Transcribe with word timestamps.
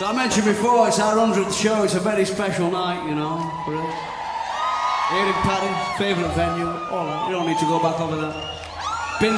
So 0.00 0.06
I 0.06 0.14
mentioned 0.14 0.46
before, 0.46 0.88
it's 0.88 0.98
our 0.98 1.14
100th 1.14 1.52
show. 1.52 1.82
It's 1.82 1.92
a 1.92 2.00
very 2.00 2.24
special 2.24 2.70
night, 2.70 3.06
you 3.06 3.14
know. 3.14 3.36
for 3.66 3.76
us. 3.76 3.94
Here 5.12 5.26
in 5.26 5.32
Paris, 5.44 5.98
favourite 5.98 6.34
venue. 6.34 6.66
All 6.66 7.04
right, 7.04 7.26
you 7.28 7.34
don't 7.36 7.46
need 7.46 7.58
to 7.58 7.66
go 7.66 7.78
back 7.78 8.00
over 8.00 8.16
that. 8.16 9.20
Been. 9.20 9.36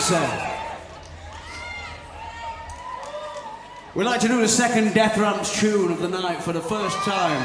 We'd 3.97 4.05
like 4.05 4.21
to 4.21 4.29
do 4.29 4.41
the 4.41 4.47
second 4.47 4.95
Death 4.95 5.19
Ramps 5.19 5.59
tune 5.59 5.91
of 5.91 5.99
the 5.99 6.09
night 6.09 6.41
for 6.41 6.53
the 6.53 6.61
first 6.61 6.97
time. 6.99 7.43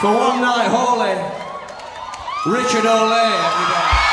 For 0.00 0.08
one 0.08 0.40
night, 0.40 0.68
holy. 0.72 1.12
Richard 2.50 2.88
Olay, 2.88 4.11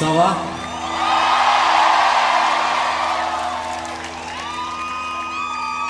Ça 0.00 0.06
va 0.06 0.34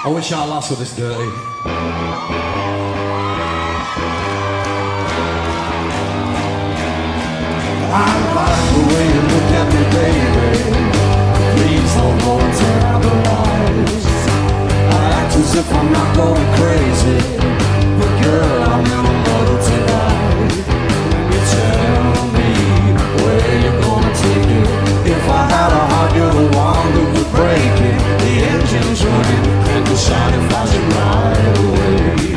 I 0.03 0.09
wish 0.09 0.33
our 0.33 0.49
lass 0.49 0.71
were 0.71 0.77
this 0.77 0.97
dirty. 0.97 1.31
I 7.93 8.09
like 8.35 8.65
the 8.75 8.83
way 8.91 9.05
you 9.15 9.23
look 9.31 9.51
at 9.61 9.67
me, 9.75 9.83
baby. 9.95 10.51
Please 11.55 11.93
don't 11.95 12.19
go 12.25 12.33
and 12.41 12.55
lies. 13.29 14.07
I 14.91 15.03
act 15.21 15.35
as 15.37 15.55
if 15.55 15.69
I'm 15.73 15.89
not 15.93 16.09
going 16.17 16.49
crazy, 16.59 17.21
but 18.01 18.13
girl, 18.25 18.59
I'm 18.73 18.85
in 18.87 18.93
a 18.93 19.15
muddle 19.23 19.61
tonight. 19.69 20.55
And 21.15 21.27
you 21.33 21.41
tell 21.55 22.27
me 22.35 22.51
where 23.23 23.55
you're 23.63 23.79
gonna 23.83 23.90
the 28.31 28.43
engine's 28.47 29.05
running, 29.05 29.45
and 29.75 29.87
the 29.87 29.97
side 29.97 30.35
and 30.35 30.51
flies 30.51 30.75
it 30.75 30.85
right 30.95 31.59
away. 31.59 32.30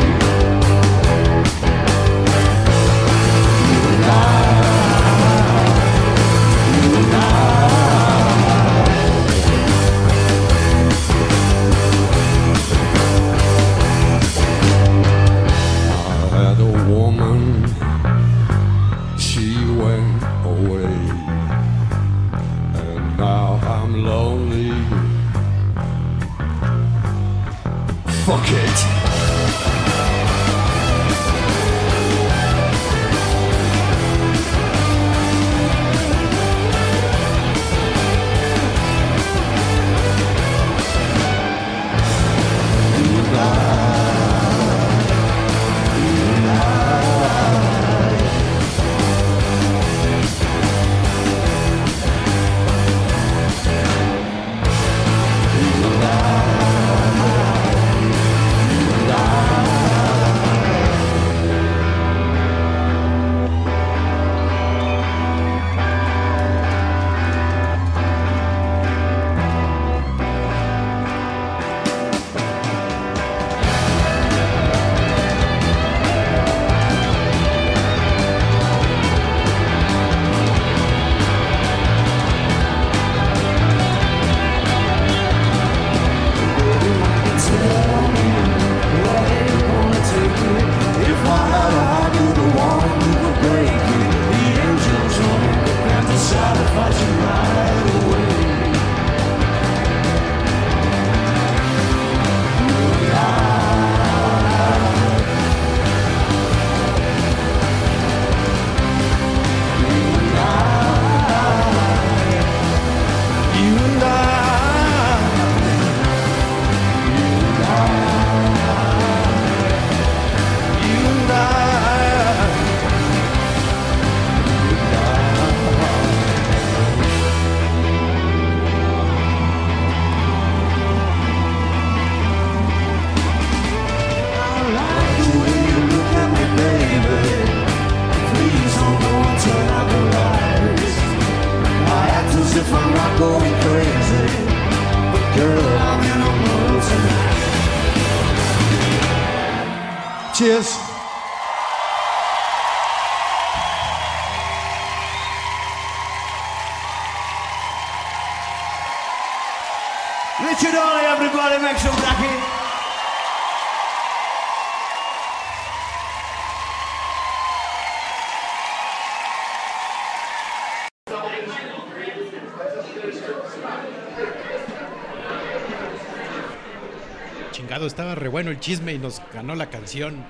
El 178.53 178.59
chisme 178.59 178.94
y 178.94 179.00
nos 179.00 179.22
ganó 179.34 179.55
la 179.55 179.70
canción. 179.70 180.23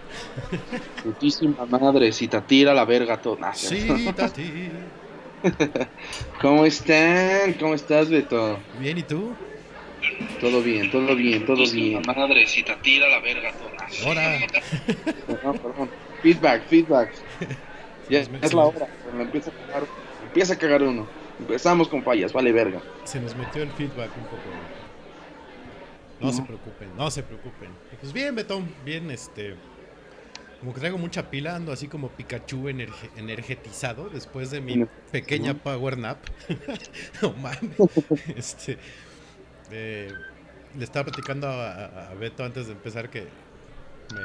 Putísima 1.04 1.66
madre, 1.66 2.12
si 2.12 2.28
te 2.28 2.42
tira 2.42 2.74
la 2.74 2.86
verga 2.86 3.22
todo. 3.22 3.38
Sí, 3.54 4.10
Tati. 4.16 4.70
¿Cómo 6.42 6.66
están? 6.66 7.54
¿Cómo 7.54 7.74
estás, 7.74 8.10
Beto? 8.10 8.58
Bien, 8.80 8.98
¿y 8.98 9.04
tú? 9.04 9.34
Todo 10.40 10.62
bien, 10.62 10.90
todo 10.92 11.16
bien, 11.16 11.46
todo 11.46 11.64
bien. 11.70 12.02
madre, 12.06 12.46
si 12.48 12.64
te 12.64 12.76
tira 12.78 13.08
la 13.08 13.20
verga 13.20 13.52
todo. 13.54 14.08
Ahora. 14.08 14.40
Perdón, 15.28 15.58
perdón. 15.60 15.90
Feedback, 16.22 16.64
feedback. 16.68 17.12
Ya 18.10 18.20
es 18.20 18.28
se 18.28 18.56
la 18.56 18.66
hora. 18.66 18.86
cuando 19.06 19.24
Empieza 19.24 19.50
a 19.50 19.54
cagar, 19.54 19.84
empieza 20.26 20.54
a 20.54 20.58
cagar 20.58 20.84
uno. 20.84 21.08
Empezamos 21.40 21.88
con 21.88 22.04
fallas, 22.04 22.34
vale 22.34 22.52
verga. 22.52 22.82
Se 23.06 23.18
nos 23.22 23.34
metió 23.34 23.64
el 23.64 23.72
feedback 23.72 24.10
un 24.18 24.26
poco. 24.26 24.44
No 26.24 26.32
se 26.32 26.42
preocupen, 26.44 26.96
no 26.96 27.12
se 27.12 27.24
preocupen. 27.24 27.70
Pues 28.00 28.14
bien, 28.14 28.36
Betón, 28.36 28.74
bien, 28.84 29.12
este. 29.12 29.56
Como 30.60 30.74
que 30.74 30.80
traigo 30.80 30.98
mucha 30.98 31.30
pila, 31.30 31.56
ando 31.58 31.74
así 31.74 31.90
como 31.90 32.16
Pikachu 32.16 32.70
energe- 32.70 33.12
energetizado 33.18 34.10
después 34.10 34.50
de 34.50 34.62
mi 34.62 34.86
pequeña 35.12 35.62
power 35.62 35.98
nap. 35.98 36.26
no 37.22 37.34
mames. 37.34 37.78
Este. 38.36 38.80
eh, 39.72 40.12
le 40.74 40.84
estaba 40.84 41.06
platicando 41.06 41.48
a, 41.48 41.72
a- 41.86 42.12
a 42.12 42.14
Beto 42.16 42.44
antes 42.46 42.68
de 42.68 42.74
empezar 42.74 43.10
que 43.10 43.28
me, 44.08 44.22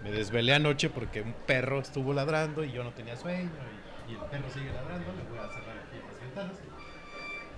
me 0.00 0.10
desvelé 0.12 0.54
anoche 0.54 0.90
porque 0.90 1.22
un 1.22 1.34
perro 1.46 1.80
estuvo 1.80 2.12
ladrando 2.12 2.64
y 2.64 2.72
yo 2.72 2.84
no 2.84 2.92
tenía 2.94 3.16
sueño 3.16 3.50
y, 4.06 4.12
y 4.12 4.14
el 4.16 4.26
perro 4.26 4.50
sigue 4.50 4.72
ladrando. 4.72 5.12
Le 5.14 5.22
voy 5.24 5.38
a 5.38 5.48
cerrar 5.48 5.78
aquí 5.78 6.02
las 6.06 6.20
ventanas. 6.20 6.58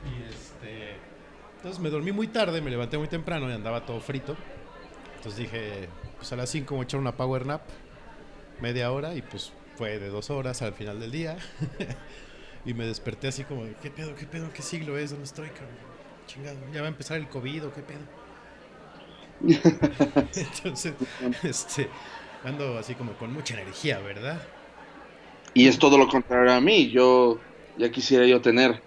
Y 0.02 0.22
este. 0.22 1.13
Entonces 1.64 1.82
me 1.82 1.88
dormí 1.88 2.12
muy 2.12 2.26
tarde, 2.26 2.60
me 2.60 2.70
levanté 2.70 2.98
muy 2.98 3.08
temprano 3.08 3.48
y 3.48 3.54
andaba 3.54 3.86
todo 3.86 3.98
frito. 3.98 4.36
Entonces 5.16 5.40
dije, 5.40 5.88
pues 6.18 6.30
a 6.30 6.36
las 6.36 6.50
5 6.50 6.74
voy 6.74 6.82
a 6.82 6.84
echar 6.84 7.00
una 7.00 7.16
power 7.16 7.46
nap, 7.46 7.62
media 8.60 8.92
hora, 8.92 9.14
y 9.14 9.22
pues 9.22 9.50
fue 9.78 9.98
de 9.98 10.10
dos 10.10 10.28
horas 10.28 10.60
al 10.60 10.74
final 10.74 11.00
del 11.00 11.10
día. 11.10 11.38
y 12.66 12.74
me 12.74 12.84
desperté 12.84 13.28
así 13.28 13.44
como, 13.44 13.64
¿qué 13.80 13.90
pedo, 13.90 14.14
qué 14.14 14.26
pedo, 14.26 14.52
qué 14.52 14.60
siglo 14.60 14.98
es? 14.98 15.08
¿Dónde 15.08 15.24
estoy, 15.24 15.48
cabrón? 15.48 15.74
Chingado, 16.26 16.58
ya 16.70 16.82
va 16.82 16.86
a 16.88 16.90
empezar 16.90 17.16
el 17.16 17.28
COVID, 17.30 17.64
¿o 17.64 17.72
qué 17.72 17.80
pedo? 17.80 18.00
Entonces, 20.36 20.92
este, 21.44 21.88
ando 22.44 22.76
así 22.76 22.94
como 22.94 23.14
con 23.14 23.32
mucha 23.32 23.54
energía, 23.54 24.00
¿verdad? 24.00 24.42
Y 25.54 25.66
es 25.66 25.78
todo 25.78 25.96
lo 25.96 26.08
contrario 26.08 26.52
a 26.52 26.60
mí. 26.60 26.90
Yo 26.90 27.40
ya 27.78 27.90
quisiera 27.90 28.26
yo 28.26 28.42
tener 28.42 28.82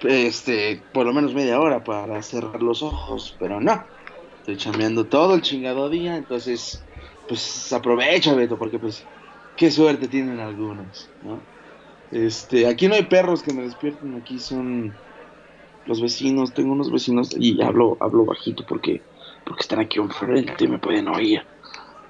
este 0.00 0.88
por 0.92 1.06
lo 1.06 1.12
menos 1.12 1.34
media 1.34 1.60
hora 1.60 1.82
para 1.84 2.22
cerrar 2.22 2.62
los 2.62 2.82
ojos, 2.82 3.36
pero 3.38 3.60
no. 3.60 3.86
Estoy 4.38 4.56
chambeando 4.56 5.08
todo 5.08 5.34
el 5.34 5.42
chingado 5.42 5.90
día, 5.90 6.16
entonces 6.16 6.86
pues 7.28 7.72
aprovecha, 7.72 8.34
Beto, 8.34 8.58
porque 8.58 8.78
pues 8.78 9.08
qué 9.56 9.70
suerte 9.70 10.08
tienen 10.08 10.38
algunos, 10.40 11.10
¿no? 11.20 11.40
Este, 12.10 12.66
aquí 12.68 12.88
no 12.88 12.94
hay 12.94 13.04
perros 13.04 13.42
que 13.42 13.52
me 13.52 13.62
despierten, 13.62 14.14
aquí 14.14 14.38
son 14.38 14.94
los 15.84 16.00
vecinos, 16.00 16.54
tengo 16.54 16.72
unos 16.72 16.90
vecinos 16.92 17.30
y 17.38 17.60
hablo 17.62 17.96
hablo 18.00 18.24
bajito 18.24 18.64
porque 18.66 19.02
porque 19.44 19.62
están 19.62 19.80
aquí 19.80 19.98
enfrente 19.98 20.64
y 20.64 20.68
me 20.68 20.78
pueden 20.78 21.08
oír. 21.08 21.42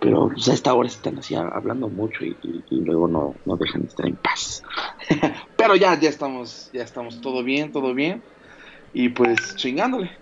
Pero 0.06 0.28
pues, 0.28 0.46
a 0.46 0.52
esta 0.54 0.72
hora 0.72 0.86
están 0.86 1.18
así 1.18 1.34
hablando 1.34 1.88
mucho 1.88 2.24
y, 2.24 2.28
y- 2.40 2.62
y 2.70 2.84
luego 2.84 3.08
no, 3.08 3.34
no 3.44 3.56
dejan 3.56 3.80
de 3.82 3.88
estar 3.88 4.06
en 4.06 4.14
paz. 4.14 4.62
Pero 5.58 5.74
ya, 5.74 5.98
ya 5.98 6.08
estamos, 6.08 6.70
ya 6.72 6.82
estamos 6.84 7.20
todo 7.20 7.42
bien, 7.42 7.72
todo 7.72 7.92
bien. 7.92 8.22
Y 8.94 9.08
pues 9.08 9.56
chingándole, 9.56 10.12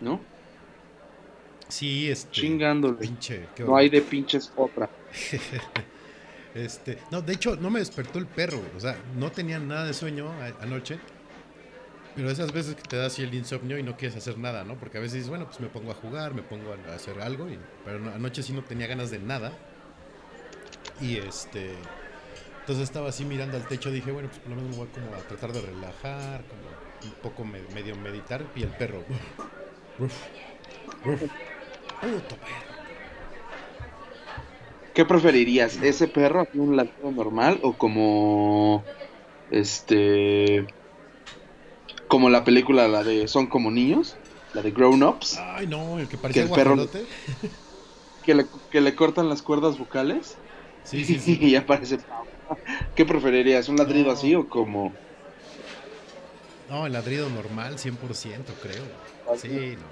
¿no? 0.00 0.18
Sí, 1.68 2.08
este. 2.10 2.30
Chingándole. 2.30 2.96
Pinche, 2.96 3.42
qué 3.54 3.64
No 3.64 3.76
hay 3.76 3.90
de 3.90 4.00
pinches 4.00 4.50
otra. 4.56 4.88
Este, 6.54 6.96
no, 7.12 7.20
de 7.20 7.34
hecho, 7.34 7.56
no 7.56 7.68
me 7.68 7.80
despertó 7.80 8.18
el 8.18 8.24
perro. 8.24 8.58
O 8.74 8.80
sea, 8.80 8.96
no 9.18 9.30
tenía 9.30 9.58
nada 9.58 9.84
de 9.84 9.92
sueño 9.92 10.30
anoche. 10.62 10.98
Pero 12.16 12.30
esas 12.30 12.52
veces 12.52 12.74
que 12.76 12.82
te 12.84 12.96
da 12.96 13.06
así 13.06 13.22
el 13.22 13.34
insomnio 13.34 13.78
y 13.78 13.84
no 13.84 13.96
quieres 13.96 14.16
hacer 14.16 14.38
nada, 14.38 14.64
¿no? 14.64 14.78
Porque 14.78 14.98
a 14.98 15.00
veces 15.00 15.14
dices, 15.14 15.28
bueno, 15.28 15.46
pues 15.46 15.60
me 15.60 15.68
pongo 15.70 15.92
a 15.92 15.94
jugar, 15.94 16.34
me 16.34 16.42
pongo 16.42 16.72
a 16.72 16.76
hacer 16.94 17.20
algo. 17.20 17.48
Pero 17.84 18.00
no- 18.00 18.10
anoche 18.10 18.42
sí 18.42 18.52
no 18.54 18.64
tenía 18.64 18.88
ganas 18.88 19.10
de 19.10 19.20
nada. 19.20 19.60
Y 20.98 21.16
este. 21.18 21.92
Entonces 22.60 22.84
estaba 22.84 23.10
así 23.10 23.24
mirando 23.24 23.56
al 23.56 23.66
techo. 23.68 23.92
Dije, 23.92 24.12
bueno, 24.12 24.28
pues 24.30 24.40
por 24.40 24.50
lo 24.50 24.56
menos 24.56 24.70
me 24.70 24.76
voy 24.76 24.88
como 24.90 25.16
a 25.16 25.26
tratar 25.26 25.52
de 25.52 25.62
relajar, 25.62 26.46
como 26.48 26.78
un 27.02 27.14
poco 27.20 27.44
me- 27.44 27.68
medio 27.68 27.96
meditar. 27.96 28.50
Y 28.54 28.62
el 28.64 28.74
perro. 28.74 29.06
Uf, 29.98 30.28
uf. 31.04 31.22
Puto 32.00 32.38
perro. 32.40 32.76
¿Qué 34.92 35.04
preferirías? 35.04 35.76
¿Ese 35.82 36.08
perro 36.08 36.40
así 36.42 36.58
un 36.58 36.76
ladrón 36.76 37.14
normal 37.16 37.60
o 37.62 37.76
como 37.76 38.90
este 39.48 40.66
como 42.08 42.30
la 42.30 42.44
película 42.44 42.88
la 42.88 43.02
de 43.02 43.28
Son 43.28 43.46
como 43.46 43.70
niños, 43.70 44.16
la 44.54 44.62
de 44.62 44.70
Grown 44.70 45.02
Ups, 45.02 45.38
Ay, 45.38 45.66
no, 45.66 45.98
el 45.98 46.08
que 46.08 46.16
parecía 46.16 46.42
el 46.44 46.50
perro- 46.50 46.88
que 48.22 48.34
le, 48.34 48.46
que 48.70 48.80
le 48.80 48.94
cortan 48.94 49.28
las 49.28 49.42
cuerdas 49.42 49.78
vocales 49.78 50.36
Sí, 50.84 51.04
sí, 51.04 51.18
sí. 51.18 51.38
y 51.42 51.56
aparece 51.56 51.98
¿Qué 52.94 53.04
preferirías? 53.04 53.68
¿Un 53.68 53.76
ladrido 53.76 54.06
No. 54.06 54.12
así 54.12 54.34
o 54.34 54.48
como 54.48 54.92
No, 56.68 56.86
el 56.86 56.92
ladrido 56.92 57.28
normal, 57.30 57.78
100%, 57.78 58.52
creo. 58.60 58.84
Sí, 59.36 59.76
no. 59.76 59.86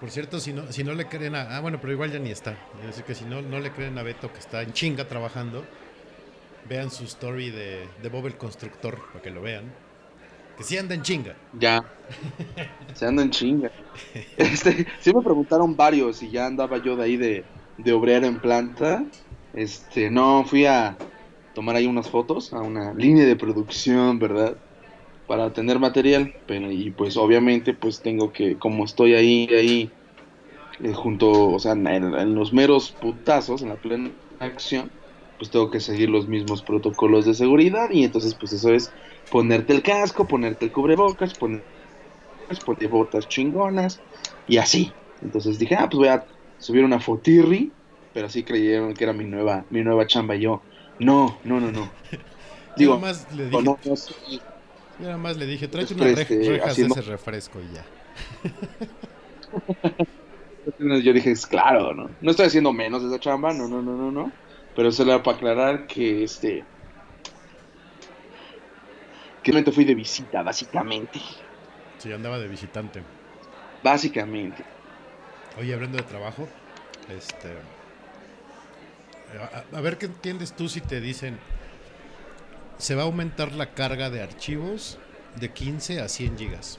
Por 0.00 0.10
cierto, 0.10 0.40
si 0.40 0.52
no, 0.52 0.70
si 0.72 0.84
no 0.84 0.94
le 0.94 1.08
creen 1.08 1.34
a... 1.34 1.56
Ah, 1.56 1.60
bueno, 1.60 1.78
pero 1.80 1.92
igual 1.92 2.12
ya 2.12 2.18
ni 2.18 2.30
está. 2.30 2.52
Es 2.80 2.86
decir, 2.86 3.04
que 3.04 3.14
si 3.14 3.24
no, 3.24 3.40
no 3.42 3.60
le 3.60 3.72
creen 3.72 3.96
a 3.98 4.02
Beto, 4.02 4.32
que 4.32 4.40
está 4.40 4.62
en 4.62 4.72
chinga 4.72 5.08
trabajando, 5.08 5.70
vean 6.68 6.90
su 6.90 7.04
story 7.04 7.50
de, 7.50 7.86
de 8.02 8.08
Bob 8.08 8.26
el 8.26 8.36
Constructor, 8.36 8.98
para 9.12 9.22
que 9.22 9.30
lo 9.30 9.42
vean. 9.42 9.72
Que 10.56 10.64
sí 10.64 10.78
anda 10.78 10.94
en 10.94 11.02
chinga. 11.02 11.36
Ya. 11.58 11.84
Se 12.94 13.06
anda 13.06 13.22
en 13.22 13.30
chinga. 13.30 13.70
Este, 14.36 14.86
sí 15.00 15.12
me 15.14 15.22
preguntaron 15.22 15.76
varios 15.76 16.16
si 16.16 16.30
ya 16.30 16.46
andaba 16.46 16.78
yo 16.78 16.96
de 16.96 17.04
ahí 17.04 17.16
de, 17.16 17.44
de 17.76 17.92
obrero 17.92 18.26
en 18.26 18.40
planta. 18.40 19.04
Este, 19.52 20.10
no, 20.10 20.44
fui 20.44 20.64
a 20.66 20.96
tomar 21.54 21.76
ahí 21.76 21.86
unas 21.86 22.08
fotos 22.08 22.52
a 22.52 22.60
una 22.60 22.94
línea 22.94 23.26
de 23.26 23.36
producción, 23.36 24.18
¿verdad? 24.18 24.56
Para 25.26 25.52
tener 25.52 25.78
material, 25.78 26.34
pero 26.46 26.70
y 26.70 26.90
pues 26.90 27.16
obviamente 27.16 27.74
pues 27.74 28.00
tengo 28.00 28.32
que, 28.32 28.56
como 28.56 28.84
estoy 28.84 29.14
ahí, 29.14 29.48
ahí, 29.54 29.90
eh, 30.82 30.92
junto, 30.92 31.50
o 31.50 31.58
sea, 31.58 31.72
en, 31.72 31.86
en 31.86 32.34
los 32.34 32.52
meros 32.52 32.92
putazos, 33.00 33.62
en 33.62 33.70
la 33.70 33.76
plena 33.76 34.10
acción, 34.38 34.90
pues 35.38 35.50
tengo 35.50 35.70
que 35.70 35.80
seguir 35.80 36.08
los 36.10 36.28
mismos 36.28 36.62
protocolos 36.64 37.26
de 37.26 37.34
seguridad 37.34 37.90
y 37.90 38.04
entonces 38.04 38.36
pues 38.38 38.52
eso 38.52 38.72
es 38.72 38.94
ponerte 39.28 39.72
el 39.74 39.82
casco, 39.82 40.26
ponerte 40.28 40.66
el 40.66 40.72
cubrebocas, 40.72 41.34
poner, 41.34 41.66
ponerte 42.64 42.86
botas 42.88 43.28
chingonas 43.28 44.02
y 44.46 44.58
así. 44.58 44.98
Entonces 45.20 45.58
dije, 45.58 45.74
ah, 45.76 45.88
pues 45.90 45.98
voy 45.98 46.08
a 46.08 46.26
subir 46.56 46.84
una 46.84 47.00
fotirri, 47.00 47.76
pero 48.12 48.26
así 48.26 48.44
creyeron 48.44 48.94
que 48.94 49.04
era 49.04 49.12
mi 49.12 49.24
nueva, 49.26 49.66
mi 49.70 49.82
nueva 49.82 50.06
chamba 50.06 50.36
y 50.36 50.42
yo. 50.42 50.66
No, 50.98 51.40
no, 51.44 51.60
no, 51.60 51.70
no. 51.72 51.92
Digo, 52.76 52.94
nada 52.94 53.00
más 53.00 53.32
le 53.32 53.46
dije, 53.46 53.64
no, 53.64 53.78
no, 53.84 53.96
sí. 53.96 54.14
yo 54.98 55.06
nada 55.06 55.18
más 55.18 55.36
le 55.36 55.46
dije, 55.46 55.68
tráete 55.68 55.94
unas 55.94 56.12
rej- 56.14 56.46
rejas 56.46 56.72
haciendo- 56.72 56.94
de 56.94 57.00
ese 57.00 57.10
refresco 57.10 57.62
y 57.62 57.70
ya. 57.70 57.86
Yo 61.04 61.12
dije, 61.12 61.30
es 61.30 61.46
claro, 61.46 61.94
¿no? 61.94 62.16
No 62.20 62.30
estoy 62.30 62.46
haciendo 62.46 62.72
menos 62.72 63.02
de 63.02 63.08
esa 63.08 63.20
chamba, 63.20 63.52
no, 63.52 63.68
no, 63.68 63.82
no, 63.82 63.96
no, 63.96 64.10
no. 64.10 64.36
Pero 64.76 64.92
solo 64.92 65.14
era 65.14 65.22
para 65.22 65.38
aclarar 65.38 65.86
que 65.86 66.22
este. 66.22 66.62
Que 69.42 69.50
realmente 69.50 69.72
fui 69.72 69.84
de 69.84 69.94
visita, 69.94 70.42
básicamente. 70.42 71.18
Sí, 71.98 72.12
andaba 72.12 72.38
de 72.38 72.46
visitante. 72.46 73.02
Básicamente. 73.82 74.62
Oye, 75.58 75.72
hablando 75.72 75.96
de 75.96 76.04
trabajo, 76.04 76.46
este. 77.08 77.48
A, 79.72 79.76
a 79.76 79.80
ver 79.80 79.96
qué 79.96 80.06
entiendes 80.06 80.54
tú 80.54 80.68
si 80.68 80.82
te 80.82 81.00
dicen. 81.00 81.38
Se 82.76 82.94
va 82.94 83.02
a 83.02 83.06
aumentar 83.06 83.52
la 83.52 83.72
carga 83.72 84.10
de 84.10 84.22
archivos 84.22 84.98
de 85.36 85.50
15 85.50 86.00
a 86.02 86.08
100 86.08 86.36
gigas. 86.36 86.78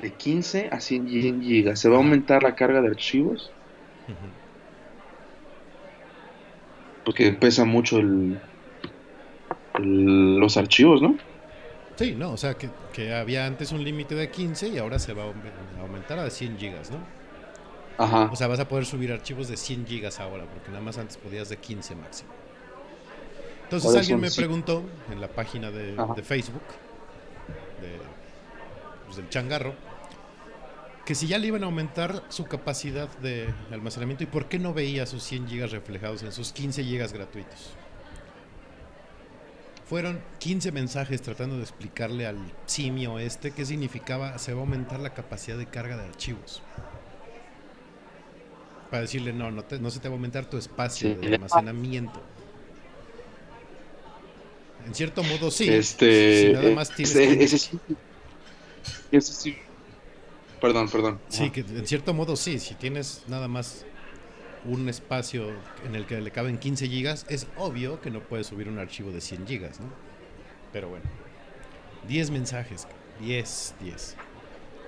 De 0.00 0.12
15 0.12 0.68
a 0.70 0.80
100 0.80 1.42
gigas. 1.42 1.80
¿Se 1.80 1.88
va 1.88 1.96
a 1.96 1.98
aumentar 1.98 2.44
la 2.44 2.54
carga 2.54 2.80
de 2.80 2.88
archivos? 2.88 3.50
Porque 7.04 7.32
pesa 7.32 7.64
mucho 7.64 7.98
el, 7.98 8.40
el- 9.74 10.36
los 10.36 10.56
archivos, 10.56 11.02
¿no? 11.02 11.16
Sí, 11.96 12.14
no, 12.16 12.32
o 12.32 12.36
sea 12.36 12.54
que, 12.54 12.68
que 12.92 13.14
había 13.14 13.46
antes 13.46 13.70
un 13.72 13.84
límite 13.84 14.14
de 14.14 14.30
15 14.30 14.68
y 14.68 14.78
ahora 14.78 14.98
se 14.98 15.12
va 15.12 15.24
a 15.24 15.26
aume- 15.26 15.78
a 15.78 15.82
aumentar 15.82 16.18
a 16.18 16.28
100 16.30 16.58
gigas, 16.58 16.90
¿no? 16.90 16.98
Ajá. 17.96 18.24
O 18.32 18.36
sea, 18.36 18.48
vas 18.48 18.58
a 18.58 18.66
poder 18.68 18.84
subir 18.84 19.12
archivos 19.12 19.46
de 19.48 19.56
100 19.56 19.86
gigas 19.86 20.18
ahora, 20.18 20.44
porque 20.44 20.70
nada 20.70 20.82
más 20.82 20.98
antes 20.98 21.16
podías 21.16 21.48
de 21.48 21.56
15 21.58 21.94
máximo. 21.94 22.30
Entonces 23.64 23.86
Ahora 23.86 24.00
alguien 24.00 24.20
me 24.20 24.30
preguntó 24.30 24.82
en 25.10 25.20
la 25.20 25.28
página 25.28 25.70
de, 25.70 25.94
de 25.94 26.22
Facebook, 26.22 26.62
pues, 29.04 29.16
del 29.16 29.28
changarro, 29.28 29.74
que 31.04 31.14
si 31.14 31.26
ya 31.26 31.38
le 31.38 31.46
iban 31.48 31.62
a 31.62 31.66
aumentar 31.66 32.24
su 32.30 32.44
capacidad 32.46 33.08
de 33.18 33.52
almacenamiento 33.70 34.24
y 34.24 34.26
por 34.26 34.48
qué 34.48 34.58
no 34.58 34.72
veía 34.72 35.04
sus 35.06 35.22
100 35.24 35.48
gigas 35.48 35.70
reflejados 35.70 36.22
en 36.22 36.32
sus 36.32 36.52
15 36.52 36.82
gigas 36.82 37.12
gratuitos. 37.12 37.74
Fueron 39.86 40.18
15 40.38 40.72
mensajes 40.72 41.20
tratando 41.20 41.56
de 41.56 41.62
explicarle 41.62 42.26
al 42.26 42.38
simio 42.64 43.18
este 43.18 43.50
qué 43.50 43.66
significaba 43.66 44.38
se 44.38 44.54
va 44.54 44.60
a 44.60 44.62
aumentar 44.62 44.98
la 44.98 45.12
capacidad 45.12 45.58
de 45.58 45.66
carga 45.66 45.96
de 45.98 46.04
archivos. 46.04 46.62
Para 48.90 49.02
decirle, 49.02 49.32
no, 49.34 49.50
no, 49.50 49.62
te- 49.64 49.78
no 49.78 49.90
se 49.90 50.00
te 50.00 50.08
va 50.08 50.14
a 50.14 50.16
aumentar 50.16 50.46
tu 50.46 50.56
espacio 50.56 51.10
Sí. 51.10 51.14
de 51.26 51.34
almacenamiento. 51.34 52.22
En 54.86 54.94
cierto 54.94 55.22
modo 55.22 55.50
sí. 55.50 55.68
este. 55.68 56.46
si 56.48 56.52
nada 56.54 56.68
eh, 56.68 56.74
más 56.74 56.90
tienes 56.94 57.14
ese, 57.16 57.58
sí. 57.58 57.78
Ese 59.12 59.32
sí. 59.32 59.56
Perdón, 60.64 60.88
perdón. 60.88 61.20
Sí, 61.28 61.50
que 61.50 61.60
en 61.60 61.86
cierto 61.86 62.14
modo 62.14 62.36
sí, 62.36 62.58
si 62.58 62.74
tienes 62.74 63.24
nada 63.28 63.48
más 63.48 63.84
un 64.64 64.88
espacio 64.88 65.48
en 65.86 65.94
el 65.94 66.06
que 66.06 66.18
le 66.22 66.30
caben 66.30 66.56
15 66.56 66.88
gigas, 66.88 67.26
es 67.28 67.46
obvio 67.58 68.00
que 68.00 68.10
no 68.10 68.20
puedes 68.20 68.46
subir 68.46 68.70
un 68.70 68.78
archivo 68.78 69.10
de 69.10 69.20
100 69.20 69.46
gigas, 69.46 69.78
¿no? 69.78 69.88
Pero 70.72 70.88
bueno, 70.88 71.04
10 72.08 72.30
mensajes, 72.30 72.88
10, 73.20 73.74
10. 73.82 74.16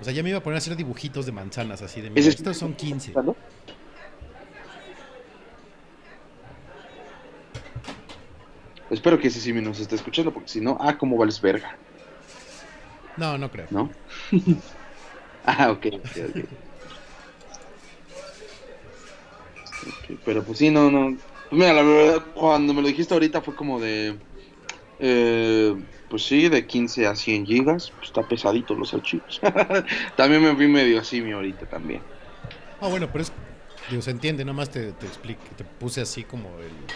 O 0.00 0.04
sea, 0.04 0.14
ya 0.14 0.22
me 0.22 0.30
iba 0.30 0.38
a 0.38 0.42
poner 0.42 0.54
a 0.54 0.58
hacer 0.58 0.76
dibujitos 0.76 1.26
de 1.26 1.32
manzanas 1.32 1.82
así 1.82 2.00
de, 2.00 2.08
mira, 2.08 2.26
estos 2.26 2.56
son 2.56 2.72
15. 2.72 3.12
¿no? 3.12 3.36
Espero 8.88 9.18
que 9.18 9.28
ese 9.28 9.40
sí 9.40 9.52
nos 9.52 9.78
esté 9.78 9.96
escuchando, 9.96 10.32
porque 10.32 10.48
si 10.48 10.62
no, 10.62 10.78
ah, 10.80 10.96
cómo 10.96 11.18
vales 11.18 11.38
verga, 11.38 11.76
No, 13.18 13.36
no 13.36 13.50
creo. 13.50 13.66
¿no? 13.70 13.90
ah, 15.46 15.70
ok, 15.70 15.86
ok, 16.00 16.16
ok. 16.30 16.44
Ok, 19.80 20.20
Pero 20.24 20.44
pues 20.44 20.58
sí, 20.58 20.70
no, 20.70 20.90
no. 20.90 21.20
Pues 21.48 21.58
mira, 21.60 21.72
la 21.74 21.82
verdad, 21.82 22.26
cuando 22.34 22.74
me 22.74 22.82
lo 22.82 22.88
dijiste 22.88 23.14
ahorita 23.14 23.42
fue 23.42 23.54
como 23.54 23.80
de. 23.80 24.20
eh, 24.98 25.74
pues 26.08 26.24
sí, 26.26 26.48
de 26.50 26.66
15 26.66 27.06
a 27.06 27.16
100 27.16 27.46
gigas. 27.46 27.92
Pues 27.98 28.08
está 28.10 28.26
pesadito 28.28 28.74
los 28.76 28.94
archivos. 28.94 29.40
también 30.16 30.42
me 30.42 30.54
vi 30.54 30.68
medio 30.68 31.00
así 31.00 31.22
mi 31.22 31.32
ahorita 31.32 31.66
también. 31.68 32.08
Ah, 32.80 32.88
bueno, 32.88 33.10
pero 33.10 33.22
es, 33.22 33.32
digo, 33.86 34.02
se 34.02 34.10
entiende, 34.10 34.44
nada 34.44 34.54
más 34.54 34.70
te, 34.70 34.92
te 34.92 35.06
explico, 35.06 35.54
te 35.54 35.64
puse 35.64 36.00
así 36.00 36.24
como 36.24 36.60
el, 36.60 36.94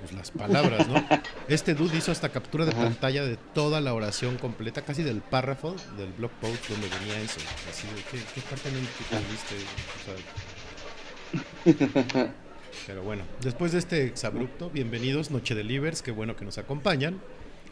pues 0.00 0.12
las 0.12 0.30
palabras, 0.30 0.88
¿no? 0.88 1.04
Este 1.48 1.74
dude 1.74 1.96
hizo 1.96 2.12
hasta 2.12 2.30
captura 2.30 2.64
de 2.64 2.72
Ajá. 2.72 2.82
pantalla 2.82 3.24
de 3.24 3.36
toda 3.36 3.80
la 3.80 3.94
oración 3.94 4.36
completa, 4.38 4.82
casi 4.82 5.02
del 5.02 5.20
párrafo 5.20 5.74
del 5.96 6.12
blog 6.12 6.30
post 6.32 6.68
donde 6.68 6.88
venía 6.88 7.20
eso. 7.20 7.40
Así 7.70 7.86
de, 7.88 8.02
¿qué, 8.10 8.18
qué 8.34 8.40
parte 8.42 8.70
no 8.70 8.78
entendiste? 8.78 9.54
O 9.94 10.04
sea, 10.04 10.14
pero 12.86 13.02
bueno, 13.02 13.22
después 13.40 13.72
de 13.72 13.78
este 13.78 14.04
exabrupto, 14.04 14.70
bienvenidos, 14.70 15.30
Noche 15.30 15.54
de 15.54 15.64
Livers, 15.64 16.02
qué 16.02 16.10
bueno 16.10 16.36
que 16.36 16.44
nos 16.44 16.58
acompañan. 16.58 17.20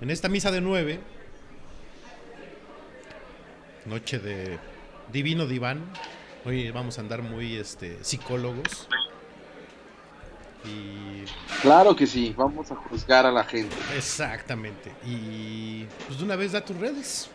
En 0.00 0.10
esta 0.10 0.28
misa 0.28 0.50
de 0.50 0.60
nueve, 0.60 1.00
noche 3.86 4.18
de 4.18 4.58
divino 5.12 5.46
diván, 5.46 5.84
hoy 6.44 6.70
vamos 6.70 6.98
a 6.98 7.02
andar 7.02 7.22
muy 7.22 7.56
este, 7.56 7.98
psicólogos. 8.02 8.88
Y 10.64 11.02
Claro 11.62 11.94
que 11.94 12.08
sí, 12.08 12.34
vamos 12.36 12.72
a 12.72 12.74
juzgar 12.74 13.24
a 13.24 13.30
la 13.30 13.44
gente. 13.44 13.74
exactamente. 13.96 14.92
Y 15.06 15.84
pues 16.06 16.18
de 16.18 16.24
una 16.24 16.34
vez 16.34 16.52
da 16.52 16.64
tus 16.64 16.76
redes. 16.76 17.30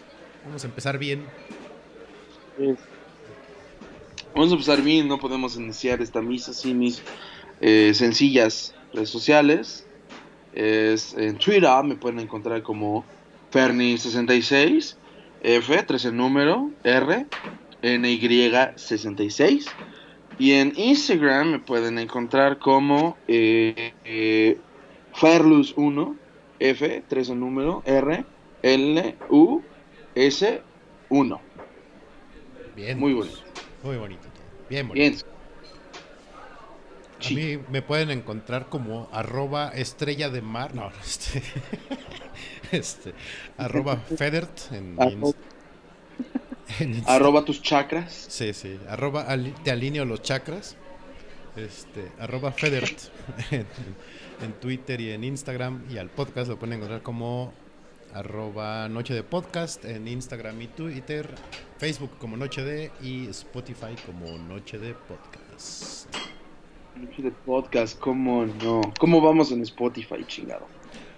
Vamos 0.45 0.63
a 0.63 0.67
empezar 0.67 0.97
bien. 0.97 1.25
Vamos 4.35 4.51
a 4.51 4.53
empezar 4.53 4.81
bien, 4.81 5.07
no 5.07 5.17
podemos 5.17 5.55
iniciar 5.55 6.01
esta 6.01 6.21
misa 6.21 6.51
sin 6.53 6.79
mis 6.79 7.01
eh, 7.61 7.93
sencillas 7.93 8.75
redes 8.93 9.09
sociales. 9.09 9.85
Es 10.53 11.13
en 11.13 11.37
Twitter, 11.37 11.69
me 11.83 11.95
pueden 11.95 12.19
encontrar 12.19 12.61
como 12.63 13.05
Ferni66, 13.53 14.95
F, 15.41 15.83
13 15.83 16.11
número, 16.11 16.71
R, 16.83 17.27
NY66. 17.81 19.67
Y 20.39 20.51
en 20.53 20.73
Instagram 20.75 21.51
me 21.51 21.59
pueden 21.59 21.97
encontrar 21.97 22.59
como 22.59 23.17
eh, 23.27 23.93
eh, 24.05 24.57
Ferlus1, 25.15 26.15
F, 26.59 27.03
13 27.07 27.35
número, 27.35 27.81
R, 27.85 28.23
L, 28.61 29.15
U, 29.29 29.61
S, 30.15 30.61
1. 31.09 31.41
Bien. 32.75 32.99
Muy 32.99 33.15
pues, 33.15 33.29
bonito. 33.29 33.51
Muy 33.83 33.97
bonito 33.97 34.21
todo. 34.23 34.67
Bien 34.69 34.87
bonito. 34.87 35.25
Bien. 35.25 35.37
A 37.19 37.29
mí 37.33 37.63
me 37.71 37.81
pueden 37.81 38.11
encontrar 38.11 38.69
como 38.69 39.09
arroba 39.11 39.69
estrella 39.69 40.29
de 40.29 40.43
mar. 40.43 40.75
No, 40.75 40.91
este. 41.03 41.41
este 42.71 43.13
arroba 43.57 43.95
Federt 43.97 44.71
en, 44.71 44.95
Arroba- 44.97 45.11
en 45.11 45.21
Insta- 45.21 45.35
Arroba 47.05 47.45
tus 47.45 47.61
chakras. 47.61 48.27
Sí, 48.29 48.53
sí. 48.53 48.79
Arroba 48.89 49.27
te 49.63 49.71
alineo 49.71 50.05
los 50.05 50.21
chakras. 50.21 50.75
Este, 51.55 52.11
arroba 52.19 52.51
Federt 52.51 52.99
en, 53.51 53.65
en 54.43 54.53
Twitter 54.59 55.01
y 55.01 55.11
en 55.11 55.23
Instagram. 55.23 55.83
Y 55.89 55.97
al 55.97 56.09
podcast 56.09 56.49
lo 56.49 56.59
pueden 56.59 56.75
encontrar 56.75 57.01
como 57.01 57.53
arroba 58.13 58.87
Noche 58.89 59.13
de 59.13 59.23
Podcast 59.23 59.85
en 59.85 60.07
Instagram 60.07 60.61
y 60.61 60.67
Twitter. 60.67 61.29
Facebook 61.77 62.11
como 62.19 62.37
Noche 62.37 62.63
de 62.63 62.91
y 63.01 63.27
Spotify 63.27 63.95
como 64.05 64.37
Noche 64.37 64.77
de 64.77 64.93
Podcast. 64.93 66.13
Noche 66.95 67.21
de 67.21 67.31
podcast, 67.31 67.99
¿cómo 67.99 68.45
no? 68.45 68.81
¿Cómo 68.99 69.21
vamos 69.21 69.51
en 69.51 69.61
Spotify, 69.61 70.25
chingado? 70.25 70.65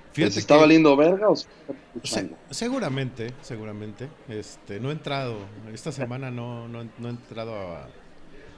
¿Les 0.10 0.16
Fíjate 0.16 0.40
está 0.40 0.56
que- 0.56 0.62
valiendo 0.62 0.96
verga 0.98 1.30
o 1.30 1.36
se 1.36 1.48
está 2.04 2.24
seguramente, 2.52 3.32
seguramente. 3.42 4.10
Este, 4.28 4.80
no 4.80 4.90
he 4.90 4.94
entrado, 4.94 5.38
esta 5.74 5.92
semana 5.92 6.32
no, 6.32 6.68
no, 6.68 6.84
no 6.98 7.08
he 7.08 7.12
entrado 7.12 7.54
a- 7.56 7.88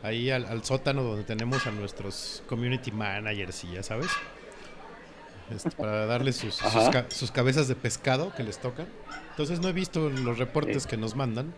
ahí 0.01 0.31
al, 0.31 0.45
al 0.45 0.63
sótano 0.63 1.03
donde 1.03 1.23
tenemos 1.23 1.67
a 1.67 1.71
nuestros 1.71 2.41
community 2.47 2.91
managers 2.91 3.63
y 3.65 3.73
ya 3.73 3.83
sabes. 3.83 4.07
Este, 5.53 5.69
para 5.71 6.05
darles 6.05 6.37
sus, 6.37 6.55
sus, 7.09 7.31
cabezas 7.31 7.67
de 7.67 7.75
pescado 7.75 8.33
que 8.33 8.43
les 8.43 8.57
tocan. 8.59 8.87
Entonces 9.31 9.59
no 9.59 9.67
he 9.67 9.73
visto 9.73 10.09
los 10.09 10.37
reportes 10.37 10.87
que 10.87 10.95
nos 10.95 11.15
mandan. 11.15 11.53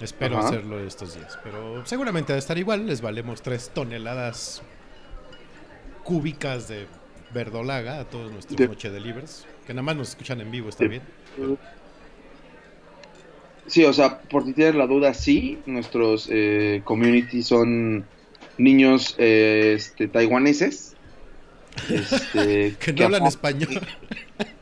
Espero 0.00 0.38
Ajá. 0.38 0.48
hacerlo 0.48 0.80
estos 0.80 1.14
días. 1.14 1.38
Pero 1.44 1.84
seguramente 1.84 2.32
a 2.32 2.38
estar 2.38 2.56
igual. 2.56 2.86
Les 2.86 3.02
valemos 3.02 3.42
tres 3.42 3.70
toneladas 3.74 4.62
cúbicas 6.02 6.68
de 6.68 6.86
verdolaga 7.32 8.00
a 8.00 8.04
todos 8.04 8.30
nuestros 8.32 8.56
De- 8.56 8.68
Noche 8.68 8.90
Delivers. 8.90 9.46
Que 9.66 9.74
nada 9.74 9.82
más 9.82 9.96
nos 9.96 10.08
escuchan 10.10 10.40
en 10.40 10.50
vivo, 10.50 10.68
está 10.68 10.84
De- 10.84 10.88
bien. 10.90 11.02
Sí, 13.66 13.84
o 13.84 13.92
sea, 13.92 14.20
por 14.20 14.44
si 14.44 14.52
tienes 14.52 14.76
la 14.76 14.86
duda, 14.86 15.12
sí, 15.12 15.58
nuestros 15.66 16.28
eh, 16.30 16.82
community 16.84 17.42
son 17.42 18.06
niños 18.58 19.14
eh, 19.18 19.72
este, 19.76 20.06
taiwaneses. 20.08 20.94
Este, 21.90 22.76
Que 22.80 22.92
no 22.92 23.04
hablan 23.06 23.22
aparte- 23.22 23.28
español. 23.28 23.80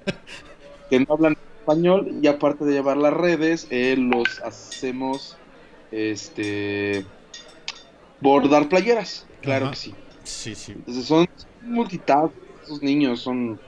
que 0.91 1.01
no 1.01 1.07
hablan 1.15 1.37
español 1.61 2.19
y 2.23 2.27
aparte 2.27 2.65
de 2.65 2.73
llevar 2.73 2.97
las 2.97 3.13
redes, 3.13 3.67
eh, 3.71 3.95
los 3.99 4.41
hacemos 4.41 5.37
este 5.93 7.05
bordar 8.21 8.69
playeras, 8.69 9.27
claro 9.43 9.67
Ajá. 9.67 9.75
que 9.75 9.79
sí. 9.81 9.95
Sí, 10.25 10.55
sí. 10.55 10.73
Entonces 10.73 11.05
son 11.05 11.29
multitask, 11.63 12.33
esos 12.65 12.83
niños 12.83 13.21
son 13.21 13.61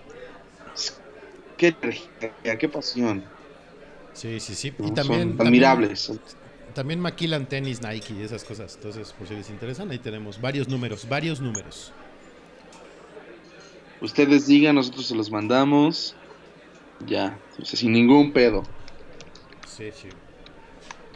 qué 1.56 1.68
energía, 1.68 2.58
qué 2.58 2.68
pasión, 2.68 3.24
Sí, 4.12 4.40
sí, 4.40 4.54
sí. 4.54 4.72
¿no? 4.78 4.88
Y 4.88 4.92
también, 4.92 5.20
son 5.20 5.36
también, 5.36 5.64
admirables. 5.64 6.12
también 6.72 7.00
maquilan 7.00 7.46
tenis 7.46 7.82
Nike 7.82 8.14
y 8.14 8.22
esas 8.22 8.44
cosas. 8.44 8.74
Entonces, 8.76 9.12
por 9.12 9.28
si 9.28 9.34
les 9.34 9.50
interesan, 9.50 9.90
ahí 9.90 9.98
tenemos 9.98 10.40
varios 10.40 10.68
números, 10.68 11.06
varios 11.08 11.40
números. 11.40 11.92
Ustedes 14.00 14.46
digan, 14.46 14.74
nosotros 14.74 15.06
se 15.06 15.14
los 15.14 15.30
mandamos. 15.30 16.16
Ya, 17.06 17.38
o 17.60 17.64
sea, 17.64 17.78
sin 17.78 17.92
ningún 17.92 18.32
pedo. 18.32 18.62
Sí, 19.66 19.90
sí. 19.92 20.08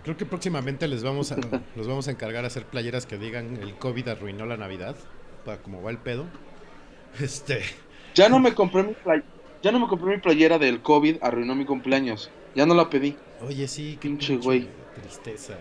Creo 0.05 0.17
que 0.17 0.27
próximamente 0.27 0.87
les 0.89 1.03
vamos 1.03 1.33
a, 1.33 1.37
los 1.77 1.87
vamos 1.89 2.09
a 2.09 2.11
encargar 2.11 2.45
a 2.45 2.49
hacer 2.49 2.67
playeras 2.67 3.07
que 3.07 3.17
digan 3.17 3.57
el 3.63 3.77
COVID 3.77 4.09
arruinó 4.09 4.45
la 4.45 4.59
Navidad. 4.59 4.97
Para 5.47 5.63
cómo 5.63 5.81
va 5.83 5.91
el 5.91 5.99
pedo. 5.99 6.27
Este. 7.19 7.63
Ya 8.15 8.29
no 8.29 8.39
me 8.39 8.55
compré 8.55 8.83
mi 8.83 8.93
play- 8.95 9.23
ya 9.63 9.73
no 9.73 9.79
me 9.81 9.87
compré 9.89 10.15
mi 10.17 10.21
playera 10.21 10.59
del 10.59 10.81
COVID, 10.81 11.17
arruinó 11.23 11.55
mi 11.55 11.65
cumpleaños. 11.65 12.31
Ya 12.55 12.67
no 12.67 12.75
la 12.75 12.89
pedí. 12.91 13.17
Oye, 13.47 13.67
sí, 13.69 13.97
qué 14.01 14.09
Pinche 14.09 14.37
güey. 14.37 14.69
Tristeza. 15.01 15.55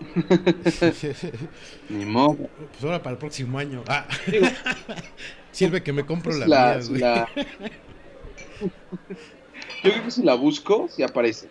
Ni 1.88 2.04
modo. 2.04 2.36
Pues 2.72 2.84
ahora 2.84 3.02
para 3.02 3.12
el 3.14 3.18
próximo 3.18 3.58
año. 3.58 3.82
Ah. 3.88 4.06
Sirve 5.52 5.82
que 5.82 5.92
me 5.92 6.04
compro 6.06 6.32
la, 6.34 6.46
La- 6.46 6.74
mía, 6.78 6.86
güey. 6.88 7.00
la- 7.00 7.28
Yo 9.82 9.90
creo 9.90 10.04
que 10.04 10.10
si 10.10 10.22
la 10.22 10.34
busco, 10.34 10.88
sí 10.88 11.02
aparece. 11.02 11.48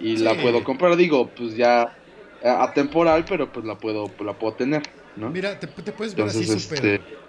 Y 0.00 0.16
la 0.18 0.34
puedo 0.40 0.62
comprar, 0.62 0.96
digo, 0.96 1.28
pues 1.28 1.56
ya 1.56 1.96
eh, 2.42 2.48
atemporal, 2.48 3.24
pero 3.24 3.52
pues 3.52 3.66
la 3.66 3.76
puedo, 3.76 4.08
la 4.20 4.32
puedo 4.38 4.54
tener, 4.54 4.82
¿no? 5.16 5.28
Mira, 5.28 5.58
te, 5.58 5.66
te 5.66 5.90
puedes 5.92 6.14
ver 6.14 6.26
así 6.26 6.38
Entonces, 6.42 6.62
súper. 6.62 6.78
este, 6.86 6.98
Te, 6.98 7.04
te 7.04 7.27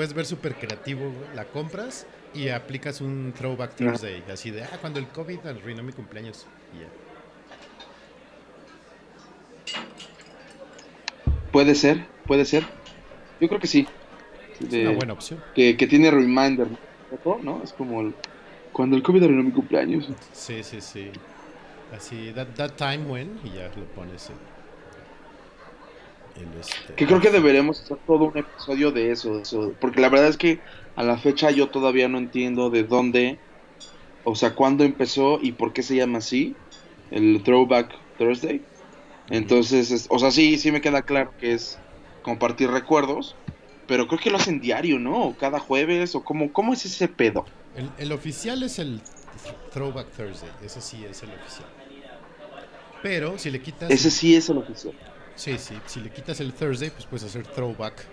puedes 0.00 0.14
ver 0.14 0.24
súper 0.24 0.54
creativo. 0.54 1.12
La 1.34 1.44
compras 1.44 2.06
y 2.32 2.48
aplicas 2.48 3.02
un 3.02 3.34
Throwback 3.36 3.74
Thursday. 3.76 4.24
Así 4.32 4.50
de, 4.50 4.62
ah, 4.64 4.78
cuando 4.80 4.98
el 4.98 5.06
COVID 5.08 5.46
arruinó 5.46 5.82
mi 5.82 5.92
cumpleaños. 5.92 6.46
Y 6.74 6.80
ya. 6.80 6.88
puede 11.52 11.74
ser, 11.74 12.06
puede 12.26 12.46
ser. 12.46 12.64
Yo 13.42 13.48
creo 13.48 13.60
que 13.60 13.66
sí. 13.66 13.86
Es 14.58 14.72
una 14.72 14.92
buena 14.92 15.12
opción. 15.12 15.44
que, 15.54 15.76
que 15.76 15.86
tiene 15.86 16.10
reminder, 16.10 16.68
¿no? 17.42 17.60
Es 17.62 17.74
como 17.74 18.00
el- 18.00 18.14
cuando 18.72 18.96
el 18.96 19.02
COVID 19.02 19.24
arruinó 19.24 19.42
mi 19.42 19.50
cumpleaños. 19.52 20.08
Sí, 20.32 20.62
sí, 20.62 20.80
sí. 20.80 21.10
Así, 21.94 22.32
that, 22.34 22.46
that 22.56 22.70
time 22.72 23.04
when, 23.04 23.38
y 23.44 23.50
ya 23.50 23.70
lo 23.76 23.84
pones 23.94 24.30
en. 24.30 24.36
Este. 26.60 26.94
Que 26.94 27.06
creo 27.06 27.20
que 27.20 27.30
deberemos 27.30 27.80
hacer 27.82 27.98
todo 28.06 28.24
un 28.24 28.38
episodio 28.38 28.90
de 28.92 29.10
eso, 29.12 29.36
de 29.36 29.42
eso, 29.42 29.74
porque 29.80 30.00
la 30.00 30.08
verdad 30.08 30.28
es 30.28 30.36
que 30.36 30.60
a 30.96 31.02
la 31.02 31.16
fecha 31.18 31.50
yo 31.50 31.68
todavía 31.68 32.08
no 32.08 32.18
entiendo 32.18 32.70
de 32.70 32.84
dónde, 32.84 33.38
o 34.24 34.34
sea, 34.34 34.54
cuándo 34.54 34.84
empezó 34.84 35.38
y 35.40 35.52
por 35.52 35.72
qué 35.72 35.82
se 35.82 35.96
llama 35.96 36.18
así, 36.18 36.54
el 37.10 37.42
Throwback 37.44 37.94
Thursday. 38.18 38.62
Entonces, 39.30 39.90
es- 39.90 40.06
o 40.10 40.18
sea, 40.18 40.30
sí, 40.30 40.58
sí 40.58 40.72
me 40.72 40.80
queda 40.80 41.02
claro 41.02 41.32
que 41.38 41.52
es 41.54 41.78
compartir 42.22 42.70
recuerdos, 42.70 43.36
pero 43.86 44.06
creo 44.08 44.20
que 44.20 44.30
lo 44.30 44.36
hacen 44.36 44.60
diario, 44.60 44.98
¿no? 44.98 45.24
O 45.28 45.36
cada 45.36 45.58
jueves, 45.58 46.14
o 46.14 46.22
cómo, 46.22 46.52
cómo 46.52 46.72
es 46.72 46.84
ese 46.84 47.08
pedo. 47.08 47.44
El, 47.76 47.90
el 47.98 48.12
oficial 48.12 48.62
es 48.62 48.78
el 48.78 49.00
Throwback 49.72 50.08
Thursday. 50.10 50.50
Ese 50.62 50.80
sí 50.80 51.04
es 51.08 51.22
el 51.22 51.30
oficial. 51.30 51.68
Pero 53.02 53.38
si 53.38 53.50
le 53.50 53.60
quitas. 53.62 53.90
Ese 53.90 54.10
sí 54.10 54.36
es 54.36 54.48
el 54.50 54.58
oficial. 54.58 54.94
Sí, 55.36 55.56
sí. 55.58 55.78
Si 55.86 56.00
le 56.00 56.10
quitas 56.10 56.40
el 56.40 56.52
Thursday, 56.52 56.90
pues 56.90 57.06
puedes 57.06 57.24
hacer 57.24 57.46
throwback 57.46 58.04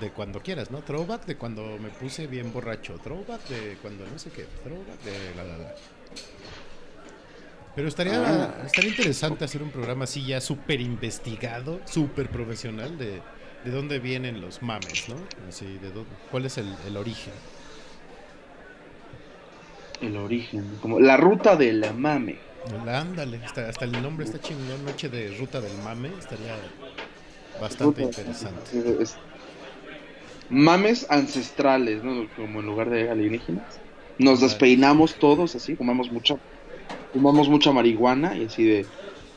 de 0.00 0.10
cuando 0.10 0.40
quieras, 0.40 0.70
¿no? 0.70 0.80
Throwback 0.82 1.26
de 1.26 1.36
cuando 1.36 1.78
me 1.78 1.88
puse 1.90 2.26
bien 2.26 2.52
borracho. 2.52 2.98
Throwback 3.02 3.48
de 3.48 3.76
cuando 3.82 4.06
no 4.06 4.18
sé 4.18 4.30
qué. 4.30 4.46
Throwback 4.64 5.00
de 5.02 5.34
la 5.36 5.44
la 5.44 5.58
la. 5.58 5.74
Pero 7.74 7.88
estaría, 7.88 8.22
Ah. 8.24 8.62
estaría 8.64 8.90
interesante 8.90 9.44
hacer 9.44 9.62
un 9.62 9.70
programa 9.70 10.04
así 10.04 10.24
ya 10.24 10.40
súper 10.40 10.80
investigado, 10.80 11.80
súper 11.84 12.30
profesional 12.30 12.96
de, 12.96 13.20
de 13.64 13.70
dónde 13.70 13.98
vienen 13.98 14.40
los 14.40 14.62
mames, 14.62 15.10
¿no? 15.10 15.16
Así, 15.46 15.66
de 15.78 15.90
dónde, 15.92 16.10
cuál 16.30 16.46
es 16.46 16.56
el, 16.56 16.74
el 16.86 16.96
origen. 16.96 17.34
El 20.00 20.16
origen, 20.16 20.78
como 20.80 21.00
la 21.00 21.16
ruta 21.16 21.56
de 21.56 21.72
la 21.72 21.92
mame. 21.92 22.36
Ándale, 22.88 23.40
hasta, 23.44 23.68
hasta 23.68 23.84
el 23.84 23.92
nombre 24.02 24.24
está 24.26 24.40
chingón, 24.40 24.84
Noche 24.84 25.08
de 25.08 25.36
Ruta 25.38 25.60
del 25.60 25.76
Mame, 25.78 26.10
estaría 26.18 26.54
bastante 27.60 28.02
Ruta- 28.02 28.20
interesante. 28.20 28.96
es- 29.02 29.16
mames 30.50 31.06
ancestrales, 31.10 32.02
¿no? 32.04 32.28
Como 32.36 32.60
en 32.60 32.66
lugar 32.66 32.90
de 32.90 33.10
alienígenas. 33.10 33.64
Nos 34.18 34.40
despeinamos 34.40 35.14
todos 35.16 35.54
así, 35.54 35.76
fumamos 35.76 36.10
mucha, 36.10 36.36
fumamos 37.12 37.48
mucha 37.48 37.72
marihuana 37.72 38.36
y 38.36 38.46
así 38.46 38.64
de 38.64 38.86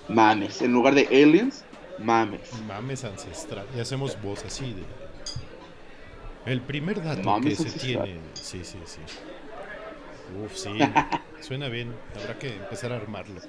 mames. 0.07 0.61
En 0.61 0.71
lugar 0.73 0.95
de 0.95 1.07
aliens, 1.07 1.63
mames. 1.97 2.41
Mames 2.67 3.03
ancestral. 3.03 3.65
Y 3.75 3.79
hacemos 3.79 4.21
voz 4.21 4.43
así 4.45 4.73
de. 4.73 4.83
El 6.51 6.61
primer 6.61 7.03
dato 7.03 7.21
Mames 7.21 7.57
que 7.57 7.69
se 7.69 7.79
tiene. 7.79 8.17
Sí, 8.33 8.61
sí, 8.63 8.77
sí. 8.85 8.99
Uf, 10.29 10.55
sí. 10.55 10.69
Suena 11.41 11.67
bien. 11.69 11.93
Habrá 12.15 12.37
que 12.37 12.55
empezar 12.55 12.91
a 12.91 12.95
armarlo. 12.97 13.41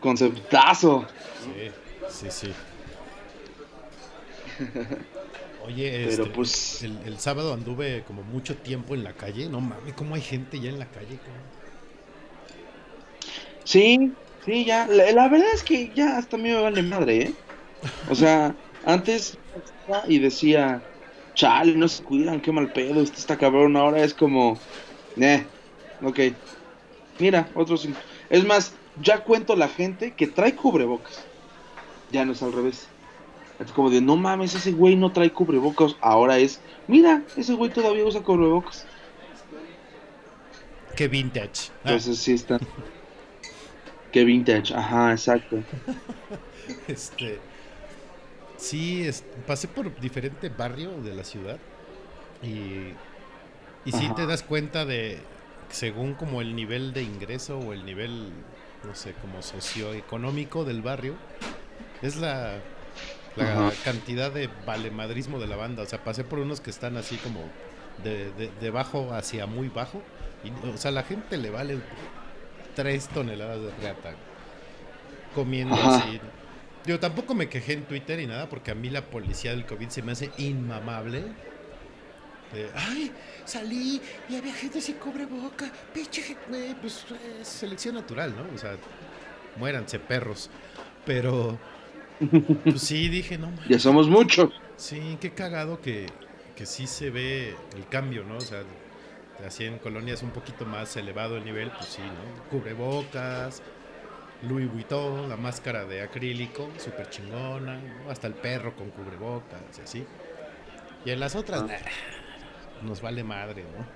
Conceptazo. 0.00 1.06
Sí, 1.32 1.70
sí, 2.08 2.30
sí. 2.30 2.52
Oye, 5.64 6.04
Pero 6.04 6.24
este, 6.24 6.30
pues- 6.30 6.82
el, 6.82 7.02
el 7.04 7.18
sábado 7.18 7.52
anduve 7.54 8.04
como 8.04 8.22
mucho 8.22 8.56
tiempo 8.58 8.94
en 8.94 9.04
la 9.04 9.12
calle. 9.14 9.48
No 9.48 9.60
mames, 9.60 9.94
¿cómo 9.94 10.14
hay 10.14 10.22
gente 10.22 10.60
ya 10.60 10.70
en 10.70 10.78
la 10.78 10.86
calle? 10.90 11.18
cabrón? 11.18 11.42
Sí, 13.64 14.16
sí, 14.44 14.64
ya. 14.64 14.86
La, 14.88 15.12
la 15.12 15.28
verdad 15.28 15.48
es 15.54 15.62
que 15.62 15.92
ya 15.94 16.16
hasta 16.18 16.36
a 16.36 16.38
mí 16.40 16.48
me 16.48 16.60
vale 16.60 16.82
madre, 16.82 17.16
¿eh? 17.22 17.34
O 18.10 18.14
sea, 18.14 18.56
antes 18.82 19.38
y 20.08 20.18
decía, 20.18 20.82
chale, 21.34 21.76
no 21.76 21.88
se 21.88 22.02
cuidan, 22.04 22.40
qué 22.40 22.52
mal 22.52 22.72
pedo, 22.72 23.02
este 23.02 23.18
está 23.20 23.38
cabrón. 23.38 23.76
Ahora 23.76 24.02
es 24.04 24.14
como, 24.14 24.60
eh, 25.16 25.46
ok. 26.02 26.18
Mira, 27.18 27.48
otros. 27.54 27.88
Es 28.30 28.44
más, 28.44 28.72
ya 29.00 29.22
cuento 29.24 29.56
la 29.56 29.68
gente 29.68 30.12
que 30.14 30.26
trae 30.26 30.54
cubrebocas. 30.54 31.24
Ya 32.10 32.24
no 32.24 32.32
es 32.32 32.42
al 32.42 32.52
revés. 32.52 32.86
Es 33.58 33.70
como 33.72 33.90
de, 33.90 34.00
no 34.00 34.16
mames, 34.16 34.54
ese 34.54 34.72
güey 34.72 34.96
no 34.96 35.12
trae 35.12 35.30
cubrebocas. 35.30 35.96
Ahora 36.00 36.38
es, 36.38 36.60
mira, 36.88 37.22
ese 37.36 37.54
güey 37.54 37.70
todavía 37.70 38.04
usa 38.04 38.22
cubrebocas. 38.22 38.84
Qué 40.96 41.08
vintage. 41.08 41.70
Ah, 41.84 41.92
Entonces 41.92 42.18
sí 42.18 42.32
está. 42.32 42.58
Qué 44.10 44.24
vintage, 44.24 44.74
ajá, 44.74 45.12
exacto. 45.12 45.58
Este. 46.88 47.38
Sí, 48.56 49.02
es- 49.04 49.24
pasé 49.46 49.66
por 49.68 49.98
diferente 50.00 50.48
barrio 50.48 50.90
de 51.02 51.14
la 51.14 51.24
ciudad 51.24 51.58
y, 52.42 52.92
y 53.84 53.92
sí 53.92 54.06
Ajá. 54.06 54.14
te 54.14 54.26
das 54.26 54.42
cuenta 54.42 54.84
de, 54.84 55.18
según 55.70 56.14
como 56.14 56.40
el 56.40 56.54
nivel 56.54 56.92
de 56.92 57.02
ingreso 57.02 57.58
o 57.58 57.72
el 57.72 57.84
nivel, 57.84 58.30
no 58.84 58.94
sé, 58.94 59.14
como 59.14 59.42
socioeconómico 59.42 60.64
del 60.64 60.82
barrio, 60.82 61.14
es 62.02 62.16
la, 62.16 62.58
cantidad 63.84 64.30
de 64.30 64.48
valemadrismo 64.66 65.38
de 65.38 65.46
la 65.46 65.56
banda. 65.56 65.82
O 65.82 65.86
sea, 65.86 66.04
pasé 66.04 66.24
por 66.24 66.38
unos 66.38 66.60
que 66.60 66.70
están 66.70 66.96
así 66.96 67.16
como 67.16 67.40
de, 68.04 68.30
de, 68.32 68.50
de 68.60 68.70
bajo 68.70 69.12
hacia 69.14 69.46
muy 69.46 69.68
bajo. 69.68 70.02
Y, 70.44 70.68
o 70.68 70.76
sea, 70.76 70.90
la 70.90 71.02
gente 71.02 71.38
le 71.38 71.50
vale 71.50 71.78
tres 72.74 73.08
toneladas 73.08 73.60
de 73.60 73.70
reata 73.80 74.14
comiendo 75.34 75.74
Ajá. 75.74 75.96
así. 75.96 76.20
Yo 76.84 76.98
tampoco 76.98 77.34
me 77.34 77.48
quejé 77.48 77.74
en 77.74 77.84
Twitter 77.84 78.18
y 78.20 78.26
nada, 78.26 78.48
porque 78.48 78.72
a 78.72 78.74
mí 78.74 78.90
la 78.90 79.02
policía 79.02 79.52
del 79.52 79.64
COVID 79.66 79.88
se 79.88 80.02
me 80.02 80.12
hace 80.12 80.30
inmamable. 80.36 81.24
De, 82.52 82.68
Ay, 82.74 83.10
salí 83.44 84.00
y 84.28 84.36
había 84.36 84.52
gente 84.52 84.80
sin 84.80 84.96
cubreboca. 84.96 85.70
Pinche 85.94 86.36
güey, 86.48 86.74
pues 86.74 87.06
es 87.40 87.48
selección 87.48 87.94
natural, 87.94 88.34
¿no? 88.36 88.54
O 88.54 88.58
sea, 88.58 88.76
muéranse 89.56 89.98
perros. 89.98 90.50
Pero, 91.04 91.58
pues 92.64 92.82
sí, 92.82 93.08
dije, 93.08 93.38
no 93.38 93.52
Ya 93.68 93.78
somos 93.78 94.08
muchos. 94.08 94.52
Sí, 94.76 95.18
qué 95.20 95.32
cagado 95.32 95.80
que, 95.80 96.06
que 96.56 96.66
sí 96.66 96.86
se 96.86 97.10
ve 97.10 97.56
el 97.76 97.86
cambio, 97.88 98.24
¿no? 98.24 98.36
O 98.36 98.40
sea, 98.40 98.62
así 99.46 99.64
en 99.64 99.78
colonias 99.78 100.22
un 100.22 100.30
poquito 100.30 100.64
más 100.64 100.96
elevado 100.96 101.36
el 101.36 101.44
nivel, 101.44 101.70
pues 101.70 101.86
sí, 101.86 102.02
¿no? 102.02 102.50
Cubrebocas, 102.50 103.62
Louis 104.42 104.70
Vuitton, 104.70 105.28
la 105.28 105.36
máscara 105.36 105.84
de 105.84 106.02
acrílico, 106.02 106.68
súper 106.78 107.08
chingona, 107.10 107.76
¿no? 107.76 108.10
hasta 108.10 108.26
el 108.26 108.34
perro 108.34 108.74
con 108.74 108.90
cubrebocas 108.90 109.60
y 109.78 109.82
así. 109.82 110.06
Y 111.04 111.10
en 111.10 111.20
las 111.20 111.34
otras, 111.34 111.62
nah, 111.62 111.76
nos 112.84 113.00
vale 113.00 113.22
madre, 113.24 113.64
¿no? 113.64 113.86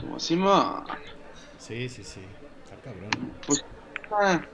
Como 0.00 0.18
Simón. 0.18 0.84
Sí, 1.58 1.88
sí, 1.88 2.04
sí, 2.04 2.20
está 2.62 2.76
cabrón. 2.76 3.10
Pues 3.46 3.64
está, 4.02 4.48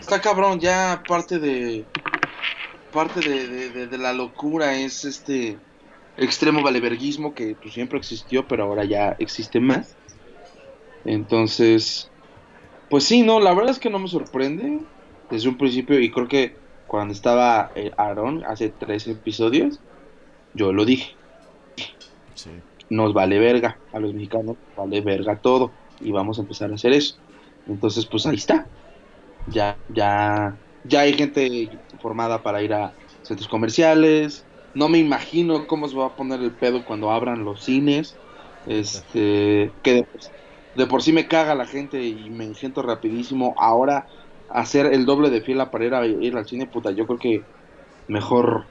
está 0.00 0.20
cabrón, 0.20 0.60
ya 0.60 1.02
parte 1.06 1.38
de. 1.38 1.86
Parte 2.92 3.20
de, 3.20 3.46
de- 3.48 3.70
de- 3.70 3.86
de 3.88 3.98
la 3.98 4.12
locura 4.12 4.74
es 4.78 5.04
este 5.04 5.58
extremo 6.16 6.62
valeverguismo 6.62 7.34
que 7.34 7.54
pues, 7.60 7.74
siempre 7.74 7.98
existió, 7.98 8.46
pero 8.48 8.64
ahora 8.64 8.84
ya 8.84 9.16
existe 9.18 9.60
más. 9.60 9.96
Entonces, 11.04 12.10
pues 12.88 13.04
sí, 13.04 13.22
no, 13.22 13.38
la 13.40 13.52
verdad 13.52 13.72
es 13.72 13.78
que 13.78 13.90
no 13.90 13.98
me 13.98 14.08
sorprende 14.08 14.80
desde 15.30 15.48
un 15.48 15.58
principio 15.58 16.00
y 16.00 16.10
creo 16.10 16.26
que 16.28 16.56
cuando 16.86 17.12
estaba 17.12 17.70
eh, 17.74 17.90
Aaron 17.98 18.44
hace 18.46 18.70
tres 18.70 19.06
episodios, 19.08 19.80
yo 20.54 20.72
lo 20.72 20.84
dije. 20.84 21.15
Nos 22.88 23.12
vale 23.14 23.38
verga 23.38 23.82
a 23.92 24.00
los 24.00 24.14
mexicanos, 24.14 24.58
vale 24.76 25.00
verga 25.00 25.40
todo 25.40 25.78
y 25.98 26.12
vamos 26.12 26.38
a 26.38 26.42
empezar 26.42 26.70
a 26.70 26.74
hacer 26.74 26.92
eso. 26.92 27.16
Entonces, 27.66 28.06
pues 28.06 28.26
ahí 28.26 28.36
está. 28.36 28.70
Ya, 29.46 29.80
ya, 29.88 30.60
ya 30.82 31.00
hay 31.00 31.14
gente 31.14 31.82
formada 32.00 32.42
para 32.42 32.62
ir 32.62 32.72
a 32.74 32.98
centros 33.22 33.48
comerciales. 33.48 34.48
No 34.74 34.88
me 34.88 34.98
imagino 34.98 35.66
cómo 35.66 35.88
se 35.88 35.96
va 35.96 36.06
a 36.06 36.16
poner 36.16 36.40
el 36.42 36.58
pedo 36.58 36.84
cuando 36.84 37.10
abran 37.10 37.44
los 37.44 37.64
cines. 37.64 38.20
Este, 38.64 39.78
que 39.82 39.92
de, 39.94 40.08
de 40.74 40.86
por 40.86 41.02
sí 41.02 41.12
me 41.12 41.28
caga 41.28 41.54
la 41.54 41.66
gente 41.66 42.04
y 42.04 42.30
me 42.30 42.44
engento 42.44 42.82
rapidísimo. 42.82 43.54
Ahora 43.58 44.06
hacer 44.48 44.86
el 44.86 45.06
doble 45.06 45.30
de 45.30 45.42
fila 45.42 45.70
para 45.70 45.84
ir 45.86 45.94
a 45.94 46.06
ir 46.06 46.36
al 46.36 46.46
cine, 46.46 46.66
puta, 46.66 46.90
yo 46.92 47.06
creo 47.06 47.18
que 47.18 47.48
mejor 48.08 48.70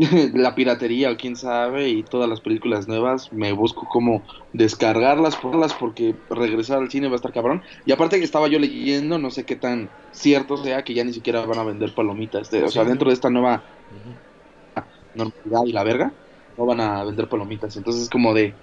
la 0.34 0.54
piratería 0.54 1.10
o 1.10 1.16
quién 1.16 1.36
sabe 1.36 1.88
y 1.90 2.04
todas 2.04 2.28
las 2.28 2.40
películas 2.40 2.88
nuevas 2.88 3.32
me 3.32 3.52
busco 3.52 3.86
cómo 3.90 4.26
descargarlas 4.52 5.36
porlas 5.36 5.74
porque 5.74 6.18
regresar 6.30 6.78
al 6.78 6.90
cine 6.90 7.08
va 7.08 7.14
a 7.14 7.16
estar 7.16 7.32
cabrón. 7.32 7.62
Y 7.84 7.92
aparte 7.92 8.18
que 8.18 8.24
estaba 8.24 8.48
yo 8.48 8.58
leyendo 8.58 9.18
no 9.18 9.30
sé 9.30 9.44
qué 9.46 9.56
tan 9.56 9.94
cierto 10.10 10.56
sea 10.56 10.84
que 10.84 10.94
ya 10.94 11.04
ni 11.04 11.12
siquiera 11.12 11.44
van 11.46 11.58
a 11.58 11.64
vender 11.64 11.94
palomitas 11.94 12.50
de- 12.50 12.64
o 12.64 12.70
sea 12.70 12.84
dentro 12.84 13.08
de 13.10 13.14
esta 13.14 13.30
nueva 13.30 13.66
normalidad 15.12 15.60
y 15.66 15.72
la 15.72 15.84
verga 15.84 16.16
no 16.56 16.66
van 16.66 16.80
a 16.80 17.04
vender 17.04 17.28
palomitas. 17.28 17.76
Entonces 17.76 18.02
es 18.04 18.08
como 18.10 18.34
de 18.34 18.58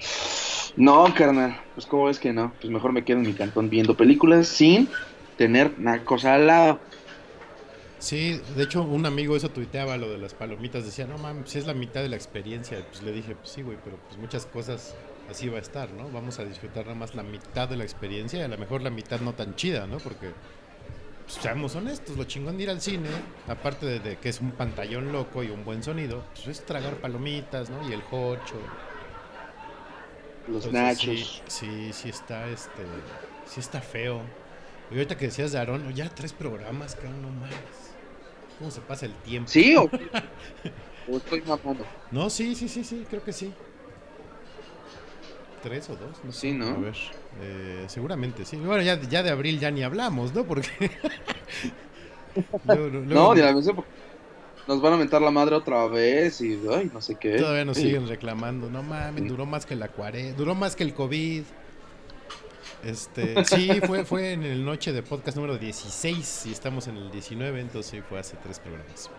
no 0.76 1.06
carnal 1.16 1.58
pues 1.74 1.86
cómo 1.88 2.10
es 2.10 2.20
que 2.20 2.34
no 2.34 2.58
pues 2.62 2.72
mejor 2.72 2.94
me 2.94 3.06
quedo 3.06 3.20
en 3.20 3.26
mi 3.26 3.36
cantón 3.36 3.70
viendo 3.70 3.98
películas 3.98 4.48
sin 4.48 4.92
tener 5.36 5.76
nacos 5.80 6.26
al 6.26 6.48
lado 6.48 6.84
Sí, 8.00 8.40
de 8.56 8.64
hecho, 8.64 8.84
un 8.84 9.06
amigo 9.06 9.36
eso 9.36 9.50
tuiteaba 9.50 9.98
lo 9.98 10.10
de 10.10 10.18
las 10.20 10.34
palomitas. 10.34 10.86
Decía, 10.86 11.08
no 11.08 11.18
mames, 11.18 11.50
si 11.50 11.58
es 11.60 11.66
la 11.66 11.74
mitad 11.74 12.02
de 12.02 12.10
la 12.10 12.16
experiencia. 12.16 12.86
Pues 12.88 13.02
le 13.04 13.12
dije, 13.12 13.36
pues 13.36 13.50
sí, 13.50 13.62
güey, 13.64 13.78
pero 13.84 13.98
pues 14.08 14.18
muchas 14.18 14.46
cosas 14.46 14.96
así 15.30 15.50
va 15.50 15.58
a 15.58 15.62
estar, 15.62 15.92
¿no? 15.92 16.10
Vamos 16.12 16.40
a 16.40 16.46
disfrutar 16.46 16.86
nada 16.86 16.96
más 16.96 17.16
la 17.16 17.24
mitad 17.24 17.68
de 17.70 17.76
la 17.78 17.84
experiencia 17.84 18.40
y 18.40 18.44
a 18.44 18.48
lo 18.48 18.58
mejor 18.58 18.82
la 18.82 18.92
mitad 18.92 19.20
no 19.22 19.34
tan 19.34 19.56
chida, 19.56 19.88
¿no? 19.88 20.00
Porque, 20.00 20.36
pues, 21.26 21.38
seamos 21.40 21.76
honestos, 21.76 22.18
lo 22.18 22.26
chingón 22.26 22.58
de 22.58 22.64
ir 22.64 22.70
al 22.70 22.82
cine, 22.82 23.28
aparte 23.48 23.86
de, 23.86 24.00
de 24.00 24.18
que 24.20 24.30
es 24.30 24.42
un 24.42 24.52
pantallón 24.54 25.12
loco 25.12 25.44
y 25.44 25.50
un 25.50 25.66
buen 25.66 25.84
sonido, 25.84 26.30
pues 26.34 26.48
es 26.48 26.66
tragar 26.66 27.00
palomitas, 27.02 27.70
¿no? 27.70 27.84
Y 27.84 27.94
el 27.94 28.04
hocho. 28.12 28.78
los 30.48 30.68
Entonces, 30.68 30.72
nachos 30.72 31.04
Sí, 31.04 31.44
sí, 31.48 31.94
sí 31.94 32.10
está, 32.10 32.48
este, 32.50 33.06
sí 33.46 33.60
está 33.60 33.82
feo. 33.82 34.22
Y 34.90 34.96
ahorita 34.96 35.18
que 35.18 35.26
decías 35.26 35.52
de 35.52 35.60
Aarón, 35.60 35.94
ya 35.94 36.10
tres 36.10 36.34
programas, 36.34 36.96
cabrón, 36.96 37.22
no 37.22 37.30
mames. 37.32 37.87
¿Cómo 38.60 38.72
se 38.72 38.82
pasa 38.82 39.06
el 39.06 39.14
tiempo? 39.14 39.50
sí 39.50 39.76
o, 39.76 39.84
o 41.10 41.18
estoy 41.18 41.42
mamando 41.42 41.86
No, 42.12 42.30
sí, 42.30 42.56
sí, 42.56 42.68
sí, 42.68 42.84
sí, 42.84 43.06
creo 43.10 43.24
que 43.24 43.34
sí. 43.34 43.54
¿Tres 45.64 45.90
o 45.90 45.96
dos? 45.96 46.18
No 46.24 46.32
sé. 46.32 46.40
Sí, 46.40 46.52
¿no? 46.54 46.68
A 46.68 46.74
ver, 46.78 46.96
eh, 47.42 47.86
seguramente 47.88 48.46
sí. 48.46 48.58
Bueno, 48.58 48.82
ya, 48.84 49.00
ya 49.02 49.24
de 49.24 49.32
abril 49.32 49.60
ya 49.60 49.72
ni 49.72 49.84
hablamos, 49.84 50.34
¿no? 50.34 50.44
Porque... 50.46 50.70
Luego- 52.66 52.88
luego- 52.90 53.06
No, 53.06 53.34
ni 53.34 53.42
la 53.42 53.52
porque 53.54 53.90
nos 54.68 54.82
van 54.82 54.94
a 54.94 54.98
mentar 54.98 55.22
la 55.22 55.32
madre 55.32 55.56
otra 55.56 55.88
vez 55.88 56.40
y 56.42 56.60
ay, 56.72 56.92
no 56.94 57.02
sé 57.02 57.16
qué. 57.16 57.38
Todavía 57.38 57.66
nos 57.66 57.78
Sí. 57.78 57.84
siguen 57.84 58.08
reclamando. 58.08 58.70
No 58.70 58.84
mames, 58.84 59.28
duró 59.28 59.46
más 59.46 59.66
que 59.66 59.76
la 59.76 59.88
cuare... 59.88 60.34
Duró 60.34 60.54
más 60.56 60.76
que 60.76 60.84
el 60.84 60.94
COVID. 60.94 61.44
Este, 62.84 63.44
sí, 63.46 63.82
fue, 63.86 64.06
fue 64.06 64.34
en 64.34 64.44
el 64.44 64.64
noche 64.64 64.94
de 64.94 65.02
podcast 65.04 65.36
número 65.36 65.58
16 65.58 66.46
y 66.46 66.52
estamos 66.52 66.88
en 66.88 66.98
el 66.98 67.12
19, 67.12 67.60
entonces 67.60 67.92
sí 67.92 68.02
fue 68.08 68.20
hace 68.20 68.38
tres 68.38 68.60
programas. 68.60 69.10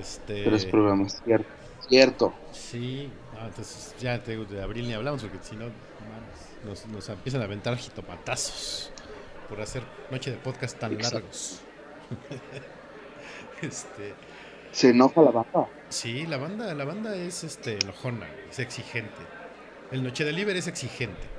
Este, 0.00 0.44
Tres 0.44 0.64
programas, 0.66 1.22
cierto. 1.24 1.46
Cierto. 1.88 2.34
Sí, 2.52 3.10
no, 3.34 3.46
entonces 3.46 3.94
ya 4.00 4.22
te 4.22 4.36
de 4.36 4.62
abril 4.62 4.88
ni 4.88 4.94
hablamos 4.94 5.22
porque 5.22 5.38
si 5.42 5.54
no, 5.56 5.66
nos, 6.64 6.86
nos 6.86 7.08
empiezan 7.08 7.42
a 7.42 7.44
aventar 7.44 7.76
jitomatazos 7.76 8.90
por 9.48 9.60
hacer 9.60 9.82
noche 10.10 10.30
de 10.32 10.36
podcast 10.38 10.78
tan 10.78 10.92
Exacto. 10.94 11.18
largos. 11.18 11.60
este, 13.62 14.14
Se 14.72 14.90
enoja 14.90 15.20
la 15.22 15.30
banda. 15.30 15.68
sí, 15.88 16.26
la 16.26 16.36
banda, 16.38 16.74
la 16.74 16.84
banda 16.84 17.14
es 17.14 17.44
este 17.44 17.78
enojona, 17.78 18.26
es 18.50 18.58
exigente. 18.58 19.22
El 19.92 20.02
Noche 20.02 20.24
Delivery 20.24 20.58
es 20.58 20.66
exigente. 20.66 21.35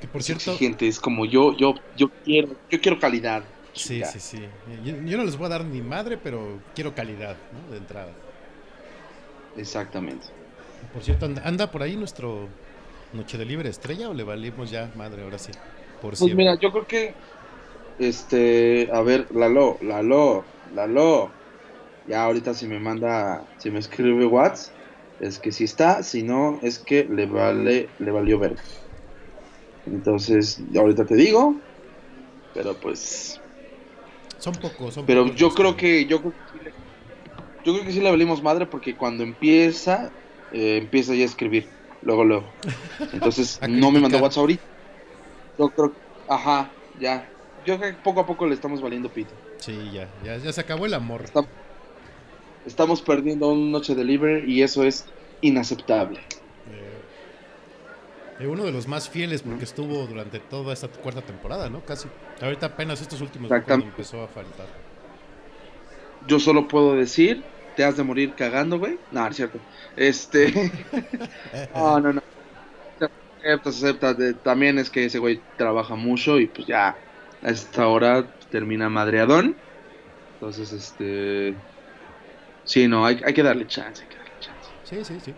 Que 0.00 0.08
por 0.08 0.20
Es 0.20 0.26
cierto, 0.26 0.52
exigente, 0.52 0.88
es 0.88 1.00
como 1.00 1.26
yo, 1.26 1.56
yo, 1.56 1.74
yo 1.94 2.08
quiero, 2.24 2.56
yo 2.70 2.80
quiero 2.80 2.98
calidad. 2.98 3.44
sí, 3.72 4.04
sí, 4.04 4.20
sí. 4.20 4.38
Yo, 4.84 4.94
yo 5.04 5.16
no 5.18 5.24
les 5.24 5.36
voy 5.36 5.46
a 5.46 5.50
dar 5.50 5.64
ni 5.64 5.80
madre, 5.82 6.16
pero 6.18 6.62
quiero 6.74 6.94
calidad, 6.94 7.36
¿no? 7.50 7.70
De 7.70 7.78
entrada. 7.78 8.12
Exactamente. 9.54 10.26
Por 10.92 11.02
cierto, 11.04 11.26
anda, 11.26 11.42
anda 11.44 11.70
por 11.70 11.82
ahí 11.82 11.96
nuestro 11.96 12.48
Noche 13.12 13.38
de 13.38 13.44
Libre 13.44 13.68
Estrella 13.68 14.08
o 14.10 14.14
le 14.14 14.24
valimos 14.24 14.70
ya, 14.70 14.92
madre, 14.94 15.22
ahora 15.22 15.38
sí. 15.38 15.52
Por 16.00 16.16
Pues 16.16 16.20
siempre. 16.22 16.36
mira, 16.36 16.58
yo 16.60 16.70
creo 16.72 16.86
que, 16.86 17.14
este, 17.98 18.90
a 18.92 19.02
ver, 19.02 19.28
Lalo, 19.32 19.78
Lalo, 19.82 20.54
Lalo. 20.64 21.38
Ya 22.04 22.24
ahorita 22.24 22.54
si 22.54 22.66
me 22.68 22.80
manda, 22.80 23.48
si 23.58 23.70
me 23.70 23.80
escribe 23.80 24.26
WhatsApp, 24.26 24.76
es 25.20 25.38
que 25.40 25.52
si 25.52 25.64
está, 25.64 26.02
si 26.02 26.22
no, 26.24 26.60
es 26.62 26.78
que 26.84 27.04
le 27.04 27.26
vale, 27.26 27.94
le 27.98 28.10
valió 28.12 28.38
verga. 28.38 28.62
Entonces, 29.86 30.60
ahorita 30.76 31.04
te 31.04 31.14
digo, 31.16 31.54
pero 32.54 32.74
pues, 32.74 33.40
Son 34.38 34.52
pocos, 34.54 34.94
son 34.94 35.06
pero 35.06 35.24
pocos 35.24 35.38
yo 35.38 35.50
creo 35.54 35.76
que, 35.76 36.04
yo 36.06 36.20
creo 36.20 36.32
que, 36.32 36.72
yo 37.64 37.72
creo 37.74 37.84
que 37.84 37.92
sí 37.92 38.00
le 38.00 38.10
valimos 38.10 38.42
madre 38.42 38.66
porque 38.66 38.94
cuando 38.96 39.22
empieza, 39.22 40.10
eh, 40.52 40.78
empieza 40.82 41.14
ya 41.14 41.22
a 41.22 41.26
escribir, 41.26 41.68
luego, 42.02 42.24
luego. 42.24 42.44
Entonces, 43.12 43.58
no 43.68 43.90
me 43.90 44.00
mandó. 44.00 44.18
WhatsApp 44.18 44.40
ahorita. 44.40 44.62
Yo 45.58 45.68
creo, 45.70 45.92
ajá, 46.28 46.70
ya. 46.98 47.28
Yo 47.66 47.78
creo 47.78 47.92
que 47.92 48.02
poco 48.02 48.20
a 48.20 48.26
poco 48.26 48.46
le 48.46 48.54
estamos 48.54 48.80
valiendo 48.80 49.08
pito. 49.08 49.30
Sí, 49.58 49.72
ya, 49.92 50.08
ya, 50.24 50.38
ya 50.38 50.52
se 50.52 50.60
acabó 50.60 50.86
el 50.86 50.94
amor. 50.94 51.22
Está- 51.24 51.44
Estamos 52.66 53.00
perdiendo 53.00 53.48
una 53.52 53.70
noche 53.70 53.94
de 53.94 54.04
libre 54.04 54.44
y 54.46 54.62
eso 54.62 54.84
es 54.84 55.06
inaceptable. 55.40 56.20
Eh, 58.40 58.46
uno 58.46 58.64
de 58.64 58.72
los 58.72 58.88
más 58.88 59.10
fieles 59.10 59.42
porque 59.42 59.64
estuvo 59.64 60.06
durante 60.06 60.40
toda 60.40 60.72
esta 60.72 60.88
cuarta 60.88 61.20
temporada, 61.20 61.68
¿no? 61.68 61.84
Casi. 61.84 62.08
Ahorita 62.40 62.66
apenas 62.66 63.00
estos 63.02 63.20
últimos 63.20 63.50
cuando 63.66 63.86
empezó 63.86 64.22
a 64.22 64.28
faltar. 64.28 64.66
Yo 66.26 66.40
solo 66.40 66.66
puedo 66.66 66.96
decir, 66.96 67.42
te 67.76 67.84
has 67.84 67.98
de 67.98 68.02
morir 68.02 68.32
cagando, 68.34 68.78
güey. 68.78 68.98
No, 69.10 69.26
es 69.26 69.36
cierto. 69.36 69.58
Este. 69.94 70.52
no, 71.74 72.00
no, 72.00 72.14
no. 72.14 72.22
Aceptas, 73.40 73.76
aceptas. 73.76 74.16
También 74.42 74.78
es 74.78 74.88
que 74.88 75.04
ese 75.04 75.18
güey 75.18 75.40
trabaja 75.58 75.94
mucho 75.94 76.40
y 76.40 76.46
pues 76.46 76.66
ya 76.66 76.96
a 77.42 77.50
esta 77.50 77.88
hora 77.88 78.26
termina 78.50 78.88
madreadón. 78.88 79.54
Entonces, 80.34 80.72
este. 80.72 81.54
Sí, 82.64 82.88
no, 82.88 83.04
hay, 83.04 83.20
hay 83.22 83.34
que 83.34 83.42
darle 83.42 83.66
chance, 83.66 84.02
hay 84.02 84.08
que 84.08 84.16
darle 84.16 84.32
chance. 84.40 84.70
Sí, 84.84 85.04
sí, 85.04 85.20
sí. 85.20 85.34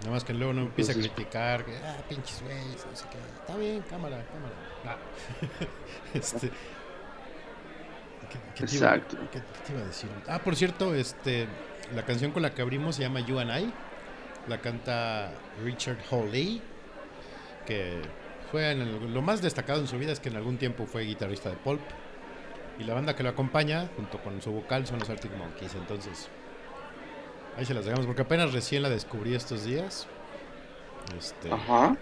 Nada 0.00 0.12
más 0.12 0.24
que 0.24 0.32
luego 0.34 0.52
no 0.52 0.62
empieza 0.62 0.92
a 0.92 0.94
Entonces- 0.94 1.12
criticar, 1.14 1.64
que, 1.64 1.76
ah, 1.76 1.96
pinches 2.08 2.42
güeyes, 2.42 2.86
no 2.90 2.96
sé 2.96 3.04
qué. 3.10 3.18
Está 3.40 3.56
bien, 3.56 3.82
cámara, 3.82 4.24
cámara. 4.26 4.54
Ah. 4.86 4.96
este. 6.14 6.48
¿qué- 8.30 8.38
qué 8.54 8.66
te 8.66 8.76
iba- 8.76 8.94
Exacto. 8.94 9.16
¿qué, 9.30 9.38
qué 9.40 9.60
te 9.66 9.72
iba 9.72 9.82
a 9.82 9.86
decir? 9.86 10.08
Ah, 10.28 10.38
por 10.38 10.56
cierto, 10.56 10.94
este, 10.94 11.46
la 11.94 12.04
canción 12.04 12.32
con 12.32 12.42
la 12.42 12.54
que 12.54 12.62
abrimos 12.62 12.96
se 12.96 13.02
llama 13.02 13.20
You 13.20 13.38
and 13.38 13.50
I. 13.68 13.72
La 14.48 14.60
canta 14.60 15.32
Richard 15.62 15.98
Hawley, 16.10 16.62
que 17.66 18.00
fue 18.50 18.70
en 18.70 18.80
el- 18.80 19.12
lo 19.14 19.22
más 19.22 19.42
destacado 19.42 19.80
en 19.80 19.86
su 19.86 19.98
vida 19.98 20.12
es 20.12 20.20
que 20.20 20.30
en 20.30 20.36
algún 20.36 20.56
tiempo 20.56 20.86
fue 20.86 21.02
guitarrista 21.02 21.50
de 21.50 21.56
Pulp. 21.56 21.82
Y 22.78 22.84
la 22.84 22.94
banda 22.94 23.14
que 23.14 23.22
lo 23.22 23.28
acompaña, 23.28 23.90
junto 23.96 24.18
con 24.22 24.40
su 24.40 24.50
vocal, 24.50 24.86
son 24.86 24.98
los 25.00 25.10
Arctic 25.10 25.30
Monkeys. 25.36 25.74
Entonces, 25.74 26.28
ahí 27.56 27.64
se 27.64 27.74
las 27.74 27.84
dejamos, 27.84 28.06
porque 28.06 28.22
apenas 28.22 28.52
recién 28.52 28.82
la 28.82 28.88
descubrí 28.90 29.34
estos 29.34 29.64
días. 29.64 30.06
Este, 31.18 31.52
Ajá. 31.52 31.96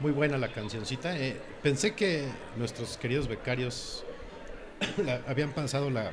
muy 0.00 0.12
buena 0.12 0.38
la 0.38 0.48
cancioncita. 0.52 1.16
Eh, 1.16 1.40
pensé 1.62 1.94
que 1.94 2.26
nuestros 2.56 2.96
queridos 2.96 3.28
becarios 3.28 4.04
la- 5.04 5.20
habían 5.28 5.52
pasado 5.52 5.90
la, 5.90 6.10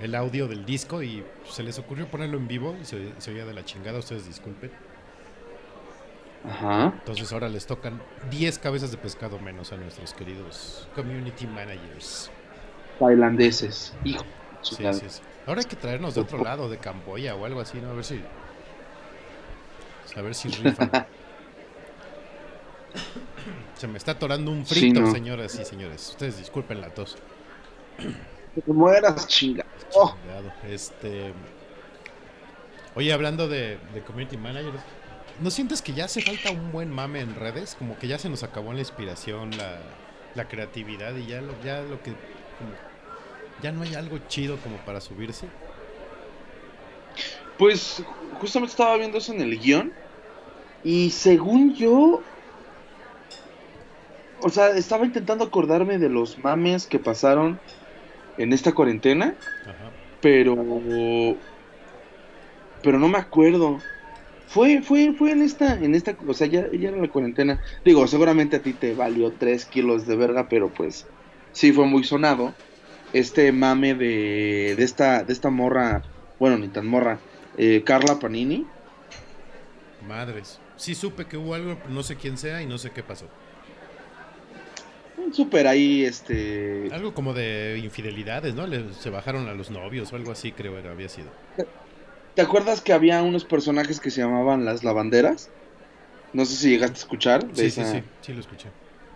el 0.00 0.14
audio 0.14 0.48
del 0.48 0.64
disco 0.64 1.02
y 1.02 1.24
se 1.50 1.62
les 1.62 1.78
ocurrió 1.78 2.08
ponerlo 2.08 2.38
en 2.38 2.48
vivo 2.48 2.76
y 2.80 2.84
se, 2.84 3.12
se 3.18 3.30
oía 3.32 3.44
de 3.44 3.54
la 3.54 3.64
chingada. 3.64 3.98
Ustedes 3.98 4.26
disculpen. 4.26 4.70
Ajá. 6.48 6.92
Entonces 6.98 7.32
ahora 7.32 7.48
les 7.48 7.66
tocan 7.66 8.02
10 8.30 8.58
cabezas 8.58 8.90
de 8.90 8.98
pescado 8.98 9.38
menos 9.38 9.72
a 9.72 9.76
nuestros 9.76 10.12
queridos 10.12 10.88
community 10.94 11.46
managers. 11.46 12.30
Tailandeses. 12.98 13.94
Hijo. 14.04 14.24
Sí, 14.62 14.76
sí, 14.92 15.00
sí. 15.08 15.20
Ahora 15.46 15.60
hay 15.60 15.66
que 15.66 15.76
traernos 15.76 16.14
de 16.14 16.20
otro 16.22 16.42
lado, 16.42 16.68
de 16.68 16.78
Camboya 16.78 17.34
o 17.34 17.44
algo 17.44 17.60
así, 17.60 17.78
¿no? 17.80 17.90
A 17.90 17.94
ver 17.94 18.04
si. 18.04 18.20
A 20.16 20.20
ver 20.22 20.34
si 20.34 20.48
rifan. 20.48 20.90
Se 23.76 23.88
me 23.88 23.98
está 23.98 24.12
atorando 24.12 24.50
un 24.50 24.64
Sí, 24.64 24.74
frito, 24.80 25.00
no. 25.00 25.10
señoras 25.12 25.54
y 25.58 25.64
señores. 25.64 26.08
Ustedes 26.10 26.38
disculpen 26.38 26.80
la 26.80 26.88
tos. 26.90 27.16
Que 28.54 28.60
te 28.62 28.72
mueras, 28.72 29.26
chinga. 29.26 29.64
Oh. 29.94 30.14
Este. 30.66 31.32
Oye, 32.94 33.12
hablando 33.12 33.48
de, 33.48 33.78
de 33.92 34.00
community 34.02 34.36
managers, 34.36 34.78
¿no 35.40 35.50
sientes 35.50 35.82
que 35.82 35.92
ya 35.92 36.04
hace 36.04 36.22
falta 36.22 36.52
un 36.52 36.70
buen 36.70 36.90
mame 36.90 37.20
en 37.20 37.34
redes? 37.34 37.74
Como 37.76 37.98
que 37.98 38.06
ya 38.06 38.18
se 38.18 38.28
nos 38.28 38.44
acabó 38.44 38.72
la 38.72 38.78
inspiración, 38.80 39.50
la, 39.58 39.78
la 40.36 40.46
creatividad 40.48 41.14
y 41.16 41.26
ya 41.26 41.40
lo, 41.40 41.60
ya 41.62 41.82
lo 41.82 42.00
que. 42.02 42.12
como- 42.12 42.93
ya 43.64 43.72
no 43.72 43.80
hay 43.82 43.94
algo 43.94 44.18
chido 44.28 44.58
como 44.58 44.76
para 44.76 45.00
subirse. 45.00 45.46
Pues 47.56 48.04
justamente 48.38 48.72
estaba 48.72 48.94
viendo 48.98 49.16
eso 49.16 49.32
en 49.32 49.40
el 49.40 49.58
guion. 49.58 49.90
Y 50.84 51.08
según 51.12 51.74
yo. 51.74 52.22
O 54.42 54.50
sea, 54.50 54.76
estaba 54.76 55.06
intentando 55.06 55.44
acordarme 55.44 55.96
de 55.96 56.10
los 56.10 56.38
mames 56.44 56.86
que 56.86 56.98
pasaron 56.98 57.58
en 58.36 58.52
esta 58.52 58.72
cuarentena, 58.72 59.34
Ajá. 59.62 59.90
pero 60.20 60.54
pero 62.82 62.98
no 62.98 63.08
me 63.08 63.16
acuerdo. 63.16 63.78
Fue, 64.46 64.82
fue, 64.82 65.14
fue 65.14 65.30
en 65.30 65.40
esta, 65.40 65.72
en 65.82 65.94
esta, 65.94 66.14
o 66.28 66.34
sea, 66.34 66.48
ya, 66.48 66.70
ya 66.70 66.90
era 66.90 66.98
la 66.98 67.08
cuarentena. 67.08 67.62
Digo, 67.82 68.06
seguramente 68.06 68.56
a 68.56 68.62
ti 68.62 68.74
te 68.74 68.94
valió 68.94 69.32
3 69.32 69.64
kilos 69.64 70.06
de 70.06 70.16
verga, 70.16 70.50
pero 70.50 70.68
pues 70.68 71.06
sí 71.52 71.72
fue 71.72 71.86
muy 71.86 72.04
sonado. 72.04 72.52
Este 73.14 73.50
mame 73.52 73.94
de, 73.94 74.74
de 74.76 74.84
esta, 74.84 75.22
de 75.24 75.32
esta 75.32 75.48
morra, 75.48 76.02
bueno, 76.38 76.58
ni 76.58 76.68
tan 76.68 76.86
morra, 76.86 77.18
eh, 77.56 77.82
Carla 77.86 78.18
Panini. 78.18 78.66
Madres. 80.06 80.60
Sí 80.76 80.94
supe 80.94 81.24
que 81.24 81.36
hubo 81.36 81.54
algo, 81.54 81.78
no 81.88 82.02
sé 82.02 82.16
quién 82.16 82.36
sea 82.36 82.60
y 82.60 82.66
no 82.66 82.76
sé 82.76 82.90
qué 82.90 83.02
pasó. 83.02 83.26
Un 85.16 85.32
súper 85.32 85.66
ahí, 85.68 86.04
este... 86.04 86.88
Algo 86.92 87.14
como 87.14 87.32
de 87.32 87.80
infidelidades, 87.82 88.54
¿no? 88.54 88.66
Le- 88.66 88.92
se 88.92 89.10
bajaron 89.10 89.48
a 89.48 89.54
los 89.54 89.70
novios 89.70 90.12
o 90.12 90.16
algo 90.16 90.32
así, 90.32 90.52
creo 90.52 90.82
que 90.82 90.88
había 90.88 91.08
sido. 91.08 91.28
¿Te 92.34 92.42
acuerdas 92.42 92.80
que 92.80 92.92
había 92.92 93.22
unos 93.22 93.44
personajes 93.44 94.00
que 94.00 94.10
se 94.10 94.20
llamaban 94.20 94.64
las 94.64 94.82
lavanderas? 94.82 95.50
No 96.32 96.44
sé 96.44 96.56
si 96.56 96.70
llegaste 96.70 96.96
a 96.96 96.98
escuchar. 96.98 97.46
de 97.46 97.70
Sí, 97.70 97.70
sí, 97.70 97.84
sí, 97.84 98.02
sí 98.22 98.32
lo 98.32 98.40
escuché. 98.40 98.68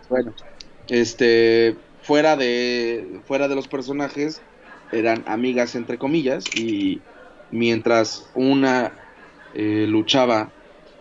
Bueno, 0.07 0.33
este, 0.87 1.75
fuera 2.09 2.35
de, 2.35 3.21
fuera 3.27 3.47
de 3.47 3.53
los 3.53 3.67
personajes, 3.67 4.41
eran 4.91 5.23
amigas 5.27 5.75
entre 5.75 5.99
comillas 5.99 6.43
y 6.55 7.03
mientras 7.51 8.31
una 8.33 8.97
eh, 9.53 9.85
luchaba 9.87 10.51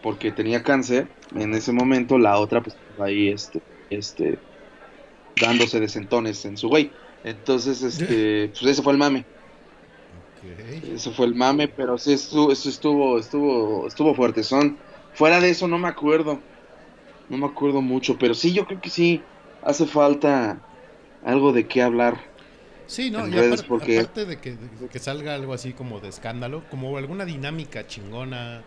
porque 0.02 0.32
tenía 0.32 0.62
cáncer, 0.62 1.08
en 1.34 1.54
ese 1.54 1.72
momento 1.72 2.18
la 2.18 2.38
otra 2.38 2.60
pues 2.60 2.76
ahí, 2.98 3.28
este, 3.28 3.62
este, 3.88 4.38
dándose 5.40 5.80
de 5.80 5.88
sentones 5.88 6.44
en 6.44 6.58
su 6.58 6.68
güey. 6.68 6.90
Entonces, 7.24 7.82
este, 7.82 8.48
pues 8.60 8.64
ese 8.64 8.82
fue 8.82 8.92
el 8.92 8.98
mame. 8.98 9.24
Ok. 10.12 10.44
Eso 10.92 11.10
fue 11.12 11.24
el 11.24 11.34
mame, 11.34 11.68
pero 11.68 11.96
sí 11.96 12.12
estuvo, 12.12 12.52
eso 12.52 12.68
estuvo, 12.68 13.18
estuvo, 13.18 13.88
estuvo 13.88 14.14
fuerte. 14.14 14.42
Son, 14.42 14.76
fuera 15.14 15.40
de 15.40 15.48
eso 15.48 15.68
no 15.68 15.78
me 15.78 15.88
acuerdo. 15.88 16.38
No 17.30 17.38
me 17.38 17.46
acuerdo 17.46 17.80
mucho, 17.80 18.18
pero 18.18 18.34
sí, 18.34 18.52
yo 18.52 18.66
creo 18.66 18.82
que 18.82 18.90
sí 18.90 19.22
hace 19.62 19.86
falta 19.86 20.67
algo 21.24 21.52
de 21.52 21.66
qué 21.66 21.82
hablar. 21.82 22.20
Sí, 22.86 23.10
no, 23.10 23.28
y 23.28 23.32
redes, 23.32 23.62
apar- 23.62 23.66
porque- 23.68 24.00
aparte 24.00 24.24
de 24.24 24.40
que, 24.40 24.52
de 24.52 24.88
que 24.88 24.98
salga 24.98 25.34
algo 25.34 25.52
así 25.52 25.72
como 25.74 26.00
de 26.00 26.08
escándalo, 26.08 26.64
como 26.70 26.96
alguna 26.96 27.24
dinámica 27.26 27.86
chingona, 27.86 28.62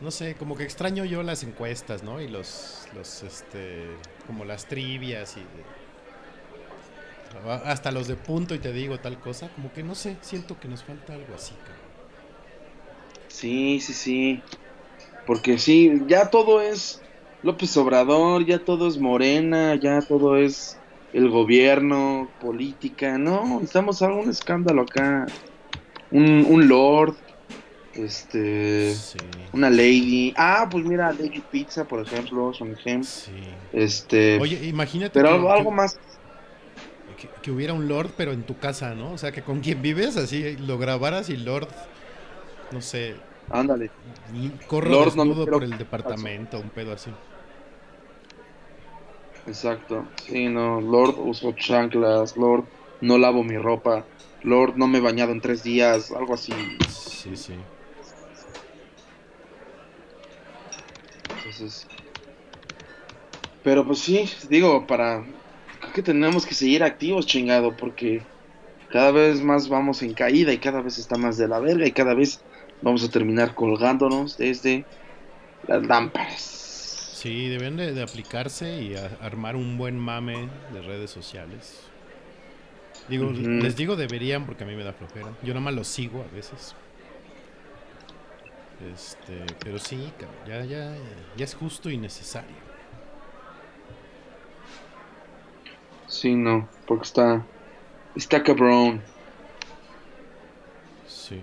no 0.00 0.10
sé, 0.10 0.34
como 0.36 0.56
que 0.56 0.64
extraño 0.64 1.04
yo 1.04 1.22
las 1.22 1.42
encuestas, 1.44 2.02
¿no? 2.02 2.20
Y 2.20 2.28
los, 2.28 2.88
los, 2.94 3.22
este, 3.22 3.86
como 4.26 4.44
las 4.44 4.66
trivias 4.66 5.36
y 5.36 5.46
hasta 7.64 7.90
los 7.92 8.06
de 8.08 8.16
punto 8.16 8.54
y 8.54 8.58
te 8.58 8.72
digo 8.72 9.00
tal 9.00 9.18
cosa, 9.20 9.48
como 9.54 9.72
que 9.72 9.82
no 9.82 9.94
sé, 9.94 10.18
siento 10.20 10.58
que 10.58 10.68
nos 10.68 10.84
falta 10.84 11.14
algo 11.14 11.34
así, 11.34 11.54
cabrón. 11.64 11.88
Sí, 13.28 13.80
sí, 13.80 13.94
sí. 13.94 14.42
Porque 15.26 15.58
sí, 15.58 15.92
ya 16.06 16.30
todo 16.30 16.60
es 16.62 17.02
López 17.42 17.76
Obrador, 17.76 18.44
ya 18.46 18.64
todo 18.64 18.88
es 18.88 18.98
Morena, 18.98 19.76
ya 19.76 20.00
todo 20.02 20.36
es 20.36 20.77
el 21.12 21.28
gobierno, 21.30 22.28
política. 22.40 23.18
No, 23.18 23.44
necesitamos 23.54 24.02
algún 24.02 24.30
escándalo 24.30 24.82
acá. 24.82 25.26
Un, 26.10 26.46
un 26.48 26.68
lord, 26.68 27.14
este, 27.94 28.94
Sí, 28.94 29.18
una 29.52 29.68
lady. 29.70 30.32
Ah, 30.36 30.68
pues 30.70 30.84
mira, 30.84 31.12
Lady 31.12 31.42
Pizza, 31.50 31.84
por 31.84 32.00
ejemplo, 32.00 32.52
son 32.54 32.72
ejemplos. 32.72 33.08
sí. 33.26 33.32
Este, 33.72 34.38
Oye, 34.40 34.66
imagínate 34.66 35.10
pero 35.12 35.28
que- 35.28 35.34
algo, 35.34 35.52
algo 35.52 35.70
que- 35.70 35.76
más. 35.76 35.98
que, 37.20 37.28
que 37.42 37.50
hubiera 37.50 37.72
un 37.72 37.88
Lord, 37.88 38.10
pero 38.16 38.32
en 38.32 38.44
tu 38.44 38.56
casa, 38.58 38.94
¿no? 38.94 39.12
O 39.12 39.18
sea, 39.18 39.32
que 39.32 39.42
con 39.42 39.60
quien 39.60 39.82
vives, 39.82 40.16
así 40.16 40.56
lo 40.56 40.78
grabaras 40.78 41.28
y 41.30 41.36
Lord, 41.36 41.68
no 42.70 42.80
sé, 42.80 43.16
Ándale. 43.50 43.90
corro 44.68 44.88
Lord, 44.90 45.16
no 45.16 45.24
desnudo 45.24 45.44
quiero- 45.44 45.52
por 45.58 45.64
el 45.64 45.76
departamento, 45.76 46.60
un 46.60 46.70
pedo 46.70 46.92
así. 46.92 47.10
Exacto. 49.48 50.06
Sí, 50.26 50.46
no. 50.46 50.80
Lord 50.80 51.16
uso 51.18 51.52
chanclas. 51.52 52.36
Lord 52.36 52.64
no 53.00 53.18
lavo 53.18 53.42
mi 53.42 53.56
ropa. 53.56 54.06
Lord 54.42 54.76
no 54.76 54.86
me 54.86 54.98
he 54.98 55.00
bañado 55.00 55.32
en 55.32 55.40
tres 55.40 55.62
días. 55.62 56.12
Algo 56.12 56.34
así. 56.34 56.52
Sí, 56.88 57.34
sí. 57.34 57.54
Entonces. 61.36 61.86
Pero 63.62 63.86
pues 63.86 64.00
sí, 64.00 64.28
digo, 64.48 64.86
para. 64.86 65.24
Creo 65.80 65.92
que 65.92 66.02
tenemos 66.02 66.44
que 66.44 66.54
seguir 66.54 66.82
activos, 66.82 67.26
chingado, 67.26 67.76
porque 67.76 68.22
cada 68.90 69.12
vez 69.12 69.42
más 69.42 69.68
vamos 69.68 70.02
en 70.02 70.12
caída 70.12 70.52
y 70.52 70.58
cada 70.58 70.82
vez 70.82 70.98
está 70.98 71.16
más 71.16 71.38
de 71.38 71.48
la 71.48 71.60
verga 71.60 71.86
y 71.86 71.92
cada 71.92 72.14
vez 72.14 72.40
vamos 72.82 73.04
a 73.04 73.10
terminar 73.10 73.54
colgándonos 73.54 74.36
desde 74.36 74.84
las 75.66 75.86
lámparas. 75.86 76.67
Sí, 77.18 77.48
deben 77.48 77.76
de, 77.76 77.94
de 77.94 78.02
aplicarse 78.02 78.80
y 78.80 78.94
a- 78.94 79.18
armar 79.20 79.56
un 79.56 79.76
buen 79.76 79.98
mame 79.98 80.48
de 80.72 80.82
redes 80.82 81.10
sociales. 81.10 81.80
Digo, 83.08 83.32
les 83.32 83.74
digo 83.74 83.96
deberían 83.96 84.46
porque 84.46 84.62
a 84.62 84.66
mí 84.68 84.76
me 84.76 84.84
da 84.84 84.92
flojera. 84.92 85.32
Yo 85.42 85.48
nada 85.48 85.60
más 85.60 85.74
los 85.74 85.88
sigo 85.88 86.22
a 86.22 86.32
veces. 86.32 86.76
Este, 88.94 89.44
pero 89.64 89.80
sí, 89.80 90.12
cabrón, 90.16 90.46
ya, 90.46 90.64
ya, 90.64 90.96
ya 91.36 91.44
es 91.44 91.54
justo 91.56 91.90
y 91.90 91.96
necesario. 91.98 92.54
Sí, 96.06 96.34
no, 96.36 96.68
porque 96.86 97.04
está. 97.04 97.44
Está 98.14 98.42
cabrón. 98.44 99.02
Sí, 101.08 101.42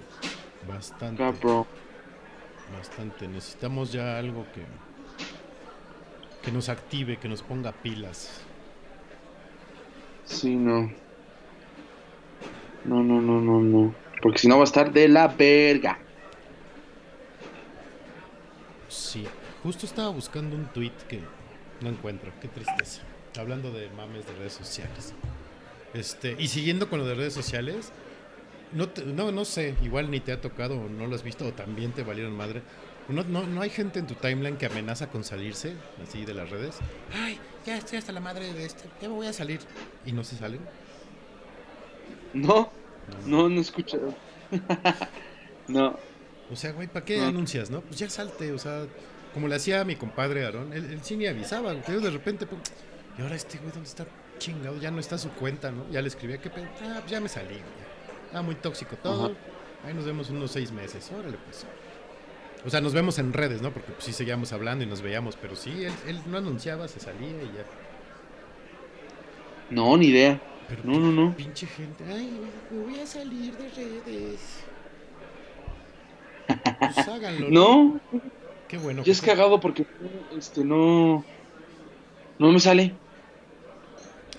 bastante. 0.68 1.18
Cabrón. 1.18 1.66
Bastante. 2.78 3.28
Necesitamos 3.28 3.92
ya 3.92 4.18
algo 4.18 4.46
que 4.54 4.62
que 6.46 6.52
nos 6.52 6.70
active, 6.70 7.18
que 7.18 7.28
nos 7.28 7.42
ponga 7.42 7.72
pilas. 7.72 8.42
Sí, 10.26 10.56
no. 10.56 10.92
No, 12.86 13.04
no, 13.04 13.20
no, 13.22 13.42
no, 13.42 13.60
no. 13.60 13.96
Porque 14.22 14.38
si 14.40 14.48
no 14.48 14.56
va 14.58 14.62
a 14.62 14.66
estar 14.66 14.92
de 14.94 15.08
la 15.08 15.28
verga. 15.28 16.00
Sí, 18.88 19.26
justo 19.64 19.86
estaba 19.86 20.10
buscando 20.10 20.56
un 20.56 20.66
tweet 20.68 20.94
que 21.10 21.20
no 21.82 21.90
encuentro. 21.90 22.32
Qué 22.42 22.48
tristeza. 22.48 23.02
Hablando 23.38 23.72
de 23.72 23.90
mames 23.90 24.26
de 24.26 24.34
redes 24.34 24.54
sociales. 24.54 25.14
Este, 25.94 26.36
y 26.40 26.48
siguiendo 26.48 26.90
con 26.90 27.00
lo 27.00 27.06
de 27.06 27.16
redes 27.16 27.34
sociales, 27.34 27.92
no, 28.72 28.90
te- 28.90 29.06
no, 29.06 29.32
no 29.32 29.46
sé, 29.46 29.76
igual 29.82 30.12
ni 30.12 30.20
te 30.20 30.32
ha 30.32 30.42
tocado 30.42 30.78
o 30.80 30.90
no 30.90 31.08
lo 31.08 31.16
has 31.16 31.24
visto 31.24 31.46
o 31.48 31.54
también 31.54 31.92
te 31.92 32.04
valieron 32.04 32.36
madre. 32.36 32.62
No, 33.08 33.24
no, 33.24 33.46
no 33.46 33.62
hay 33.62 33.70
gente 33.70 34.00
en 34.00 34.08
tu 34.08 34.16
timeline 34.16 34.58
que 34.58 34.66
amenaza 34.66 35.08
con 35.10 35.24
salirse, 35.24 35.76
así 36.04 36.26
de 36.26 36.34
las 36.34 36.50
redes. 36.50 36.78
Ay, 37.14 37.40
ya 37.66 37.78
estoy 37.78 38.00
hasta 38.00 38.12
la 38.12 38.20
madre 38.20 38.52
de 38.52 38.66
este, 38.66 38.90
ya 39.02 39.08
me 39.10 39.16
voy 39.16 39.28
a 39.28 39.34
salir. 39.34 39.60
Y 40.06 40.12
no 40.12 40.24
se 40.24 40.36
salen. 40.38 40.62
No, 42.34 42.72
no, 43.26 43.48
no 43.50 43.58
he 43.58 43.62
escuchado. 43.62 44.16
no. 45.68 45.98
O 46.52 46.56
sea, 46.56 46.72
güey, 46.74 46.88
¿para 46.88 47.06
qué 47.06 47.18
No. 47.18 47.28
anuncias, 47.28 47.70
no? 47.70 47.82
Pues 47.82 48.00
ya 48.00 48.10
salte, 48.10 48.52
o 48.52 48.58
sea, 48.60 48.86
como 49.34 49.48
le 49.48 49.56
hacía 49.56 49.82
a 49.82 49.86
mi 49.86 49.96
compadre 49.96 50.46
Aarón, 50.46 50.74
él, 50.74 50.86
él 50.86 51.00
sí 51.04 51.16
me 51.18 51.28
avisaba, 51.28 51.72
güey, 51.72 51.84
pero 51.86 52.00
de 52.02 52.10
repente, 52.12 52.48
y 53.18 53.22
ahora 53.22 53.36
este 53.36 53.58
güey, 53.58 53.72
¿dónde 53.72 53.88
está? 53.88 54.06
Chingado, 54.38 54.78
ya 54.80 54.92
no 54.92 55.00
está 55.00 55.18
su 55.18 55.30
cuenta, 55.32 55.72
¿no? 55.72 55.90
Ya 55.92 56.02
le 56.02 56.08
escribía, 56.10 56.40
¿qué 56.40 56.50
pedo? 56.50 56.66
Ah, 56.84 56.98
pues 57.00 57.12
ya 57.12 57.22
me 57.22 57.30
salí, 57.30 57.50
güey. 57.56 57.64
Ah, 58.34 58.42
muy 58.42 58.56
tóxico 58.56 58.96
todo. 58.98 59.26
Ajá. 59.28 59.34
Ahí 59.86 59.94
nos 59.94 60.06
vemos 60.06 60.30
unos 60.30 60.52
seis 60.52 60.72
meses, 60.72 61.10
órale, 61.18 61.38
pues. 61.46 61.66
O 62.66 62.70
sea, 62.70 62.82
nos 62.82 62.94
vemos 62.94 63.20
en 63.20 63.32
redes, 63.34 63.62
¿no? 63.62 63.72
Porque 63.72 63.92
pues, 63.92 64.04
sí 64.06 64.14
seguíamos 64.14 64.52
hablando 64.54 64.84
y 64.84 64.88
nos 64.88 65.02
veíamos, 65.02 65.36
pero 65.36 65.56
sí, 65.56 65.86
él, 65.86 65.94
él 66.08 66.20
no 66.26 66.38
anunciaba, 66.38 66.88
se 66.88 67.00
salía 67.00 67.30
y 67.30 67.46
ya. 67.56 67.66
No, 69.70 69.96
ni 69.98 70.08
idea. 70.08 70.42
Pero 70.68 70.82
No, 70.84 71.00
no, 71.00 71.12
no. 71.12 71.36
pinche 71.36 71.68
gente, 71.68 72.04
ay, 72.08 72.40
me 72.72 72.80
voy 72.84 73.00
a 73.00 73.06
salir 73.06 73.56
de 73.56 73.70
redes. 73.70 74.64
Pues 76.80 77.08
háganlo, 77.08 77.50
No, 77.50 78.00
Qué 78.68 78.78
bueno. 78.80 79.04
ya 79.04 79.12
es 79.12 79.22
cagado 79.22 79.60
porque 79.60 79.86
este 80.36 80.64
no 80.64 81.24
no 82.40 82.52
me 82.52 82.60
sale. 82.60 82.94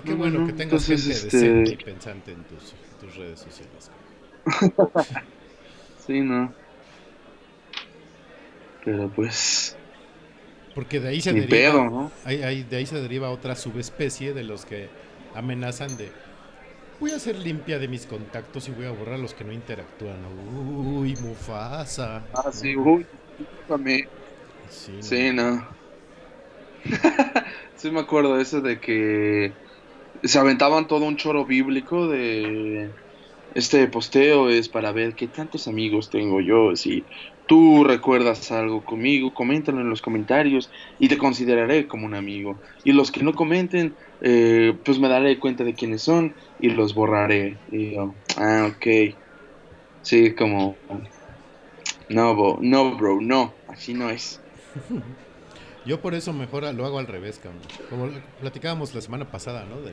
Qué 0.04 0.10
No, 0.10 0.16
bueno 0.16 0.40
no, 0.40 0.46
que 0.48 0.52
tengas 0.52 0.88
entonces, 0.88 1.02
gente 1.22 1.26
este- 1.26 1.36
decente 1.38 1.72
y 1.72 1.76
pensante 1.84 2.32
en 2.32 2.42
tus, 2.44 2.74
tus 3.00 3.16
redes 3.16 3.40
sociales. 3.40 3.90
Sí, 6.06 6.20
no. 6.20 6.52
Pero 8.86 9.10
pues 9.12 9.76
Porque 10.74 11.00
de 11.00 11.08
ahí 11.08 11.20
se 11.20 11.32
deriva, 11.34 11.70
pedo, 11.70 11.84
¿no? 11.90 12.12
de 12.24 12.76
ahí 12.76 12.86
se 12.86 13.00
deriva 13.00 13.30
otra 13.30 13.56
subespecie 13.56 14.34
de 14.34 14.44
los 14.44 14.64
que 14.64 14.90
amenazan 15.32 15.96
de 15.96 16.12
voy 16.98 17.12
a 17.12 17.16
hacer 17.16 17.36
limpia 17.38 17.78
de 17.78 17.88
mis 17.88 18.06
contactos 18.06 18.68
y 18.68 18.72
voy 18.72 18.86
a 18.86 18.90
borrar 18.92 19.16
a 19.16 19.18
los 19.18 19.34
que 19.34 19.44
no 19.44 19.52
interactúan. 19.52 20.24
Uy, 20.26 21.16
Mufasa. 21.16 22.26
Ah, 22.32 22.52
sí, 22.52 22.76
uy, 22.76 23.08
discúlpame. 23.36 24.10
Sí, 24.68 25.02
no. 25.02 25.16
Sí, 25.16 25.32
no. 25.32 25.66
sí 27.74 27.90
me 27.90 28.00
acuerdo 28.00 28.38
eso 28.40 28.60
de 28.60 28.80
que 28.80 29.58
se 30.22 30.38
aventaban 30.38 30.86
todo 30.88 31.06
un 31.06 31.16
choro 31.16 31.46
bíblico 31.46 32.08
de 32.08 32.94
este 33.50 33.88
posteo 33.88 34.50
es 34.50 34.68
para 34.68 34.92
ver 34.92 35.14
qué 35.16 35.28
tantos 35.28 35.68
amigos 35.68 36.10
tengo 36.10 36.40
yo. 36.40 36.76
Si 36.76 37.06
tú 37.46 37.84
recuerdas 37.84 38.50
algo 38.52 38.84
conmigo, 38.84 39.32
coméntalo 39.32 39.80
en 39.80 39.88
los 39.88 40.02
comentarios 40.02 40.70
y 40.98 41.08
te 41.08 41.18
consideraré 41.18 41.86
como 41.86 42.06
un 42.06 42.14
amigo. 42.14 42.58
Y 42.84 42.92
los 42.92 43.10
que 43.10 43.22
no 43.22 43.34
comenten, 43.34 43.94
eh, 44.20 44.76
pues 44.84 44.98
me 44.98 45.08
daré 45.08 45.38
cuenta 45.38 45.64
de 45.64 45.74
quiénes 45.74 46.02
son 46.02 46.34
y 46.60 46.70
los 46.70 46.94
borraré. 46.94 47.56
Y 47.70 47.92
yo, 47.94 48.14
ah, 48.36 48.70
ok. 48.70 49.14
Sí, 50.02 50.32
como... 50.34 50.76
No, 52.08 52.36
bro, 52.36 52.58
no, 52.60 52.96
bro, 52.96 53.20
no, 53.20 53.52
así 53.68 53.92
no 53.92 54.10
es. 54.10 54.40
Yo 55.84 56.00
por 56.00 56.14
eso 56.14 56.32
mejor 56.32 56.72
lo 56.74 56.84
hago 56.86 56.98
al 56.98 57.06
revés, 57.06 57.40
cabrón. 57.40 57.62
Como 57.90 58.10
platicábamos 58.40 58.94
la 58.94 59.00
semana 59.00 59.30
pasada, 59.30 59.64
¿no? 59.64 59.80
De 59.80 59.92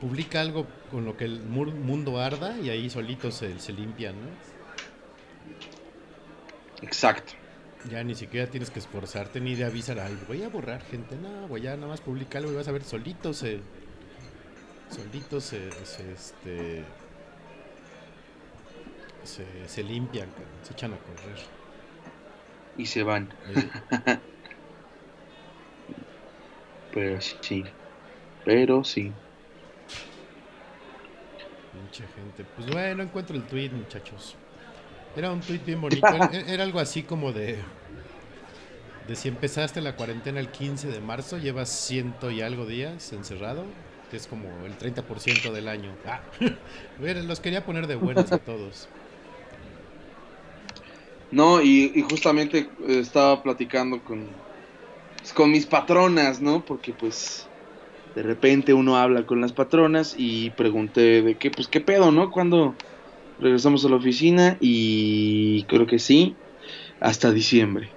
publica 0.00 0.40
algo 0.40 0.66
con 0.90 1.04
lo 1.04 1.16
que 1.16 1.24
el 1.24 1.40
mundo 1.40 2.18
arda 2.18 2.56
y 2.58 2.70
ahí 2.70 2.88
solitos 2.88 3.34
se, 3.34 3.58
se 3.58 3.72
limpian, 3.72 4.14
¿no? 4.14 4.28
Exacto. 6.82 7.32
Ya 7.90 8.02
ni 8.02 8.14
siquiera 8.14 8.50
tienes 8.50 8.70
que 8.70 8.80
esforzarte 8.80 9.40
ni 9.40 9.54
de 9.54 9.64
avisar, 9.64 10.00
ay, 10.00 10.18
voy 10.26 10.42
a 10.42 10.48
borrar 10.48 10.82
gente, 10.82 11.16
no, 11.16 11.46
güey, 11.46 11.62
ya 11.62 11.76
nada 11.76 11.88
más 11.88 12.00
publica 12.00 12.38
algo 12.38 12.50
y 12.52 12.56
vas 12.56 12.68
a 12.68 12.72
ver 12.72 12.82
solitos 12.82 13.36
se... 13.38 13.60
Solitos 14.90 15.44
se, 15.44 15.70
se, 15.84 16.12
este... 16.12 16.84
Se, 19.22 19.68
se 19.68 19.82
limpian, 19.82 20.28
se 20.62 20.72
echan 20.72 20.94
a 20.94 20.96
correr. 20.96 21.38
Y 22.78 22.86
se 22.86 23.02
van. 23.02 23.28
Eh, 23.48 24.18
Pero 26.94 27.20
sí. 27.20 27.64
Pero 28.44 28.82
sí. 28.82 29.12
Pinche 31.72 32.04
gente. 32.14 32.44
Pues 32.56 32.70
bueno, 32.70 33.02
encuentro 33.02 33.36
el 33.36 33.42
tweet, 33.42 33.70
muchachos. 33.70 34.36
Era 35.18 35.32
un 35.32 35.40
tweet 35.40 35.58
bien 35.66 35.80
bonito. 35.80 36.06
Era, 36.14 36.28
era 36.54 36.62
algo 36.62 36.78
así 36.78 37.02
como 37.02 37.32
de. 37.32 37.58
De 39.08 39.16
si 39.16 39.26
empezaste 39.28 39.80
la 39.80 39.96
cuarentena 39.96 40.38
el 40.38 40.48
15 40.48 40.88
de 40.88 41.00
marzo, 41.00 41.38
llevas 41.38 41.70
ciento 41.70 42.30
y 42.30 42.40
algo 42.40 42.66
días 42.66 43.12
encerrado, 43.12 43.64
que 44.10 44.16
es 44.16 44.26
como 44.28 44.64
el 44.64 44.76
30% 44.76 45.52
del 45.52 45.66
año. 45.66 45.96
Ah, 46.04 46.22
los 46.98 47.40
quería 47.40 47.64
poner 47.64 47.88
de 47.88 47.96
buenas 47.96 48.32
a 48.32 48.38
todos. 48.38 48.88
No, 51.30 51.60
y, 51.60 51.92
y 51.94 52.02
justamente 52.02 52.58
eh, 52.86 53.00
estaba 53.00 53.42
platicando 53.42 54.02
con, 54.02 54.42
pues, 55.20 55.32
con 55.34 55.50
mis 55.50 55.66
patronas, 55.66 56.40
¿no? 56.40 56.64
Porque 56.64 56.94
pues 56.94 57.48
de 58.14 58.22
repente 58.22 58.74
uno 58.74 58.96
habla 58.96 59.26
con 59.26 59.40
las 59.40 59.52
patronas 59.52 60.14
y 60.16 60.50
pregunté 60.50 61.22
de 61.22 61.38
qué, 61.38 61.50
pues 61.50 61.68
qué 61.68 61.80
pedo, 61.80 62.12
¿no? 62.12 62.30
Cuando 62.30 62.76
regresamos 63.38 63.84
a 63.84 63.88
la 63.88 63.96
oficina 63.96 64.56
y 64.60 65.66
creo 65.66 65.86
que 65.86 65.98
sí, 65.98 66.36
hasta 67.00 67.32
diciembre. 67.32 67.96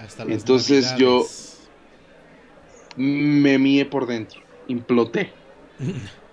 Hasta 0.00 0.24
las 0.24 0.34
Entonces 0.34 0.94
yo-. 0.98 1.26
Me 2.96 3.58
mié 3.58 3.84
por 3.86 4.06
dentro, 4.06 4.40
imploté. 4.66 5.34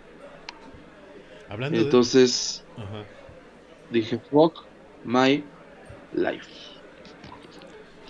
Hablando 1.49 1.79
de. 1.79 1.85
Entonces 1.85 2.65
Ajá. 2.77 3.05
dije, 3.89 4.19
fuck 4.29 4.53
my 5.03 5.43
life. 6.11 6.49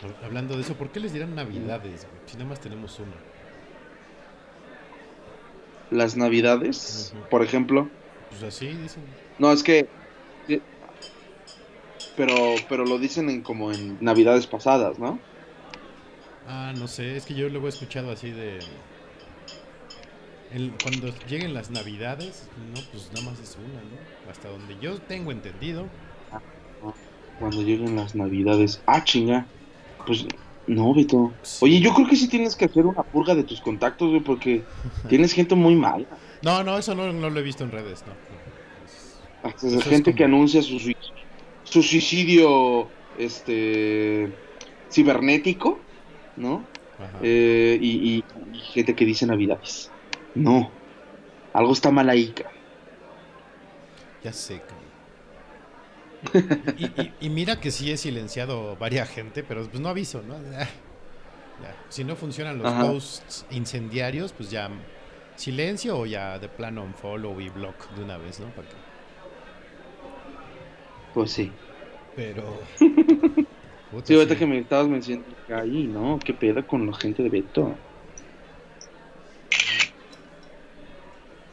Hab- 0.01 0.23
Hablando 0.25 0.55
de 0.55 0.61
eso, 0.61 0.75
¿por 0.75 0.91
qué 0.91 0.99
les 0.99 1.13
dirán 1.13 1.35
navidades? 1.35 2.07
Si 2.25 2.37
nada 2.37 2.49
más 2.49 2.59
tenemos 2.59 2.99
una. 2.99 3.15
Las 5.91 6.17
navidades, 6.17 7.13
por 7.29 7.43
ejemplo, 7.43 7.91
Pues 8.29 8.43
así 8.43 8.67
dicen. 8.67 9.03
No, 9.39 9.51
es 9.51 9.63
que. 9.63 9.87
Pero, 12.15 12.35
pero 12.67 12.85
lo 12.85 12.97
dicen 12.99 13.29
en 13.29 13.41
como 13.41 13.71
en 13.71 13.97
navidades 14.01 14.45
pasadas, 14.45 14.99
¿no? 14.99 15.19
Ah, 16.47 16.73
no 16.77 16.87
sé, 16.87 17.15
es 17.15 17.25
que 17.25 17.33
yo 17.33 17.47
luego 17.49 17.67
he 17.67 17.69
escuchado 17.69 18.11
así 18.11 18.31
de... 18.31 18.59
el- 20.53 20.73
cuando 20.83 21.13
lleguen 21.27 21.53
las 21.53 21.69
navidades, 21.69 22.49
no, 22.73 22.81
pues 22.91 23.09
nada 23.13 23.29
más 23.29 23.39
es 23.39 23.55
una, 23.57 23.67
¿no? 23.67 24.31
Hasta 24.31 24.49
donde 24.49 24.77
yo 24.81 24.97
tengo 24.99 25.31
entendido. 25.31 25.87
Cuando 27.39 27.61
lleguen 27.61 27.95
las 27.95 28.15
navidades. 28.15 28.81
Ah, 28.85 29.03
chinga. 29.03 29.45
Pues 30.05 30.25
no, 30.67 30.93
Beto. 30.93 31.31
Oye, 31.61 31.79
yo 31.79 31.93
creo 31.93 32.07
que 32.07 32.15
sí 32.15 32.27
tienes 32.27 32.55
que 32.55 32.65
hacer 32.65 32.85
una 32.85 33.03
purga 33.03 33.33
de 33.35 33.43
tus 33.43 33.61
contactos, 33.61 34.09
güey, 34.09 34.21
porque 34.21 34.63
tienes 35.07 35.31
gente 35.33 35.55
muy 35.55 35.75
mala. 35.75 36.05
No, 36.41 36.63
no, 36.63 36.77
eso 36.77 36.95
no, 36.95 37.13
no 37.13 37.29
lo 37.29 37.39
he 37.39 37.43
visto 37.43 37.63
en 37.63 37.71
redes, 37.71 38.03
no. 38.05 38.13
Hasta 39.43 39.67
Eso 39.67 39.77
es 39.79 39.83
gente 39.85 40.11
como- 40.11 40.17
que 40.17 40.23
anuncia 40.23 40.61
su, 40.61 40.79
sui- 40.79 40.97
su 41.63 41.81
suicidio 41.83 42.87
este 43.17 44.31
cibernético, 44.91 45.79
¿no? 46.37 46.65
Eh, 47.21 47.77
y, 47.81 48.15
y- 48.17 48.23
y 48.53 48.59
gente 48.59 48.93
que 48.95 49.05
dice 49.05 49.25
navidades. 49.25 49.89
No. 50.35 50.69
Algo 51.53 51.71
está 51.73 51.91
mal 51.91 52.09
ahí, 52.09 52.27
cara. 52.29 52.51
Ya 54.23 54.33
sé, 54.33 54.61
cabrón. 54.61 54.79
Y, 56.77 56.85
y- 57.01 57.13
y 57.21 57.29
mira 57.29 57.59
que 57.61 57.71
sí 57.71 57.89
he 57.91 57.95
silenciado 57.97 58.75
varias 58.75 59.07
gente, 59.09 59.43
pero 59.43 59.65
pues 59.65 59.79
no 59.79 59.87
aviso, 59.87 60.21
¿no? 60.21 60.35
Ah, 60.35 60.67
ya. 61.63 61.75
Si 61.87 62.03
no 62.03 62.15
funcionan 62.17 62.57
los 62.57 62.67
Ajá. 62.67 62.85
posts 62.91 63.45
incendiarios, 63.51 64.33
pues 64.33 64.51
ya 64.51 64.69
silencio 65.37 65.97
o 65.97 66.05
ya 66.05 66.37
de 66.39 66.49
plano 66.49 66.83
un 66.83 66.93
follow 66.93 67.39
y 67.39 67.47
block 67.49 67.89
de 67.91 68.03
una 68.03 68.17
vez, 68.17 68.39
¿no? 68.41 68.47
Para 68.47 68.67
que- 68.67 68.88
Pues 71.13 71.31
sí. 71.31 71.51
Pero... 72.15 72.59
Puta, 73.91 74.05
Sí, 74.05 74.13
ahorita 74.13 74.35
sí. 74.35 74.39
que 74.39 74.45
me 74.45 74.59
estabas 74.59 74.87
mencionando 74.87 75.35
ahí, 75.55 75.87
¿no? 75.87 76.19
¿Qué 76.23 76.33
pedo 76.33 76.65
con 76.67 76.85
la 76.85 76.93
gente 76.95 77.23
de 77.23 77.29
Beto? 77.29 77.73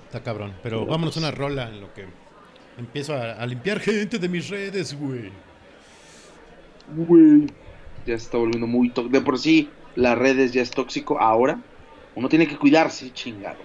Está 0.07 0.23
cabrón. 0.23 0.55
Pero 0.62 0.87
vámonos 0.87 1.16
a 1.16 1.21
una 1.21 1.31
rola 1.31 1.69
en 1.69 1.81
lo 1.81 1.92
que 1.95 2.05
empiezo 2.79 3.14
a, 3.14 3.33
a 3.33 3.47
limpiar 3.47 3.81
gente 3.81 4.19
de 4.19 4.29
mis 4.29 4.49
redes, 4.49 4.95
güey. 4.99 5.31
Güey. 6.95 7.47
Ya 8.07 8.16
se 8.19 8.25
está 8.25 8.38
volviendo 8.38 8.66
muy 8.66 8.90
tóxico. 8.90 9.19
De 9.19 9.25
por 9.25 9.38
sí, 9.38 9.71
las 9.95 10.16
redes 10.16 10.53
ya 10.53 10.62
es 10.62 10.71
tóxico. 10.71 11.19
Ahora, 11.19 11.59
uno 12.14 12.29
tiene 12.29 12.47
que 12.47 12.57
cuidarse, 12.57 13.12
chingado. 13.12 13.59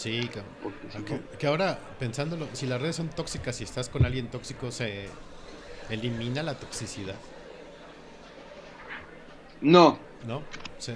Sí, 0.00 0.28
cabrón. 0.30 0.58
Si 0.88 1.04
no- 1.04 1.24
que 1.38 1.46
ahora, 1.46 1.96
pensándolo, 1.98 2.54
si 2.54 2.66
las 2.66 2.80
redes 2.80 2.96
son 2.96 3.10
tóxicas 3.10 3.60
y 3.60 3.64
estás 3.64 3.88
con 3.88 4.04
alguien 4.04 4.30
tóxico, 4.30 4.70
se 4.72 5.22
elimina 5.88 6.42
la 6.42 6.60
toxicidad, 6.60 7.22
No, 9.60 10.08
¿no? 10.22 10.48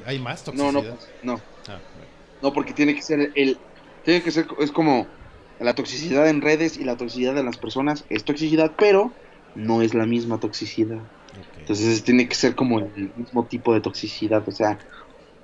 ¿Hay 0.07 0.19
más 0.19 0.45
no, 0.51 0.73
toxicidad? 0.73 0.73
no, 0.73 0.89
pues, 0.89 1.15
no. 1.21 1.49
Ah, 1.69 1.85
bueno. 1.95 2.13
No, 2.41 2.53
porque 2.53 2.75
tiene 2.75 2.95
que 2.95 3.03
ser 3.03 3.33
el. 3.35 3.67
Tiene 4.03 4.23
que 4.23 4.31
ser. 4.31 4.47
Es 4.61 4.73
como. 4.73 5.17
La 5.59 5.75
toxicidad 5.75 6.29
en 6.29 6.41
redes 6.43 6.77
y 6.79 6.85
la 6.85 6.97
toxicidad 6.97 7.35
de 7.35 7.43
las 7.45 7.59
personas 7.59 8.07
es 8.11 8.25
toxicidad, 8.25 8.77
pero 8.79 9.19
no 9.55 9.83
es 9.83 9.95
la 9.95 10.07
misma 10.07 10.41
toxicidad. 10.41 11.09
Entonces 11.61 12.05
tiene 12.05 12.29
que 12.29 12.37
ser 12.37 12.57
como 12.57 12.81
el 12.81 13.15
mismo 13.15 13.49
tipo 13.49 13.75
de 13.75 13.81
toxicidad. 13.83 14.49
O 14.49 14.53
sea, 14.53 14.79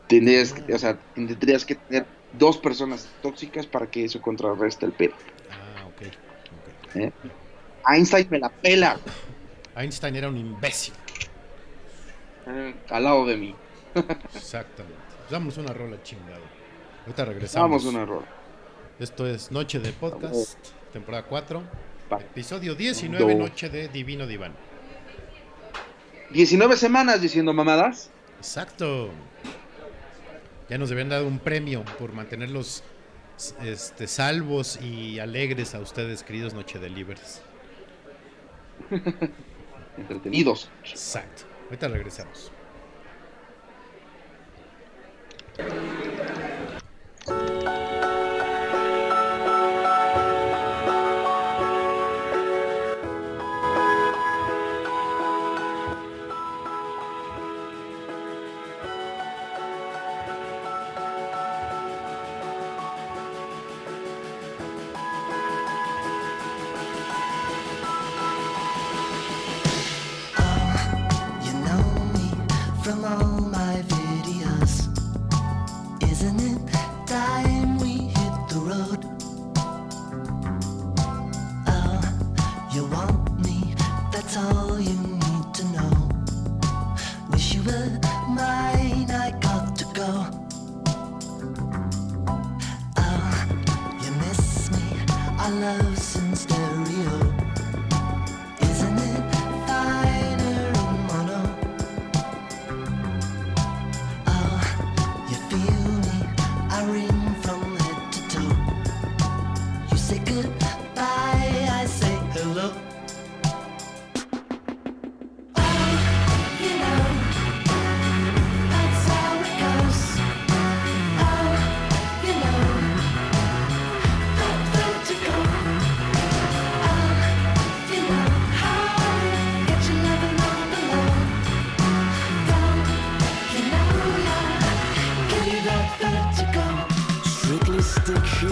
tendrías, 0.07 0.55
o 0.75 0.79
sea, 0.79 1.01
tendrías 1.14 1.67
que 1.67 1.77
tener 1.77 2.09
dos 2.38 2.59
personas 2.59 3.09
tóxicas 3.23 3.66
para 3.66 3.87
que 3.90 4.05
eso 4.05 4.20
contrarreste 4.20 4.87
el 4.87 4.92
pedo. 4.92 5.14
Ah, 5.51 5.87
ok. 5.87 6.03
ok. 6.03 6.97
¿Eh? 6.97 7.12
Einstein 7.87 8.27
me 8.31 8.38
la 8.38 8.48
pela 8.48 8.98
Einstein 9.77 10.17
era 10.17 10.29
un 10.29 10.37
imbécil. 10.38 10.94
eh, 12.46 12.75
al 12.90 13.04
lado 13.04 13.27
de 13.27 13.37
mí. 13.37 13.54
Exactamente. 14.35 14.98
Pues 15.19 15.31
Vámonos 15.31 15.58
a 15.58 15.61
una 15.63 15.73
rola 15.73 16.02
chingado. 16.02 16.42
Ahorita 17.02 17.25
regresamos. 17.25 17.69
Vamos 17.71 17.85
a 17.87 17.88
un 17.88 17.96
error. 18.02 18.25
Esto 18.98 19.27
es 19.27 19.50
Noche 19.50 19.81
de 19.81 19.92
Podcast, 19.92 20.56
temporada 20.92 21.25
4, 21.25 21.63
Va. 22.13 22.21
episodio 22.21 22.75
19, 22.77 23.35
Do. 23.35 23.38
Noche 23.40 23.69
de 23.69 23.88
Divino 23.88 24.27
Diván. 24.27 24.52
19 26.31 26.77
semanas 26.77 27.21
diciendo 27.21 27.52
mamadas. 27.52 28.11
Exacto. 28.38 29.11
Ya 30.69 30.79
nos 30.79 30.90
habían 30.90 31.10
dado 31.10 31.27
un 31.27 31.38
premio 31.38 31.85
por 31.98 32.12
mantenerlos 32.12 32.83
este, 33.62 34.06
salvos 34.06 34.81
y 34.81 35.19
alegres 35.19 35.75
a 35.75 35.81
ustedes, 35.81 36.23
queridos 36.23 36.54
Noche 36.54 36.79
Delivers. 36.79 37.42
Entretenidos. 39.98 40.71
Exacto. 40.85 41.44
Ahorita 41.67 41.88
regresamos. 41.88 42.50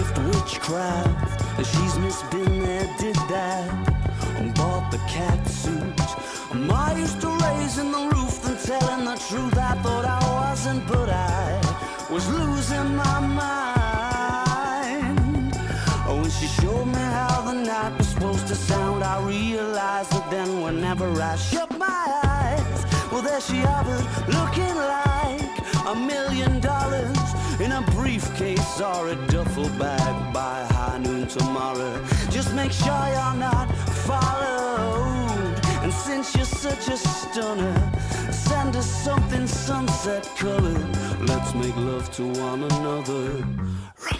Shift 0.03 0.17
witchcraft. 0.19 1.41
She's 1.59 1.97
Miss 1.99 2.23
Been 2.23 2.59
there, 2.59 2.89
did 2.99 3.15
that. 3.15 3.69
And 4.37 4.53
bought 4.55 4.91
the 4.91 4.97
cat 5.09 5.47
suit. 5.47 5.99
I 6.71 6.95
used 6.97 7.21
to 7.21 7.29
raising 7.29 7.91
the 7.91 8.09
roof 8.13 8.45
and 8.47 8.59
telling 8.59 9.05
the 9.05 9.15
truth. 9.27 9.57
I 9.57 9.75
thought 9.81 10.05
I 10.05 10.19
wasn't, 10.39 10.87
but 10.87 11.09
I 11.09 11.61
was 12.11 12.27
losing 12.29 12.95
my 12.95 13.19
mind. 13.19 14.73
Oh, 16.07 16.19
when 16.21 16.31
she 16.31 16.47
showed 16.47 16.85
me 16.85 17.03
how 17.17 17.41
the 17.41 17.53
night 17.53 17.97
was 17.97 18.07
supposed 18.09 18.47
to 18.47 18.55
sound, 18.55 19.03
I 19.03 19.25
realized 19.25 20.11
that 20.11 20.29
then 20.29 20.61
whenever 20.61 21.09
I 21.21 21.35
shut 21.35 21.77
my 21.77 22.21
eyes, 22.23 22.85
well, 23.11 23.21
there 23.21 23.41
she 23.41 23.57
hovered, 23.57 24.05
looking 24.27 24.75
like 24.75 25.41
a 25.87 25.95
million 25.95 26.59
dollars 26.59 27.22
in 27.59 27.71
a 27.71 27.81
briefcase 27.91 28.81
or 28.81 29.09
a 29.09 29.15
duffel 29.27 29.69
bag 29.79 30.33
by 30.33 30.63
high 30.71 30.97
noon 30.99 31.27
tomorrow. 31.27 32.03
Just 32.29 32.53
make 32.53 32.71
sure 32.71 33.07
you're 33.07 33.35
not 33.35 33.67
followed. 34.07 35.59
And 35.83 35.93
since 35.93 36.35
you're 36.35 36.45
such 36.45 36.87
a 36.87 36.97
stunner, 36.97 37.91
send 38.31 38.75
us 38.75 38.89
something 39.03 39.45
sunset 39.47 40.23
colored. 40.37 40.97
Let's 41.21 41.53
make 41.53 41.75
love 41.75 42.11
to 42.17 42.23
one 42.41 42.63
another. 42.63 43.45
Run 44.05 44.19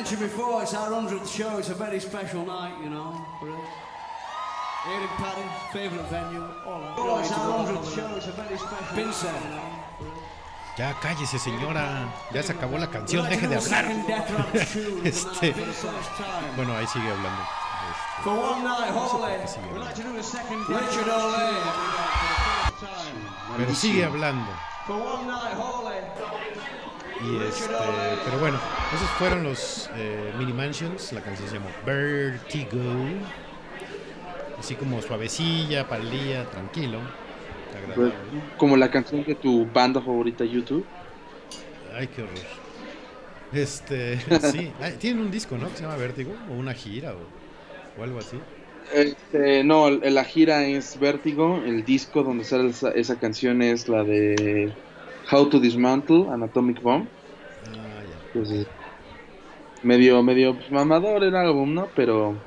mentioned 0.00 0.22
before, 0.22 0.62
it's 0.62 0.72
our 0.72 0.88
100th 0.88 1.28
show. 1.28 1.58
It's 1.58 1.68
a 1.68 1.74
very 1.74 2.00
special 2.00 2.46
night, 2.46 2.72
you 2.82 2.88
know, 2.88 3.12
for 3.38 3.50
us. 3.50 3.60
Here 4.86 5.02
in 5.02 5.12
Paris, 5.20 5.52
favourite 5.74 6.08
venue, 6.08 6.40
all 6.64 6.80
that. 6.80 6.94
Oh, 6.96 7.20
it's 7.20 7.32
our 7.32 7.68
100th 7.68 7.94
show. 7.94 8.16
It's 8.16 8.28
a 8.28 8.32
very 8.32 8.56
special 8.56 8.96
Been 8.96 9.12
said. 9.12 9.42
Ya 10.78 10.94
cállese, 11.02 11.38
señora. 11.38 12.08
Ya 12.32 12.42
se 12.42 12.52
acabó 12.52 12.78
la 12.78 12.88
canción, 12.88 13.28
deje 13.28 13.46
de 13.46 13.56
hablar. 13.56 13.84
Este, 15.04 15.54
bueno, 16.56 16.74
ahí 16.76 16.86
sigue 16.86 17.10
hablando. 17.10 17.42
Este, 17.90 18.22
For 18.24 18.38
one 18.38 18.64
night, 18.64 19.46
sigue 19.46 19.68
hablando. 19.68 19.90
Richard. 20.80 21.10
Pero 23.58 23.74
sigue 23.74 24.04
hablando. 24.06 24.50
For 24.86 24.96
one 24.96 25.26
night, 25.26 25.54
Hawley. 25.58 26.00
Y 27.22 27.36
este, 27.46 27.74
pero 28.24 28.38
bueno, 28.38 28.58
esos 28.94 29.08
fueron 29.10 29.44
los 29.44 29.90
eh, 29.96 30.32
Mini 30.38 30.52
Mansions. 30.52 31.12
La 31.12 31.20
canción 31.20 31.48
se 31.48 31.54
llama 31.54 31.70
Vertigo. 31.84 32.80
Así 34.58 34.74
como 34.74 35.00
suavecilla, 35.02 35.86
para 35.88 36.02
el 36.02 36.10
día, 36.10 36.44
tranquilo. 36.50 36.98
Pues, 37.94 38.12
como 38.56 38.76
la 38.76 38.90
canción 38.90 39.24
de 39.24 39.34
tu 39.34 39.66
banda 39.66 40.00
favorita 40.00 40.44
YouTube. 40.44 40.84
Ay, 41.94 42.08
qué 42.08 42.22
horror. 42.22 42.34
Este, 43.52 44.20
sí. 44.52 44.72
Ay, 44.80 44.96
Tienen 44.98 45.22
un 45.22 45.30
disco, 45.30 45.58
¿no? 45.58 45.68
Que 45.68 45.76
se 45.76 45.82
llama 45.82 45.96
Vértigo. 45.96 46.32
O 46.50 46.54
una 46.54 46.72
gira 46.74 47.12
o, 47.14 48.00
o 48.00 48.04
algo 48.04 48.18
así. 48.18 48.38
Este, 48.92 49.62
no, 49.62 49.90
la 49.90 50.24
gira 50.24 50.64
es 50.64 50.98
Vértigo, 50.98 51.62
el 51.64 51.84
disco 51.84 52.22
donde 52.22 52.44
sale 52.44 52.70
esa, 52.70 52.90
esa 52.90 53.18
canción 53.18 53.62
es 53.62 53.88
la 53.88 54.02
de 54.02 54.72
How 55.30 55.48
to 55.48 55.60
Dismantle 55.60 56.30
an 56.32 56.42
Atomic 56.42 56.80
Bomb. 56.82 57.08
Ah, 57.64 58.02
ya. 58.04 58.20
Entonces, 58.32 58.66
medio, 59.82 60.22
medio 60.22 60.56
pues, 60.56 60.70
mamador 60.70 61.24
el 61.24 61.36
álbum, 61.36 61.74
¿no? 61.74 61.88
Pero, 61.94 62.42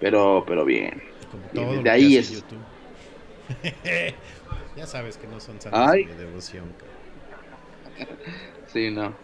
pero, 0.00 0.44
pero 0.46 0.64
bien. 0.64 1.02
Como 1.30 1.50
Bien, 1.52 1.68
todo 1.68 1.76
de 1.76 1.82
lo 1.82 1.90
que 1.90 1.90
ahí 1.90 2.18
hace 2.18 2.18
es. 2.18 2.30
YouTube. 2.30 2.66
ya 4.76 4.86
sabes 4.86 5.16
que 5.18 5.26
no 5.26 5.40
son 5.40 5.60
santos 5.60 5.90
Ay. 5.90 6.04
de 6.04 6.14
devoción. 6.16 6.76
Sí, 8.66 8.90
no, 8.90 9.14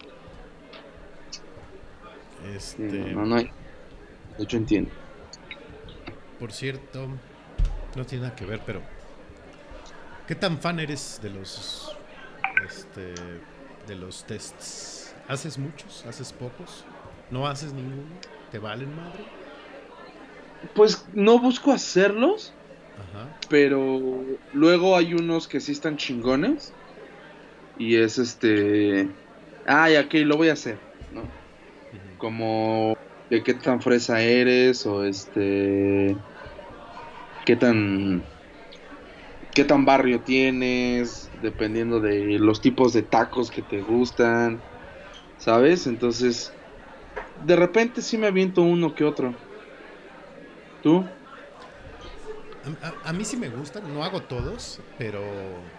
Este, 2.55 2.83
no, 2.83 3.25
no, 3.25 3.27
no 3.27 3.37
hay. 3.37 3.51
De 4.37 4.45
hecho 4.45 4.57
entiendo. 4.57 4.91
por 6.39 6.53
cierto, 6.53 7.09
no 7.95 8.05
tiene 8.07 8.25
nada 8.25 8.37
que 8.37 8.45
ver, 8.45 8.61
pero 8.67 8.83
¿qué 10.27 10.35
tan 10.35 10.59
fan 10.59 10.81
eres 10.81 11.21
de 11.23 11.31
los 11.31 11.97
este 12.65 13.15
de 13.87 13.95
los 13.95 14.25
tests? 14.25 15.15
¿Haces 15.29 15.59
muchos? 15.59 16.05
¿Haces 16.07 16.33
pocos? 16.33 16.85
¿No 17.31 17.47
haces 17.47 17.73
ninguno? 17.73 18.03
¿Te 18.51 18.59
valen 18.59 18.95
madre? 18.95 19.25
Pues 20.75 21.05
no 21.13 21.39
busco 21.39 21.73
hacerlos, 21.73 22.53
Ajá. 22.95 23.29
pero 23.49 24.25
luego 24.53 24.97
hay 24.97 25.15
unos 25.15 25.49
que 25.49 25.61
sí 25.61 25.73
están 25.73 25.97
chingones. 25.97 26.73
Y 27.79 27.97
es 27.97 28.19
este. 28.19 29.09
Ay, 29.67 29.97
ok, 29.97 30.15
lo 30.25 30.37
voy 30.37 30.49
a 30.49 30.55
hacer, 30.55 30.79
¿no? 31.13 31.23
como 32.19 32.97
de 33.31 33.43
qué 33.43 33.55
tan 33.55 33.81
fresa 33.81 34.21
eres 34.21 34.87
o 34.87 35.05
este 35.05 36.17
qué 37.45 37.57
tan 37.57 38.23
qué 39.57 39.65
tan 39.65 39.87
barrio 39.87 40.23
tienes 40.23 41.31
dependiendo 41.43 42.01
de 42.01 42.39
los 42.41 42.61
tipos 42.63 42.93
de 42.95 43.03
tacos 43.03 43.51
que 43.51 43.63
te 43.63 43.83
gustan 43.83 44.61
sabes 45.39 45.89
entonces 45.89 46.53
de 47.47 47.57
repente 47.57 48.03
sí 48.03 48.19
me 48.19 48.29
aviento 48.29 48.63
uno 48.63 48.95
que 48.95 49.05
otro. 49.05 49.35
Tú 50.83 51.05
A, 52.83 52.89
a- 52.89 53.11
a 53.11 53.13
mí 53.13 53.25
sí 53.25 53.37
me 53.37 53.49
gustan, 53.49 53.93
no 53.93 54.05
hago 54.05 54.23
todos, 54.23 54.81
pero 54.99 55.73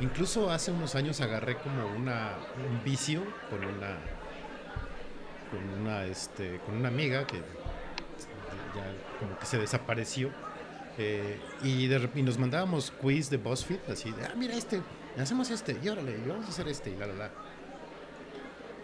incluso 0.00 0.50
hace 0.50 0.70
unos 0.72 0.94
años 0.94 1.20
agarré 1.20 1.60
como 1.60 1.88
una 1.88 2.38
un 2.54 2.82
vicio 2.84 3.22
con 3.50 3.66
una 3.66 3.98
con 5.50 5.68
una 5.70 6.06
este 6.06 6.60
con 6.60 6.74
una 6.76 6.88
amiga 6.88 7.26
que 7.26 7.44
ya 8.72 8.84
como 9.18 9.38
que 9.38 9.46
se 9.46 9.58
desapareció 9.58 10.34
eh, 10.98 11.38
y, 11.62 11.86
de, 11.86 11.98
rep- 12.00 12.16
y 12.16 12.22
nos 12.22 12.38
mandábamos 12.38 12.90
quiz 12.90 13.30
de 13.30 13.38
BuzzFeed 13.38 13.80
así 13.90 14.10
de, 14.12 14.24
ah 14.26 14.32
mira 14.36 14.54
este 14.54 14.82
hacemos 15.18 15.50
este 15.50 15.76
y 15.82 15.88
órale 15.88 16.12
y 16.18 16.28
vamos 16.28 16.46
a 16.46 16.48
hacer 16.50 16.68
este 16.68 16.90
y 16.90 16.96
la 16.96 17.06
la 17.06 17.14
la 17.14 17.30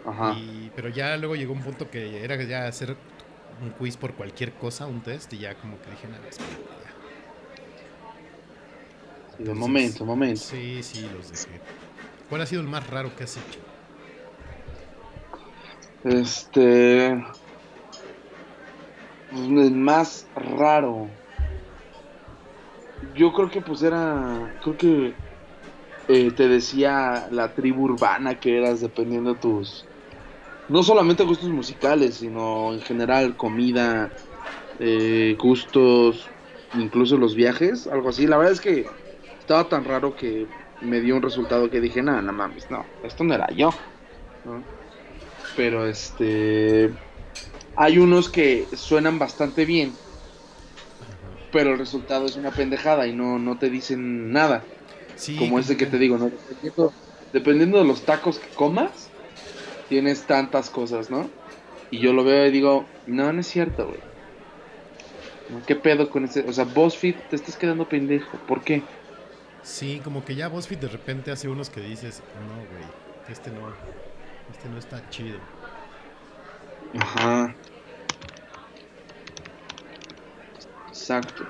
ajá 0.07 0.35
y, 0.39 0.73
pero 0.75 0.89
ya 0.89 1.17
luego 1.17 1.37
llegó 1.37 1.53
un 1.53 1.63
punto 1.63 1.91
que 1.91 2.23
era 2.25 2.37
ya 2.43 2.67
hacer 2.67 2.97
un 3.61 3.71
quiz 3.71 3.97
por 3.97 4.15
cualquier 4.15 4.53
cosa 4.53 4.87
un 4.87 5.03
test 5.03 5.33
y 5.35 5.39
ya 5.39 5.55
como 5.57 5.81
que 5.83 5.91
dije 5.91 6.07
nada 6.09 6.27
espérate, 6.29 6.55
ya 6.55 6.89
entonces- 9.39 9.57
momento 9.57 10.05
momento 10.05 10.41
Sí, 10.41 10.83
sí, 10.83 11.09
los 11.15 11.31
dejé. 11.31 11.61
¿Cuál 12.29 12.43
ha 12.43 12.47
sido 12.47 12.61
el 12.63 12.69
más 12.69 12.87
raro 12.89 13.15
que 13.17 13.25
has 13.25 13.37
hecho? 13.37 13.59
Este. 16.05 17.25
pues, 19.31 19.43
El 19.43 19.73
más 19.73 20.27
raro. 20.37 21.09
Yo 23.19 23.33
creo 23.33 23.51
que 23.51 23.61
pues 23.61 23.83
era. 23.83 24.57
Creo 24.63 24.77
que. 24.79 25.15
eh, 26.09 26.31
te 26.31 26.49
decía 26.49 27.29
la 27.31 27.53
tribu 27.53 27.85
urbana 27.85 28.41
que 28.41 28.57
eras 28.57 28.81
dependiendo 28.81 29.35
de 29.35 29.41
tus. 29.41 29.85
No 30.69 30.83
solamente 30.83 31.25
gustos 31.25 31.49
musicales, 31.51 32.17
sino 32.17 32.73
en 32.73 32.81
general 32.81 33.37
comida, 33.37 34.11
eh, 34.79 35.37
gustos, 35.39 36.29
incluso 36.75 37.17
los 37.17 37.35
viajes, 37.35 37.87
algo 37.87 38.11
así. 38.11 38.27
La 38.27 38.37
verdad 38.37 38.53
es 38.53 38.61
que 38.61 38.87
estaba 39.41 39.69
tan 39.69 39.85
raro 39.85 40.15
que 40.15 40.47
me 40.81 41.01
dio 41.01 41.17
un 41.17 41.23
resultado 41.23 41.71
que 41.71 41.81
dije, 41.81 42.03
nada, 42.03 42.23
no 42.23 42.33
mames, 42.33 42.71
no, 42.71 42.85
esto 43.03 43.25
no 43.25 43.35
era 43.35 43.49
yo. 43.51 43.71
¿no? 44.45 44.63
Pero 45.57 45.87
este. 45.87 46.91
Hay 47.77 47.99
unos 47.99 48.29
que 48.29 48.67
suenan 48.75 49.19
bastante 49.19 49.65
bien, 49.65 49.93
pero 51.53 51.73
el 51.73 51.79
resultado 51.79 52.27
es 52.27 52.37
una 52.37 52.51
pendejada 52.51 53.07
y 53.07 53.13
no, 53.13 53.39
no 53.39 53.59
te 53.59 53.71
dicen 53.71 54.33
nada. 54.33 54.65
Sí, 55.17 55.37
Como 55.37 55.59
ese 55.59 55.77
que 55.77 55.87
te 55.87 55.99
digo, 55.99 56.17
¿no? 56.19 56.27
Dependiendo, 56.27 56.93
dependiendo 57.33 57.79
de 57.79 57.85
los 57.85 58.03
tacos 58.03 58.39
que 58.39 58.49
comas, 58.49 59.09
tienes 59.89 60.23
tantas 60.23 60.71
cosas, 60.71 61.11
¿no? 61.11 61.29
Y 61.91 61.99
yo 61.99 62.13
lo 62.13 62.23
veo 62.25 62.47
y 62.47 62.51
digo, 62.51 62.87
no, 63.07 63.33
no 63.33 63.41
es 63.41 63.47
cierto, 63.47 63.87
güey. 63.87 64.01
¿Qué 65.67 65.75
pedo 65.75 66.11
con 66.11 66.25
ese? 66.25 66.45
O 66.47 66.53
sea, 66.53 66.65
BuzzFeed, 66.65 67.15
te 67.31 67.37
estás 67.37 67.57
quedando 67.57 67.89
pendejo. 67.89 68.37
¿Por 68.47 68.63
qué? 68.63 68.83
Sí, 69.63 70.01
como 70.05 70.25
que 70.25 70.35
ya 70.35 70.49
BuzzFeed 70.49 70.79
de 70.79 70.89
repente 70.89 71.31
hace 71.31 71.49
unos 71.49 71.71
que 71.71 71.81
dices, 71.81 72.23
no, 72.47 72.55
güey, 72.55 72.85
este 73.29 73.51
no, 73.51 73.73
este 74.51 74.69
no 74.69 74.79
está 74.79 75.09
chido. 75.11 75.39
Ajá. 76.99 77.55
Exacto. 81.09 81.43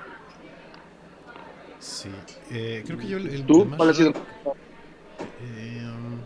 Sí, 1.79 2.09
eh, 2.51 2.83
creo 2.85 2.97
que 2.99 3.07
yo 3.07 3.17
el, 3.17 3.27
el 3.27 3.45
¿Tú? 3.45 3.65
más 3.65 3.77
¿Cuál 3.77 3.89
ha 3.89 3.93
sido? 3.93 4.13
eh, 5.39 5.83
um, 5.85 6.21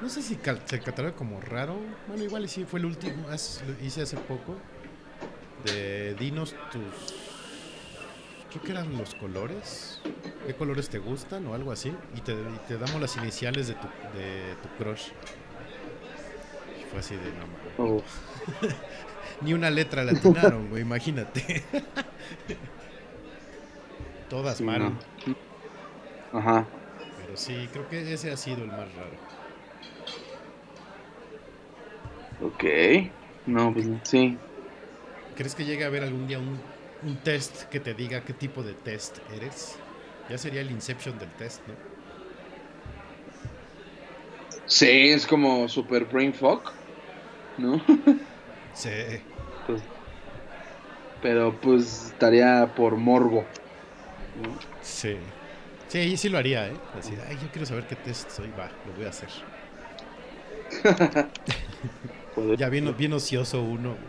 no 0.00 0.08
sé 0.10 0.22
si 0.22 0.36
cal- 0.38 0.62
se 0.66 0.82
cataloga 0.82 1.14
como 1.16 1.40
raro. 1.40 1.96
Bueno, 2.06 2.24
igual 2.24 2.48
sí, 2.48 2.64
fue 2.64 2.80
el 2.80 2.86
último, 2.86 3.28
lo 3.28 3.72
hice 3.84 4.02
hace 4.02 4.18
poco. 4.18 4.54
De 5.64 6.14
dinos 6.18 6.56
tus... 6.70 6.96
Creo 8.50 8.62
que 8.62 8.72
eran 8.72 8.96
los 8.98 9.14
colores. 9.14 10.02
¿Qué 10.46 10.54
colores 10.54 10.90
te 10.90 10.98
gustan 10.98 11.46
o 11.46 11.54
algo 11.54 11.72
así? 11.72 11.90
Y 12.14 12.20
te, 12.22 12.32
y 12.32 12.58
te 12.68 12.78
damos 12.78 13.00
las 13.00 13.16
iniciales 13.16 13.66
de 13.68 13.74
tu, 13.74 13.88
de 14.02 14.56
tu 14.62 14.68
crush. 14.70 15.12
Y 16.80 16.84
fue 16.84 17.00
así 17.00 17.16
de 17.16 17.32
no. 17.32 17.46
Oh, 17.78 18.04
Ni 19.44 19.52
una 19.52 19.68
letra 19.68 20.04
latinaron, 20.04 20.70
güey, 20.70 20.80
imagínate. 20.80 21.62
Todas 24.30 24.56
sí, 24.56 24.64
mal. 24.64 24.80
no. 24.80 24.98
Ajá. 26.32 26.66
Pero 27.18 27.36
sí, 27.36 27.68
creo 27.70 27.86
que 27.88 28.14
ese 28.14 28.32
ha 28.32 28.38
sido 28.38 28.64
el 28.64 28.72
más 28.72 28.94
raro. 28.94 29.20
Ok. 32.40 32.64
No, 33.44 33.70
pues 33.74 33.86
sí. 34.04 34.40
¿Crees 35.34 35.54
que 35.54 35.66
llegue 35.66 35.84
a 35.84 35.88
haber 35.88 36.04
algún 36.04 36.26
día 36.26 36.38
un, 36.38 36.64
un 37.02 37.22
test 37.22 37.64
que 37.64 37.80
te 37.80 37.92
diga 37.92 38.24
qué 38.24 38.32
tipo 38.32 38.62
de 38.62 38.74
test 38.74 39.18
eres? 39.30 39.82
Ya 40.26 40.38
sería 40.38 40.62
el 40.62 40.70
inception 40.70 41.18
del 41.18 41.34
test, 41.34 41.66
¿no? 41.66 41.76
Sí, 44.66 45.10
es 45.10 45.26
como 45.26 45.68
super 45.68 46.06
brain 46.06 46.32
fuck, 46.32 46.72
¿no? 47.58 47.84
Sí. 48.74 48.90
Pero 51.24 51.60
pues 51.60 52.08
estaría 52.12 52.74
por 52.76 52.96
morbo. 52.98 53.44
Sí. 54.80 55.34
Sí, 55.88 55.98
ahí 55.98 56.16
sí 56.16 56.28
lo 56.28 56.38
haría, 56.38 56.68
¿eh? 56.68 56.82
Decir, 56.92 57.20
ay, 57.26 57.38
yo 57.38 57.50
quiero 57.50 57.66
saber 57.66 57.86
qué 57.86 57.96
test 57.96 58.30
soy, 58.30 58.50
va, 58.52 58.78
lo 58.84 58.92
voy 58.94 59.04
a 59.06 59.10
hacer. 59.10 59.30
Ya 62.58 62.68
bien, 62.68 62.96
bien 62.96 63.12
ocioso 63.12 63.62
uno. 63.62 64.00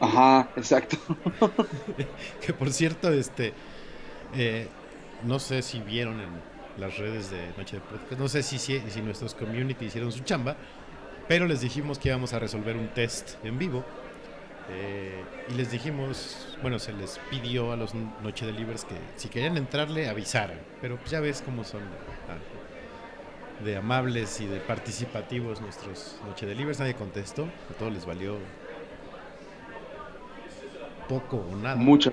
Ajá, 0.00 0.52
exacto. 0.56 0.96
Que 2.40 2.54
por 2.54 2.72
cierto, 2.72 3.12
este. 3.12 3.56
eh, 4.32 4.76
no 5.20 5.38
sé 5.40 5.62
si 5.62 5.82
vieron 5.82 6.20
en 6.20 6.44
las 6.76 6.96
redes 6.98 7.30
de 7.30 7.54
Noche 7.54 7.76
de 7.78 7.82
Podcast. 7.82 8.20
No 8.20 8.28
sé 8.28 8.42
si, 8.42 8.58
si, 8.58 8.90
si 8.90 9.02
nuestros 9.02 9.34
community 9.34 9.86
hicieron 9.86 10.12
su 10.12 10.22
chamba. 10.24 10.58
Pero 11.28 11.46
les 11.46 11.60
dijimos 11.60 11.98
que 11.98 12.08
íbamos 12.10 12.32
a 12.34 12.38
resolver 12.40 12.76
un 12.76 12.94
test 12.94 13.36
en 13.44 13.58
vivo. 13.58 13.86
Eh, 14.70 15.22
y 15.48 15.54
les 15.54 15.70
dijimos, 15.70 16.56
bueno, 16.62 16.78
se 16.78 16.92
les 16.92 17.18
pidió 17.30 17.72
a 17.72 17.76
los 17.76 17.94
Noche 17.94 18.46
Delivers 18.46 18.84
que 18.84 18.96
si 19.16 19.28
querían 19.28 19.56
entrarle 19.56 20.08
avisaran. 20.08 20.58
Pero 20.80 20.96
pues 20.96 21.10
ya 21.10 21.20
ves 21.20 21.42
cómo 21.42 21.64
son. 21.64 21.82
ah, 22.28 22.38
de 23.64 23.76
amables 23.76 24.40
y 24.40 24.46
de 24.46 24.60
participativos 24.60 25.60
nuestros 25.60 26.20
Noche 26.26 26.46
de 26.46 26.54
Libres. 26.54 26.78
Nadie 26.78 26.94
contestó, 26.94 27.44
a 27.70 27.74
todos 27.78 27.92
les 27.92 28.04
valió 28.04 28.38
poco 31.08 31.36
o 31.38 31.56
nada. 31.56 31.76
Mucho. 31.76 32.12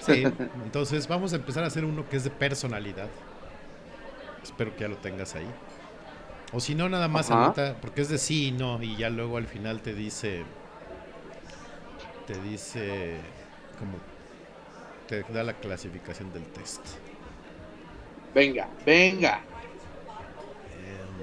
Sí, 0.00 0.22
entonces 0.64 1.08
vamos 1.08 1.32
a 1.32 1.36
empezar 1.36 1.64
a 1.64 1.68
hacer 1.68 1.84
uno 1.84 2.08
que 2.08 2.16
es 2.16 2.24
de 2.24 2.30
personalidad. 2.30 3.08
Espero 4.42 4.74
que 4.74 4.82
ya 4.82 4.88
lo 4.88 4.98
tengas 4.98 5.34
ahí. 5.34 5.46
O 6.52 6.60
si 6.60 6.74
no, 6.74 6.88
nada 6.88 7.08
más 7.08 7.30
Ajá. 7.30 7.44
anota, 7.44 7.76
porque 7.80 8.02
es 8.02 8.08
de 8.08 8.18
sí 8.18 8.48
y 8.48 8.52
no, 8.52 8.82
y 8.82 8.96
ya 8.96 9.10
luego 9.10 9.36
al 9.38 9.46
final 9.46 9.80
te 9.80 9.94
dice. 9.94 10.44
Te 12.26 12.40
dice. 12.40 13.16
Como. 13.78 13.98
Te 15.08 15.22
da 15.32 15.42
la 15.42 15.52
clasificación 15.52 16.32
del 16.32 16.44
test. 16.44 16.80
Venga, 18.34 18.68
venga. 18.86 19.40
Em, 20.72 21.18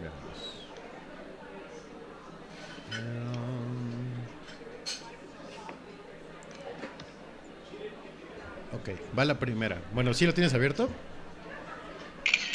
veamos. 0.00 0.66
Em, 2.92 4.14
ok, 8.72 9.18
va 9.18 9.24
la 9.26 9.38
primera. 9.38 9.82
Bueno, 9.92 10.14
¿sí 10.14 10.24
lo 10.24 10.32
tienes 10.32 10.54
abierto? 10.54 10.88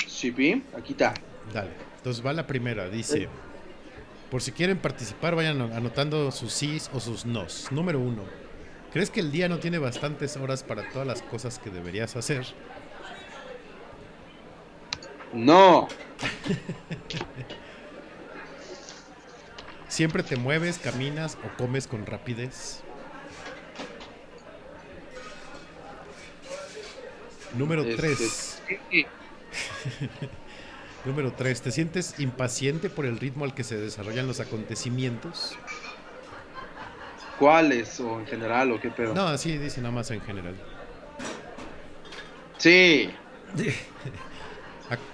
Sí, 0.07 0.63
aquí 0.75 0.91
está. 0.93 1.13
Dale. 1.53 1.71
Entonces 1.97 2.25
va 2.25 2.33
la 2.33 2.47
primera. 2.47 2.89
Dice: 2.89 3.29
Por 4.29 4.41
si 4.41 4.51
quieren 4.51 4.77
participar, 4.77 5.35
vayan 5.35 5.61
anotando 5.73 6.31
sus 6.31 6.53
sís 6.53 6.89
o 6.93 6.99
sus 6.99 7.25
nos. 7.25 7.71
Número 7.71 7.99
uno. 7.99 8.23
¿Crees 8.91 9.09
que 9.09 9.19
el 9.19 9.31
día 9.31 9.49
no 9.49 9.59
tiene 9.59 9.77
bastantes 9.79 10.37
horas 10.37 10.63
para 10.63 10.89
todas 10.89 11.07
las 11.07 11.21
cosas 11.21 11.59
que 11.59 11.69
deberías 11.69 12.15
hacer? 12.15 12.45
No. 15.33 15.87
¿Siempre 19.87 20.23
te 20.23 20.35
mueves, 20.37 20.77
caminas 20.79 21.37
o 21.43 21.57
comes 21.57 21.87
con 21.87 22.05
rapidez? 22.05 22.81
Número 27.57 27.83
Este, 27.83 27.95
3. 27.95 28.61
sí. 28.89 29.05
Número 31.05 31.31
3. 31.33 31.61
¿Te 31.61 31.71
sientes 31.71 32.19
impaciente 32.19 32.89
por 32.89 33.05
el 33.05 33.19
ritmo 33.19 33.45
al 33.45 33.53
que 33.53 33.63
se 33.63 33.77
desarrollan 33.77 34.27
los 34.27 34.39
acontecimientos? 34.39 35.55
¿Cuáles? 37.37 37.99
¿O 37.99 38.19
en 38.19 38.27
general? 38.27 38.71
¿O 38.71 38.81
qué 38.81 38.89
pedo? 38.89 39.13
No, 39.13 39.27
así 39.27 39.57
dice 39.57 39.81
nada 39.81 39.93
más 39.93 40.11
en 40.11 40.21
general. 40.21 40.55
Sí. 42.57 43.09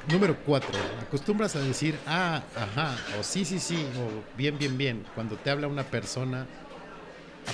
Número 0.10 0.36
4. 0.46 0.70
Acostumbras 1.02 1.56
a 1.56 1.60
decir 1.60 1.98
ah, 2.08 2.42
ajá, 2.56 2.96
o 3.20 3.24
sí, 3.24 3.44
sí, 3.44 3.60
sí, 3.60 3.86
o 3.98 4.38
bien, 4.38 4.58
bien, 4.58 4.78
bien, 4.78 5.06
cuando 5.14 5.36
te 5.36 5.50
habla 5.50 5.68
una 5.68 5.84
persona 5.84 6.48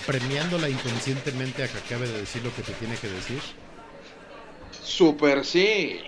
apremiándola 0.03 0.69
inconscientemente 0.69 1.63
a 1.63 1.67
que 1.67 1.77
acabe 1.79 2.07
de 2.07 2.19
decir 2.19 2.43
lo 2.43 2.53
que 2.55 2.61
te 2.61 2.73
tiene 2.73 2.95
que 2.95 3.09
decir. 3.09 3.39
Super 4.83 5.43
sí. 5.43 5.99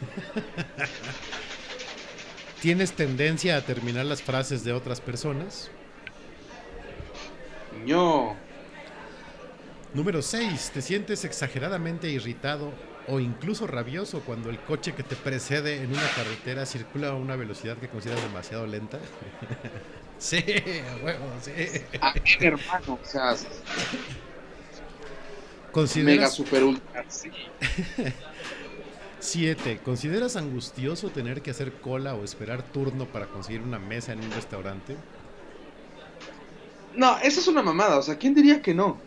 ¿Tienes 2.66 2.94
tendencia 2.94 3.56
a 3.56 3.60
terminar 3.60 4.06
las 4.06 4.22
frases 4.22 4.64
de 4.64 4.72
otras 4.72 5.00
personas? 5.00 5.70
No. 7.86 8.34
Número 9.94 10.20
6. 10.20 10.72
¿Te 10.74 10.82
sientes 10.82 11.24
exageradamente 11.24 12.10
irritado 12.10 12.72
o 13.06 13.20
incluso 13.20 13.68
rabioso 13.68 14.22
cuando 14.22 14.50
el 14.50 14.58
coche 14.58 14.96
que 14.96 15.04
te 15.04 15.14
precede 15.14 15.80
en 15.80 15.92
una 15.92 16.10
carretera 16.16 16.66
circula 16.66 17.10
a 17.10 17.14
una 17.14 17.36
velocidad 17.36 17.76
que 17.76 17.88
consideras 17.88 18.24
demasiado 18.24 18.66
lenta? 18.66 18.98
sí, 20.18 20.44
huevo, 21.04 21.24
sí. 21.40 21.52
A 22.00 22.14
ver, 22.14 22.24
hermano. 22.40 22.98
O 23.00 23.06
sea, 23.06 23.26
mega 23.30 23.46
¿Consideras 25.70 26.34
super 26.34 26.64
ultra. 26.64 27.04
Sí. 27.08 27.30
7. 29.26 29.80
¿Consideras 29.84 30.36
angustioso 30.36 31.10
tener 31.10 31.42
que 31.42 31.50
hacer 31.50 31.72
cola 31.72 32.14
o 32.14 32.24
esperar 32.24 32.62
turno 32.62 33.06
para 33.06 33.26
conseguir 33.26 33.60
una 33.60 33.78
mesa 33.78 34.12
en 34.12 34.20
un 34.20 34.30
restaurante? 34.30 34.96
No, 36.94 37.18
esa 37.18 37.40
es 37.40 37.48
una 37.48 37.62
mamada. 37.62 37.98
O 37.98 38.02
sea, 38.02 38.16
¿quién 38.16 38.34
diría 38.34 38.62
que 38.62 38.72
no? 38.72 38.98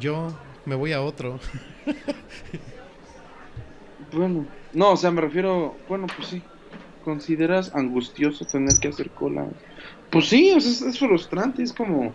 Yo 0.00 0.36
me 0.64 0.74
voy 0.74 0.92
a 0.92 1.02
otro. 1.02 1.38
Bueno. 4.12 4.46
No, 4.74 4.90
o 4.90 4.96
sea, 4.96 5.10
me 5.10 5.22
refiero. 5.22 5.74
Bueno, 5.88 6.06
pues 6.14 6.28
sí. 6.28 6.42
¿Consideras 7.02 7.74
angustioso 7.74 8.44
tener 8.44 8.74
que 8.78 8.88
hacer 8.88 9.10
cola? 9.10 9.46
Pues 10.10 10.28
sí, 10.28 10.52
o 10.52 10.60
sea, 10.60 10.70
es, 10.70 10.82
es 10.82 10.98
frustrante. 10.98 11.62
Es 11.62 11.72
como. 11.72 12.12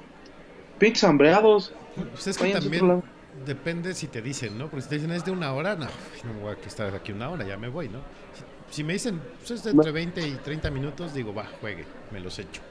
Pinches 0.77 1.03
hambreados. 1.03 1.73
Pues 2.11 2.27
es 2.27 2.37
que 2.37 2.51
también. 2.51 3.01
Depende 3.47 3.95
si 3.95 4.09
te 4.09 4.21
dicen, 4.21 4.57
¿no? 4.57 4.69
Porque 4.69 4.83
si 4.83 4.89
te 4.89 4.95
dicen 4.97 5.11
es 5.11 5.25
de 5.25 5.31
una 5.31 5.53
hora, 5.53 5.75
no, 5.77 5.87
no 6.23 6.33
me 6.33 6.39
voy 6.41 6.55
a 6.55 6.67
estar 6.67 6.93
aquí 6.95 7.11
una 7.13 7.29
hora, 7.31 7.45
ya 7.45 7.57
me 7.57 7.69
voy, 7.69 7.89
¿no? 7.89 8.07
Si, 8.31 8.45
si 8.69 8.83
me 8.83 8.93
dicen 8.93 9.29
pues 9.37 9.51
es 9.51 9.63
de 9.63 9.71
entre 9.71 9.91
20 9.91 10.27
y 10.27 10.39
30 10.39 10.71
minutos, 10.71 11.13
digo, 11.13 11.33
va, 11.33 11.47
juegue, 11.47 11.89
me 12.11 12.19
los 12.21 12.39
echo. 12.39 12.63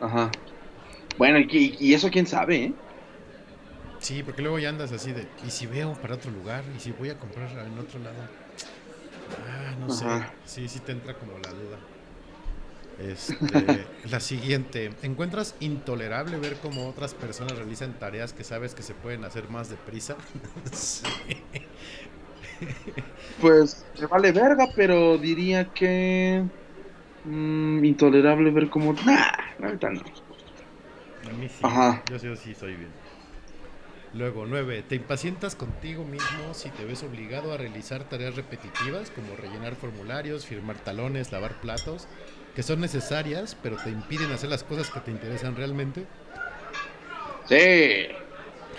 Ajá. 0.00 0.30
Bueno, 1.18 1.38
y, 1.40 1.76
y- 1.80 1.94
eso 1.94 2.10
quién 2.10 2.26
sabe, 2.26 2.56
¿eh? 2.64 2.80
Sí, 3.98 4.22
porque 4.22 4.42
luego 4.42 4.58
ya 4.58 4.68
andas 4.70 4.92
así 4.92 5.12
de, 5.12 5.34
¿y 5.42 5.50
si 5.50 5.66
veo 5.66 6.00
para 6.00 6.14
otro 6.14 6.30
lugar? 6.30 6.70
¿Y 6.74 6.80
si 6.80 6.92
voy 6.92 7.10
a 7.10 7.18
comprar 7.18 7.50
en 7.66 7.78
otro 7.78 7.98
lado? 8.00 8.30
Ah, 9.38 9.74
no 9.78 9.88
Ajá. 9.88 10.14
sé. 10.14 10.26
Sí, 10.44 10.68
sí 10.68 10.80
te 10.80 10.92
entra 10.92 11.16
como 11.18 11.38
la 11.38 11.52
duda. 11.52 11.78
Este, 12.98 13.86
la 14.10 14.20
siguiente. 14.20 14.90
¿Encuentras 15.02 15.56
intolerable 15.60 16.38
ver 16.38 16.58
cómo 16.60 16.88
otras 16.88 17.14
personas 17.14 17.56
realizan 17.58 17.98
tareas 17.98 18.32
que 18.32 18.44
sabes 18.44 18.74
que 18.74 18.82
se 18.82 18.94
pueden 18.94 19.24
hacer 19.24 19.48
más 19.50 19.68
deprisa? 19.68 20.16
sí. 20.72 21.04
Pues 23.40 23.84
me 24.00 24.06
vale 24.06 24.32
verga, 24.32 24.72
pero 24.74 25.18
diría 25.18 25.72
que. 25.72 26.44
mm, 27.24 27.84
intolerable 27.84 28.50
ver 28.50 28.70
cómo. 28.70 28.94
Nah, 29.04 29.32
neta 29.58 29.90
no. 29.90 30.02
A 31.24 31.32
mí 31.32 31.48
sí. 31.48 31.58
Ajá. 31.62 32.02
Yo 32.10 32.18
sí, 32.18 32.34
sí 32.36 32.54
soy 32.54 32.76
bien. 32.76 32.92
Luego, 34.12 34.46
9. 34.46 34.82
¿Te 34.82 34.94
impacientas 34.96 35.56
contigo 35.56 36.04
mismo 36.04 36.54
si 36.54 36.70
te 36.70 36.84
ves 36.84 37.02
obligado 37.02 37.52
a 37.52 37.56
realizar 37.58 38.08
tareas 38.08 38.34
repetitivas 38.36 39.10
como 39.10 39.36
rellenar 39.36 39.76
formularios, 39.76 40.46
firmar 40.46 40.78
talones, 40.78 41.32
lavar 41.32 41.60
platos, 41.60 42.08
que 42.56 42.62
son 42.62 42.80
necesarias, 42.80 43.54
pero 43.62 43.76
te 43.76 43.90
impiden 43.90 44.32
hacer 44.32 44.48
las 44.48 44.64
cosas 44.64 44.90
que 44.90 45.00
te 45.00 45.10
interesan 45.10 45.54
realmente? 45.54 46.06
Sí. 47.46 48.06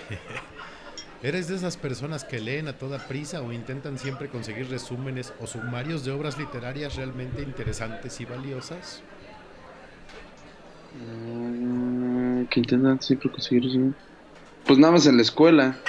¿Eres 1.24 1.48
de 1.48 1.56
esas 1.56 1.78
personas 1.78 2.24
que 2.24 2.40
leen 2.40 2.68
a 2.68 2.74
toda 2.74 2.98
prisa 3.08 3.42
o 3.42 3.52
intentan 3.52 4.00
siempre 4.00 4.30
conseguir 4.30 4.68
resúmenes 4.70 5.32
o 5.40 5.46
sumarios 5.46 6.04
de 6.04 6.12
obras 6.12 6.40
literarias 6.40 6.96
realmente 6.96 7.44
interesantes 7.44 8.20
y 8.20 8.26
valiosas? 8.26 9.04
Mm, 11.00 12.46
que 12.46 12.60
intentan 12.60 13.00
siempre 13.00 13.30
conseguir 13.30 13.68
eso. 13.68 13.94
Pues 14.66 14.80
nada 14.80 14.94
más 14.94 15.06
en 15.06 15.18
la 15.18 15.22
escuela. 15.22 15.78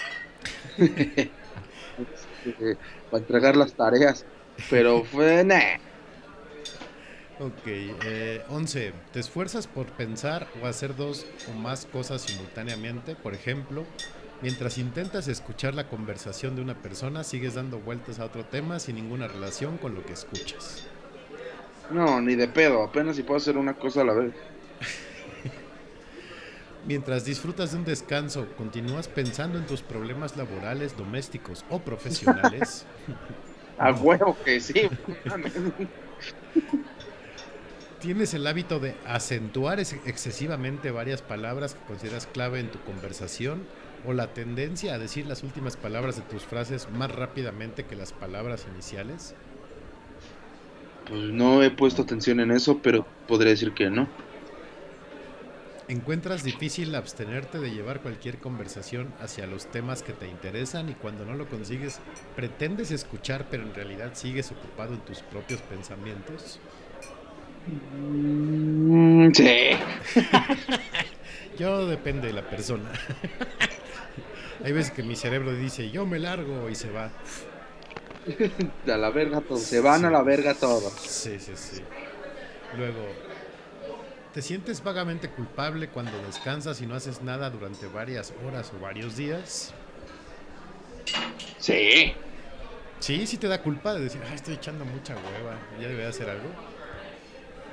Este, 2.44 2.76
para 3.10 3.20
entregar 3.20 3.56
las 3.56 3.74
tareas. 3.74 4.24
Pero 4.70 5.02
fue. 5.02 5.42
Nah. 5.42 5.87
Ok, 7.40 7.66
eh, 7.66 8.42
11. 8.48 8.92
¿Te 9.12 9.20
esfuerzas 9.20 9.68
por 9.68 9.86
pensar 9.86 10.48
o 10.60 10.66
hacer 10.66 10.96
dos 10.96 11.24
o 11.48 11.52
más 11.56 11.86
cosas 11.86 12.22
simultáneamente? 12.22 13.14
Por 13.14 13.32
ejemplo, 13.32 13.84
mientras 14.42 14.76
intentas 14.76 15.28
escuchar 15.28 15.74
la 15.74 15.88
conversación 15.88 16.56
de 16.56 16.62
una 16.62 16.74
persona, 16.74 17.22
sigues 17.22 17.54
dando 17.54 17.78
vueltas 17.78 18.18
a 18.18 18.24
otro 18.24 18.44
tema 18.44 18.80
sin 18.80 18.96
ninguna 18.96 19.28
relación 19.28 19.78
con 19.78 19.94
lo 19.94 20.04
que 20.04 20.14
escuchas. 20.14 20.88
No, 21.90 22.20
ni 22.20 22.34
de 22.34 22.48
pedo. 22.48 22.82
Apenas 22.82 23.14
si 23.14 23.22
puedo 23.22 23.38
hacer 23.38 23.56
una 23.56 23.74
cosa 23.74 24.00
a 24.00 24.04
la 24.04 24.14
vez. 24.14 24.32
Mientras 26.88 27.24
disfrutas 27.24 27.70
de 27.70 27.78
un 27.78 27.84
descanso, 27.84 28.48
continúas 28.56 29.06
pensando 29.06 29.58
en 29.58 29.66
tus 29.66 29.82
problemas 29.82 30.36
laborales, 30.36 30.96
domésticos 30.96 31.64
o 31.70 31.78
profesionales. 31.78 32.84
A 33.78 33.92
huevo 33.92 34.36
que 34.44 34.58
sí. 34.58 34.88
¿Tienes 37.98 38.32
el 38.34 38.46
hábito 38.46 38.80
de 38.80 39.00
acentuar 39.04 39.78
ex- 39.80 39.92
excesivamente 40.04 40.90
varias 40.90 41.22
palabras 41.22 41.74
que 41.74 41.84
consideras 41.84 42.26
clave 42.26 42.60
en 42.60 42.70
tu 42.70 42.82
conversación? 42.82 43.68
¿O 44.02 44.12
la 44.12 44.32
tendencia 44.34 44.94
a 44.94 44.98
decir 44.98 45.26
las 45.26 45.42
últimas 45.42 45.76
palabras 45.76 46.16
de 46.16 46.22
tus 46.22 46.46
frases 46.46 46.88
más 46.88 47.10
rápidamente 47.12 47.86
que 47.86 47.96
las 47.96 48.12
palabras 48.12 48.66
iniciales? 48.66 49.36
Pues 51.04 51.32
no 51.32 51.62
he 51.64 51.70
puesto 51.72 52.02
atención 52.02 52.38
en 52.38 52.52
eso, 52.52 52.80
pero 52.82 53.12
podría 53.26 53.50
decir 53.50 53.74
que 53.74 53.90
no. 53.90 54.08
Encuentras 55.88 56.42
difícil 56.44 56.94
abstenerte 56.94 57.58
de 57.60 57.72
llevar 57.72 58.02
cualquier 58.02 58.40
conversación 58.40 59.16
hacia 59.18 59.46
los 59.46 59.70
temas 59.70 60.02
que 60.02 60.12
te 60.12 60.28
interesan 60.28 60.88
y 60.90 60.94
cuando 60.96 61.24
no 61.24 61.34
lo 61.34 61.48
consigues, 61.48 62.02
pretendes 62.36 62.90
escuchar 62.90 63.48
pero 63.50 63.62
en 63.64 63.74
realidad 63.74 64.14
sigues 64.14 64.52
ocupado 64.52 64.94
en 64.94 65.04
tus 65.04 65.22
propios 65.22 65.62
pensamientos. 65.62 66.60
Mm, 67.68 69.30
sí. 69.32 69.70
Yo 71.58 71.86
depende 71.86 72.28
de 72.28 72.32
la 72.34 72.42
persona. 72.42 72.90
Hay 74.64 74.72
veces 74.72 74.92
que 74.92 75.02
mi 75.02 75.16
cerebro 75.16 75.52
dice, 75.54 75.90
yo 75.90 76.06
me 76.06 76.18
largo 76.18 76.68
y 76.68 76.74
se 76.74 76.90
va. 76.90 77.10
A 78.86 78.96
la 78.96 79.10
verga 79.10 79.40
todos. 79.40 79.62
Se 79.62 79.80
van 79.80 80.04
a 80.04 80.10
la 80.10 80.22
verga 80.22 80.54
todos. 80.54 80.92
Sí, 81.00 81.38
sí, 81.38 81.52
sí. 81.56 81.82
Luego, 82.76 83.02
¿te 84.34 84.42
sientes 84.42 84.82
vagamente 84.82 85.28
culpable 85.30 85.88
cuando 85.88 86.12
descansas 86.26 86.80
y 86.80 86.86
no 86.86 86.94
haces 86.94 87.22
nada 87.22 87.50
durante 87.50 87.86
varias 87.86 88.32
horas 88.46 88.72
o 88.74 88.80
varios 88.80 89.16
días? 89.16 89.74
Sí. 91.58 92.12
Sí, 93.00 93.26
sí 93.26 93.38
te 93.38 93.48
da 93.48 93.62
culpa 93.62 93.94
de 93.94 94.00
decir, 94.00 94.20
"Ay, 94.28 94.34
estoy 94.34 94.54
echando 94.54 94.84
mucha 94.84 95.14
hueva, 95.14 95.54
ya 95.80 95.88
debería 95.88 96.08
hacer 96.08 96.28
algo. 96.28 96.48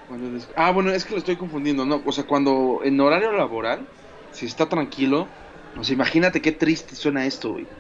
Cuando 0.06 0.32
des- 0.32 0.52
Ah, 0.56 0.72
bueno, 0.72 0.92
es 0.92 1.06
que 1.06 1.14
lo 1.14 1.20
estoy 1.20 1.38
confundiendo, 1.38 1.86
¿no? 1.86 2.04
O 2.06 2.12
sea, 2.12 2.26
cuando 2.26 2.82
en 2.84 3.00
horario 3.00 3.32
laboral, 3.32 3.92
si 4.30 4.46
está 4.46 4.70
tranquilo, 4.70 5.38
o 5.76 5.84
sea, 5.84 5.94
imagínate 5.96 6.42
qué 6.42 6.52
triste 6.52 6.96
suena 6.96 7.26
esto, 7.26 7.52
güey. 7.54 7.72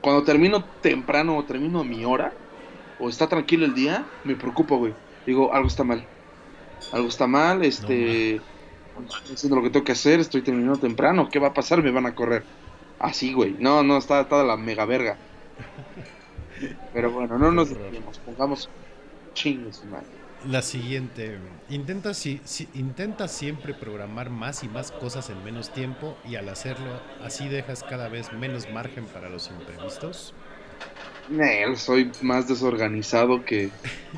Cuando 0.00 0.24
termino 0.24 0.70
temprano 0.80 1.36
o 1.38 1.46
termino 1.46 1.84
mi 1.84 2.04
hora, 2.04 2.40
o 2.96 3.08
está 3.10 3.28
tranquilo 3.28 3.66
el 3.66 3.74
día, 3.74 4.14
me 4.22 4.36
preocupo, 4.36 4.78
güey. 4.78 4.98
Digo, 5.24 5.52
algo 5.54 5.68
está 5.68 5.84
mal. 5.84 6.10
Algo 6.90 7.08
está 7.08 7.26
mal, 7.26 7.64
este... 7.64 8.36
estoy 9.08 9.34
haciendo 9.34 9.56
lo 9.56 9.62
que 9.62 9.70
tengo 9.70 9.84
que 9.84 9.92
hacer, 9.92 10.20
estoy 10.20 10.42
terminando 10.42 10.80
temprano, 10.80 11.30
¿qué 11.30 11.38
va 11.40 11.48
a 11.48 11.54
pasar? 11.54 11.82
Me 11.82 11.92
van 11.92 12.06
a 12.06 12.14
correr. 12.14 12.50
Así, 12.98 13.32
güey. 13.34 13.56
No, 13.58 13.82
no, 13.84 13.98
está, 13.98 14.22
está 14.22 14.40
de 14.40 14.46
la 14.48 14.56
mega 14.56 14.86
verga. 14.86 15.22
Pero 16.92 17.12
bueno, 17.12 17.38
no 17.38 17.52
nos 17.52 17.70
desviemos, 17.70 18.20
pongamos 18.20 18.72
chingues, 19.34 19.84
madre. 19.84 20.17
La 20.40 20.62
siguiente, 20.62 21.38
intenta, 21.68 22.14
si, 22.14 22.40
si- 22.44 22.68
intenta 22.74 23.26
siempre 23.28 23.74
programar 23.74 24.30
más 24.30 24.62
y 24.62 24.68
más 24.68 24.92
cosas 24.92 25.30
en 25.30 25.42
menos 25.42 25.72
tiempo 25.72 26.20
y 26.22 26.36
al 26.36 26.48
hacerlo 26.48 27.02
así 27.18 27.48
dejas 27.48 27.82
cada 27.82 28.08
vez 28.08 28.32
menos 28.32 28.68
margen 28.68 29.08
para 29.08 29.28
los 29.28 29.50
imprevistos. 29.50 30.34
Nel, 31.28 31.76
soy 31.76 32.10
más 32.22 32.48
desorganizado 32.48 33.44
que. 33.44 33.70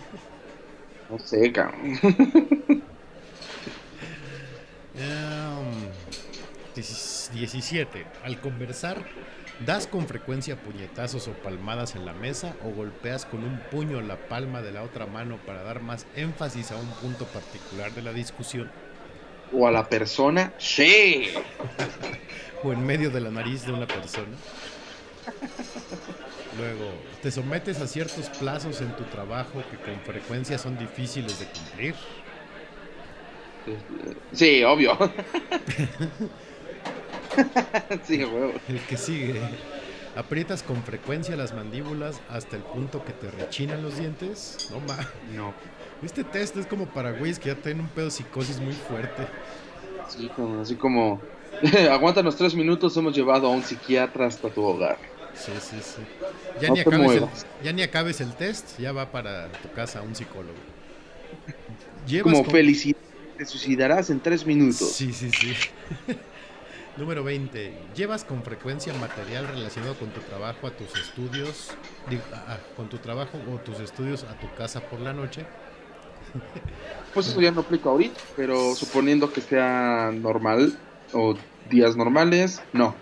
No 1.08 1.18
sé, 1.18 1.52
cabrón. 1.52 1.98
Em, 4.94 5.92
dieci- 6.74 7.30
17. 7.32 8.12
Al 8.22 8.40
conversar, 8.40 9.06
¿das 9.66 9.86
con 9.86 10.06
frecuencia 10.06 10.56
puñetazos 10.56 11.28
o 11.28 11.32
palmadas 11.32 11.94
en 11.94 12.06
la 12.06 12.12
mesa 12.12 12.54
o 12.64 12.70
golpeas 12.70 13.26
con 13.26 13.44
un 13.44 13.58
puño 13.70 14.00
la 14.00 14.16
palma 14.16 14.62
de 14.62 14.72
la 14.72 14.82
otra 14.82 15.06
mano 15.06 15.38
para 15.46 15.62
dar 15.62 15.80
más 15.80 16.06
énfasis 16.16 16.72
a 16.72 16.76
un 16.76 16.88
punto 17.02 17.26
particular 17.26 17.92
de 17.92 18.02
la 18.02 18.12
discusión 18.12 18.70
O 19.52 19.66
a 19.66 19.70
la 19.70 19.88
persona, 19.88 20.52
sí. 20.58 21.30
o 22.64 22.72
en 22.72 22.86
medio 22.86 23.10
de 23.10 23.20
la 23.20 23.30
nariz 23.30 23.66
de 23.66 23.72
una 23.72 23.86
persona? 23.86 24.36
Luego, 26.56 26.92
¿te 27.22 27.30
sometes 27.30 27.80
a 27.80 27.86
ciertos 27.86 28.28
plazos 28.30 28.80
en 28.80 28.94
tu 28.96 29.04
trabajo 29.04 29.62
que 29.70 29.76
con 29.76 30.00
frecuencia 30.00 30.58
son 30.58 30.78
difíciles 30.78 31.38
de 31.38 31.46
cumplir? 31.46 31.94
Sí, 34.32 34.62
obvio. 34.64 34.96
sí, 38.04 38.24
huevo. 38.24 38.52
El 38.68 38.80
que 38.80 38.96
sigue. 38.96 39.40
¿Aprietas 40.16 40.62
con 40.62 40.82
frecuencia 40.82 41.36
las 41.36 41.54
mandíbulas 41.54 42.20
hasta 42.28 42.56
el 42.56 42.62
punto 42.62 43.04
que 43.04 43.12
te 43.12 43.30
rechinan 43.30 43.82
los 43.82 43.96
dientes? 43.96 44.68
No 44.70 44.80
ma. 44.80 44.96
No. 45.34 45.54
Este 46.02 46.24
test 46.24 46.56
es 46.56 46.66
como 46.66 46.86
para 46.86 47.12
güeyes 47.12 47.38
que 47.38 47.48
ya 47.50 47.54
tienen 47.54 47.82
un 47.82 47.88
pedo 47.88 48.06
de 48.06 48.10
psicosis 48.10 48.58
muy 48.60 48.72
fuerte. 48.72 49.26
Sí, 50.08 50.28
como, 50.34 50.62
así 50.62 50.74
como. 50.74 51.20
Aguántanos 51.90 52.36
tres 52.36 52.54
minutos, 52.54 52.96
hemos 52.96 53.14
llevado 53.14 53.46
a 53.46 53.50
un 53.50 53.62
psiquiatra 53.62 54.26
hasta 54.26 54.48
tu 54.48 54.62
hogar. 54.64 54.98
Sí, 55.34 55.52
sí, 55.60 55.76
sí. 55.80 56.02
Ya, 56.60 56.68
No 56.68 56.74
ni 56.74 56.80
acabes 56.80 57.12
el, 57.12 57.26
ya 57.62 57.72
ni 57.72 57.82
acabes 57.82 58.20
el 58.20 58.34
test, 58.34 58.78
ya 58.80 58.92
va 58.92 59.12
para 59.12 59.50
tu 59.52 59.70
casa 59.72 60.02
un 60.02 60.14
psicólogo. 60.16 60.54
Llevas 62.06 62.32
Como 62.32 62.44
con- 62.44 62.52
felicidad, 62.52 62.96
te 63.36 63.46
suicidarás 63.46 64.10
en 64.10 64.20
tres 64.20 64.44
minutos. 64.44 64.90
Sí, 64.92 65.12
sí, 65.12 65.30
sí. 65.30 65.54
Número 67.00 67.24
20. 67.24 67.72
¿Llevas 67.96 68.24
con 68.24 68.42
frecuencia 68.42 68.92
material 68.92 69.48
relacionado 69.48 69.94
con 69.98 70.10
tu 70.10 70.20
trabajo 70.20 70.66
a 70.66 70.70
tus 70.70 70.94
estudios? 70.98 71.70
digo, 72.10 72.22
con 72.76 72.90
tu 72.90 72.98
trabajo 72.98 73.38
o 73.50 73.56
tus 73.56 73.80
estudios 73.80 74.24
a 74.24 74.38
tu 74.38 74.52
casa 74.54 74.80
por 74.82 75.00
la 75.00 75.14
noche? 75.14 75.46
Pues 77.14 77.26
eso 77.26 77.40
ya 77.40 77.50
no 77.50 77.62
aplica 77.62 77.88
ahorita, 77.88 78.20
pero 78.36 78.76
suponiendo 78.76 79.32
que 79.32 79.40
sea 79.40 80.12
normal 80.14 80.78
o 81.12 81.34
días 81.68 81.96
normales, 81.96 82.62
no. 82.72 82.94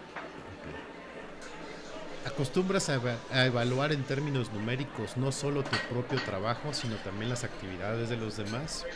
¿Acostumbras 2.25 2.89
a, 2.89 2.95
eva- 2.95 3.19
a 3.31 3.45
evaluar 3.45 3.93
en 3.93 4.03
términos 4.05 4.51
numéricos 4.55 5.19
no 5.19 5.31
solo 5.31 5.63
tu 5.63 5.77
propio 5.93 6.19
trabajo, 6.23 6.73
sino 6.73 6.97
también 6.97 7.29
las 7.29 7.45
actividades 7.45 8.09
de 8.09 8.17
los 8.17 8.39
demás? 8.39 8.87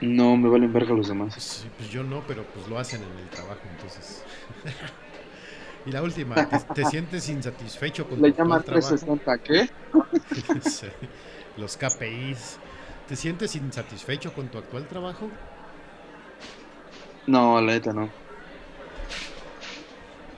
No 0.00 0.36
me 0.36 0.48
valen 0.48 0.72
verga 0.72 0.94
los 0.94 1.08
demás. 1.08 1.34
Sí, 1.36 1.70
pues 1.76 1.90
yo 1.90 2.02
no, 2.02 2.26
pero 2.26 2.44
pues 2.52 2.66
lo 2.68 2.78
hacen 2.78 3.02
en 3.02 3.18
el 3.18 3.28
trabajo, 3.30 3.68
entonces. 3.68 4.26
y 5.86 5.92
la 5.92 6.02
última, 6.02 6.48
¿te, 6.48 6.58
te 6.58 6.84
sientes 6.84 7.28
insatisfecho 7.28 8.08
con 8.08 8.20
Le 8.22 8.32
tu 8.32 8.62
trabajo? 8.62 8.62
360, 8.62 9.38
¿qué? 9.38 9.70
Sí, 10.60 10.86
Los 11.56 11.76
KPIs. 11.76 12.60
¿Te 13.06 13.16
sientes 13.16 13.54
insatisfecho 13.56 14.32
con 14.34 14.50
tu 14.50 14.58
actual 14.58 14.88
trabajo? 14.88 15.30
No, 17.26 17.60
la 17.60 17.72
neta 17.72 17.92
no. 17.92 18.10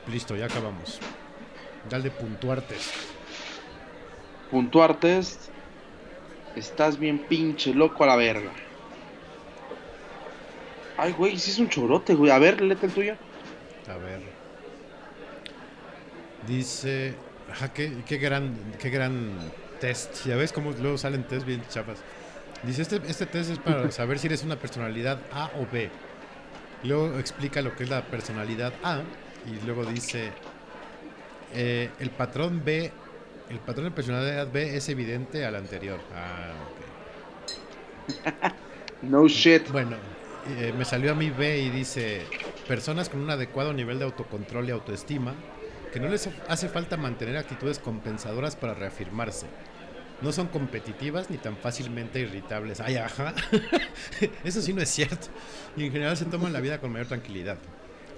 Listo, 0.07 0.37
ya 0.37 0.47
acabamos. 0.47 1.03
Dale 1.89 2.11
puntuarte. 2.11 2.87
Puntuar 4.51 4.99
test. 5.01 5.51
Estás 6.55 6.99
bien 6.99 7.27
pinche 7.29 7.73
loco 7.75 8.05
a 8.05 8.09
la 8.09 8.17
verga. 8.17 8.53
Ay, 10.99 11.13
güey, 11.13 11.39
sí 11.39 11.53
es 11.53 11.59
un 11.61 11.69
chorote, 11.69 12.15
güey. 12.15 12.33
A 12.33 12.41
ver, 12.41 12.61
léete 12.61 12.87
el 12.87 12.93
tuyo. 12.93 13.15
A 13.87 13.97
ver. 13.99 14.21
Dice. 16.47 17.15
Ajá, 17.49 17.73
qué, 17.73 18.03
qué 18.05 18.19
gran, 18.19 18.75
qué 18.81 18.91
gran 18.91 19.39
test. 19.81 20.27
Ya 20.27 20.35
ves 20.35 20.53
cómo 20.53 20.73
luego 20.73 20.99
salen 20.99 21.23
test 21.23 21.47
bien 21.47 21.63
chapas. 21.69 22.03
Dice, 22.65 22.83
este, 22.83 22.97
este 23.07 23.27
test 23.27 23.51
es 23.53 23.59
para 23.61 23.89
saber 23.93 24.19
si 24.19 24.27
eres 24.27 24.43
una 24.43 24.57
personalidad 24.59 25.21
A 25.31 25.53
o 25.57 25.69
B. 25.73 25.89
Luego 26.83 27.17
explica 27.21 27.63
lo 27.63 27.77
que 27.77 27.85
es 27.85 27.91
la 27.91 28.05
personalidad 28.05 28.73
A. 28.83 29.03
Y 29.47 29.65
luego 29.65 29.87
dice, 29.87 30.33
eh, 31.55 31.91
el 32.01 32.11
patrón 32.11 32.63
B, 32.65 32.91
el 33.51 33.61
patrón 33.61 33.85
de 33.85 33.93
personalidad 33.93 34.51
B 34.51 34.77
es 34.77 34.89
evidente 34.89 35.45
al 35.45 35.55
anterior. 35.55 36.01
Ah, 36.13 36.55
ok. 36.73 38.53
No 39.01 39.29
shit. 39.29 39.71
Bueno, 39.71 39.97
eh, 40.49 40.73
me 40.77 40.85
salió 40.85 41.13
a 41.13 41.15
mí 41.15 41.31
B 41.31 41.59
y 41.61 41.71
dice, 41.71 42.27
personas 42.67 43.09
con 43.09 43.21
un 43.21 43.31
adecuado 43.31 43.73
nivel 43.73 43.99
de 43.99 44.05
autocontrol 44.05 44.69
y 44.69 44.73
autoestima, 44.73 45.35
que 45.93 46.01
no 46.01 46.09
les 46.09 46.29
hace 46.49 46.69
falta 46.69 46.97
mantener 46.97 47.37
actitudes 47.37 47.79
compensadoras 47.79 48.57
para 48.57 48.75
reafirmarse. 48.75 49.47
No 50.21 50.33
son 50.33 50.49
competitivas 50.49 51.31
ni 51.31 51.39
tan 51.39 51.57
fácilmente 51.57 52.21
irritables. 52.21 52.81
Ay, 52.81 52.97
ajá. 52.97 53.35
Eso 54.45 54.61
sí 54.61 54.73
no 54.73 54.83
es 54.83 54.89
cierto. 54.89 55.29
Y 55.77 55.85
en 55.85 55.93
general 55.93 56.17
se 56.17 56.25
toman 56.25 56.53
la 56.53 56.61
vida 56.61 56.81
con 56.81 56.93
mayor 56.93 57.07
tranquilidad. 57.07 57.59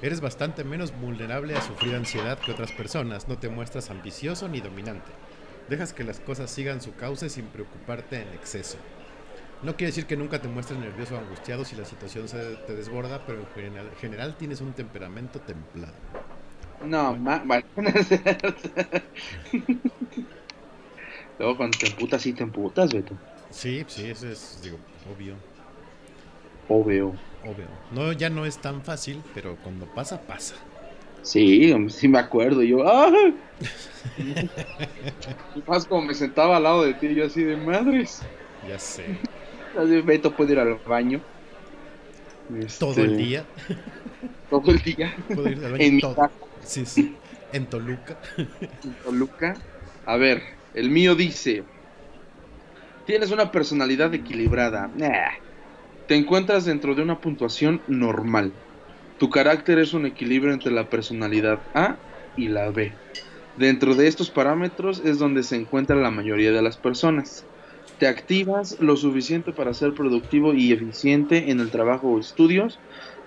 Eres 0.01 0.23
bastante 0.23 0.65
menos 0.65 0.99
vulnerable 0.99 1.55
a 1.55 1.61
sufrir 1.61 1.95
ansiedad 1.95 2.39
que 2.39 2.53
otras 2.53 2.73
personas. 2.73 3.29
No 3.29 3.37
te 3.37 3.51
muestras 3.51 3.91
ambicioso 3.91 4.49
ni 4.49 4.61
dominante. 4.61 5.11
Dejas 5.69 5.93
que 5.93 6.05
las 6.05 6.21
cosas 6.21 6.51
sigan 6.51 6.81
su 6.81 6.95
cauce 6.95 7.29
sin 7.29 7.47
preocuparte 7.47 8.23
en 8.23 8.29
exceso. 8.29 8.79
No 9.63 9.77
quiere 9.77 9.89
decir 9.91 10.07
que 10.07 10.17
nunca 10.17 10.41
te 10.41 10.49
muestres 10.49 10.79
nervioso 10.79 11.15
o 11.17 11.19
angustiado 11.19 11.65
si 11.65 11.77
la 11.77 11.85
situación 11.85 12.29
se 12.29 12.57
te 12.59 12.75
desborda, 12.75 13.25
pero 13.27 13.41
en 13.41 13.47
general, 13.49 13.95
general 13.95 14.37
tienes 14.37 14.61
un 14.61 14.75
temperamento 14.75 15.43
templado. 15.43 16.01
No, 16.81 17.17
ma 17.17 17.43
bueno. 17.45 17.67
Luego 21.39 21.57
cuando 21.57 21.79
te 21.79 21.87
emputas, 21.87 22.23
sí 22.23 22.33
te 22.35 22.43
emputas, 22.45 22.93
Beto. 22.93 23.19
Sí, 23.51 23.85
sí, 23.89 24.07
eso 24.09 24.29
es, 24.29 24.61
digo, 24.63 24.79
obvio, 25.03 25.45
Obvio. 26.69 27.19
obvio. 27.43 27.67
No, 27.91 28.13
ya 28.13 28.31
no 28.31 28.47
es 28.47 28.61
tan 28.61 28.83
fácil, 28.83 29.25
pero 29.35 29.61
cuando 29.61 29.93
pasa, 29.93 30.27
pasa. 30.27 30.55
Sí, 31.23 31.73
sí 31.91 32.09
me 32.09 32.19
acuerdo. 32.19 32.63
Yo, 32.63 32.87
¡ah! 32.87 33.11
Y 35.55 35.63
más 35.67 35.87
como 35.87 36.03
me 36.07 36.15
sentaba 36.15 36.57
al 36.57 36.63
lado 36.65 36.83
de 36.85 36.95
ti, 36.95 37.15
yo 37.15 37.27
así 37.27 37.43
de 37.45 37.57
madres. 37.57 38.21
Ya 38.63 38.79
sé. 38.79 39.21
Beto 40.05 40.35
puede 40.37 40.53
ir 40.53 40.59
al 40.59 40.77
baño. 40.87 41.21
Todo 42.79 42.91
Este, 42.91 43.03
el 43.03 43.17
día. 43.17 43.45
Todo 44.51 44.71
el 44.73 44.79
día. 44.83 45.15
Puedo 45.29 45.49
ir 45.49 45.65
al 45.65 45.73
baño 45.73 45.85
En 45.85 45.95
mi 45.97 46.01
todo. 46.01 46.15
casa. 46.17 46.31
Sí, 46.65 46.85
sí. 46.87 47.15
En 47.53 47.67
Toluca. 47.67 48.17
en 48.37 48.93
Toluca. 49.05 49.55
A 50.07 50.17
ver, 50.17 50.43
el 50.75 50.91
mío 50.91 51.15
dice: 51.15 51.63
Tienes 53.07 53.31
una 53.31 53.53
personalidad 53.53 54.13
equilibrada. 54.15 54.91
Nah. 54.97 55.31
Te 56.09 56.17
encuentras 56.17 56.65
dentro 56.65 56.95
de 56.95 57.03
una 57.03 57.21
puntuación 57.21 57.81
normal. 57.87 58.53
Tu 59.19 59.31
carácter 59.31 59.79
es 59.79 59.93
un 59.93 60.07
equilibrio 60.07 60.53
entre 60.53 60.73
la 60.73 60.89
personalidad 60.91 61.61
A 61.75 61.97
y 62.37 62.49
la 62.49 62.71
B. 62.71 62.93
Dentro 63.57 63.95
de 63.95 64.09
estos 64.09 64.31
parámetros 64.31 65.03
es 65.05 65.19
donde 65.19 65.43
se 65.43 65.57
encuentra 65.57 65.95
la 65.97 66.11
mayoría 66.11 66.51
de 66.51 66.63
las 66.63 66.77
personas. 66.79 67.45
Te 68.01 68.09
activas 68.09 68.81
lo 68.81 68.97
suficiente 68.97 69.53
para 69.53 69.75
ser 69.75 69.93
productivo 69.93 70.55
y 70.55 70.73
eficiente 70.73 71.51
en 71.51 71.61
el 71.61 71.71
trabajo 71.71 72.09
o 72.09 72.19
estudios, 72.19 72.79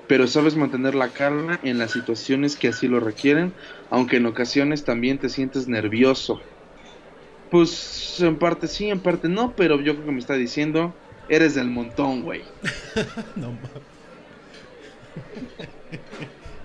pero 0.08 0.26
sabes 0.26 0.56
mantener 0.56 0.96
la 0.96 1.10
calma 1.10 1.60
en 1.62 1.78
las 1.78 1.92
situaciones 1.92 2.56
que 2.56 2.70
así 2.70 2.88
lo 2.88 3.00
requieren, 3.00 3.54
aunque 3.92 4.18
en 4.18 4.26
ocasiones 4.26 4.84
también 4.84 5.20
te 5.20 5.30
sientes 5.30 5.68
nervioso. 5.68 6.42
Pues 7.52 8.20
en 8.20 8.40
parte 8.40 8.68
sí, 8.68 8.90
en 8.90 9.00
parte 9.00 9.30
no, 9.30 9.54
pero 9.56 9.80
yo 9.80 9.94
creo 9.94 10.08
que 10.08 10.12
me 10.12 10.20
está 10.20 10.34
diciendo, 10.34 10.96
eres 11.30 11.54
del 11.54 11.70
montón, 11.70 12.24
güey. 12.24 12.42
No 13.36 13.52
mames. 13.52 13.84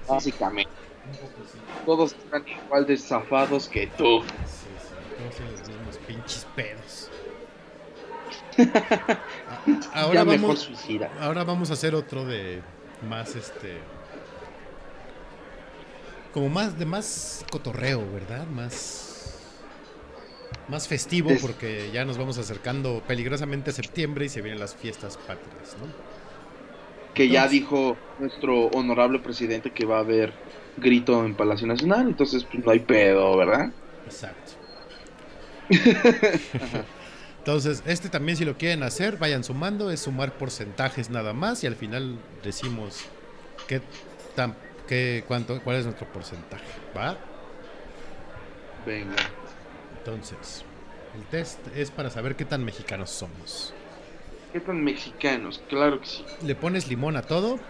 Básicamente. 0.09 0.73
Todos 1.85 2.13
están 2.13 2.43
igual 2.49 2.87
de 2.87 2.97
zafados 2.97 3.69
que 3.69 3.87
tú. 3.87 4.23
Sí, 4.23 4.29
sí. 4.47 4.95
Todos 5.37 5.59
los 5.61 5.69
mismos 5.69 5.99
pinches 6.07 6.47
pedos. 6.57 6.88
Ahora 9.91 10.15
ya 10.15 10.25
mejor 10.25 10.57
vamos, 10.57 10.59
suicida. 10.59 11.11
ahora 11.15 11.45
vamos 11.45 11.71
a 11.71 11.75
hacer 11.75 11.95
otro 11.95 12.25
de 12.27 12.65
más 13.01 13.35
este. 13.37 13.93
Como 16.31 16.49
más 16.49 16.77
de 16.79 16.87
más 16.87 17.45
cotorreo, 17.51 18.11
¿verdad? 18.11 18.47
Más. 18.47 19.69
Más 20.67 20.87
festivo, 20.89 21.31
Es- 21.35 21.41
porque 21.41 21.91
ya 21.91 22.05
nos 22.05 22.17
vamos 22.19 22.39
acercando 22.39 23.07
peligrosamente 23.07 23.71
a 23.71 23.73
septiembre 23.73 24.27
y 24.27 24.29
se 24.29 24.43
vienen 24.43 24.61
las 24.61 24.77
fiestas 24.77 25.17
patrias, 25.19 25.77
¿no? 25.77 25.97
Que 27.13 27.29
ya 27.29 27.49
dijo 27.49 28.05
nuestro 28.17 28.67
honorable 28.69 29.19
presidente 29.21 29.73
que 29.73 29.85
va 29.87 29.97
a 29.99 30.01
haber 30.01 30.41
grito 30.77 31.25
en 31.25 31.37
Palacio 31.37 31.67
Nacional, 31.67 32.09
entonces 32.09 32.47
pues 32.51 32.65
no 32.65 32.71
hay 32.73 32.81
pedo, 32.81 33.37
¿verdad? 33.37 33.75
Exacto. 34.05 34.53
Entonces, 37.39 37.83
este 37.87 38.11
también 38.11 38.37
si 38.37 38.45
lo 38.45 38.57
quieren 38.59 38.83
hacer, 38.83 39.17
vayan 39.17 39.45
sumando, 39.45 39.91
es 39.91 40.01
sumar 40.01 40.37
porcentajes 40.37 41.09
nada 41.11 41.33
más 41.33 41.65
y 41.65 41.67
al 41.67 41.77
final 41.77 42.19
decimos 42.43 43.11
qué 43.67 43.81
tan 44.35 44.57
qué 44.87 45.25
cuánto 45.27 45.63
cuál 45.63 45.77
es 45.77 45.85
nuestro 45.85 46.11
porcentaje, 46.13 46.65
¿va? 46.97 47.17
Venga. 48.85 49.33
Entonces, 49.99 50.65
el 51.15 51.27
test 51.27 51.67
es 51.75 51.91
para 51.91 52.11
saber 52.11 52.37
qué 52.37 52.45
tan 52.45 52.65
mexicanos 52.65 53.11
somos. 53.11 53.75
¿Qué 54.53 54.61
tan 54.61 54.83
mexicanos? 54.83 55.63
Claro 55.69 56.01
que 56.01 56.07
sí. 56.07 56.25
Le 56.41 56.55
pones 56.55 56.89
limón 56.89 57.17
a 57.17 57.23
todo, 57.23 57.61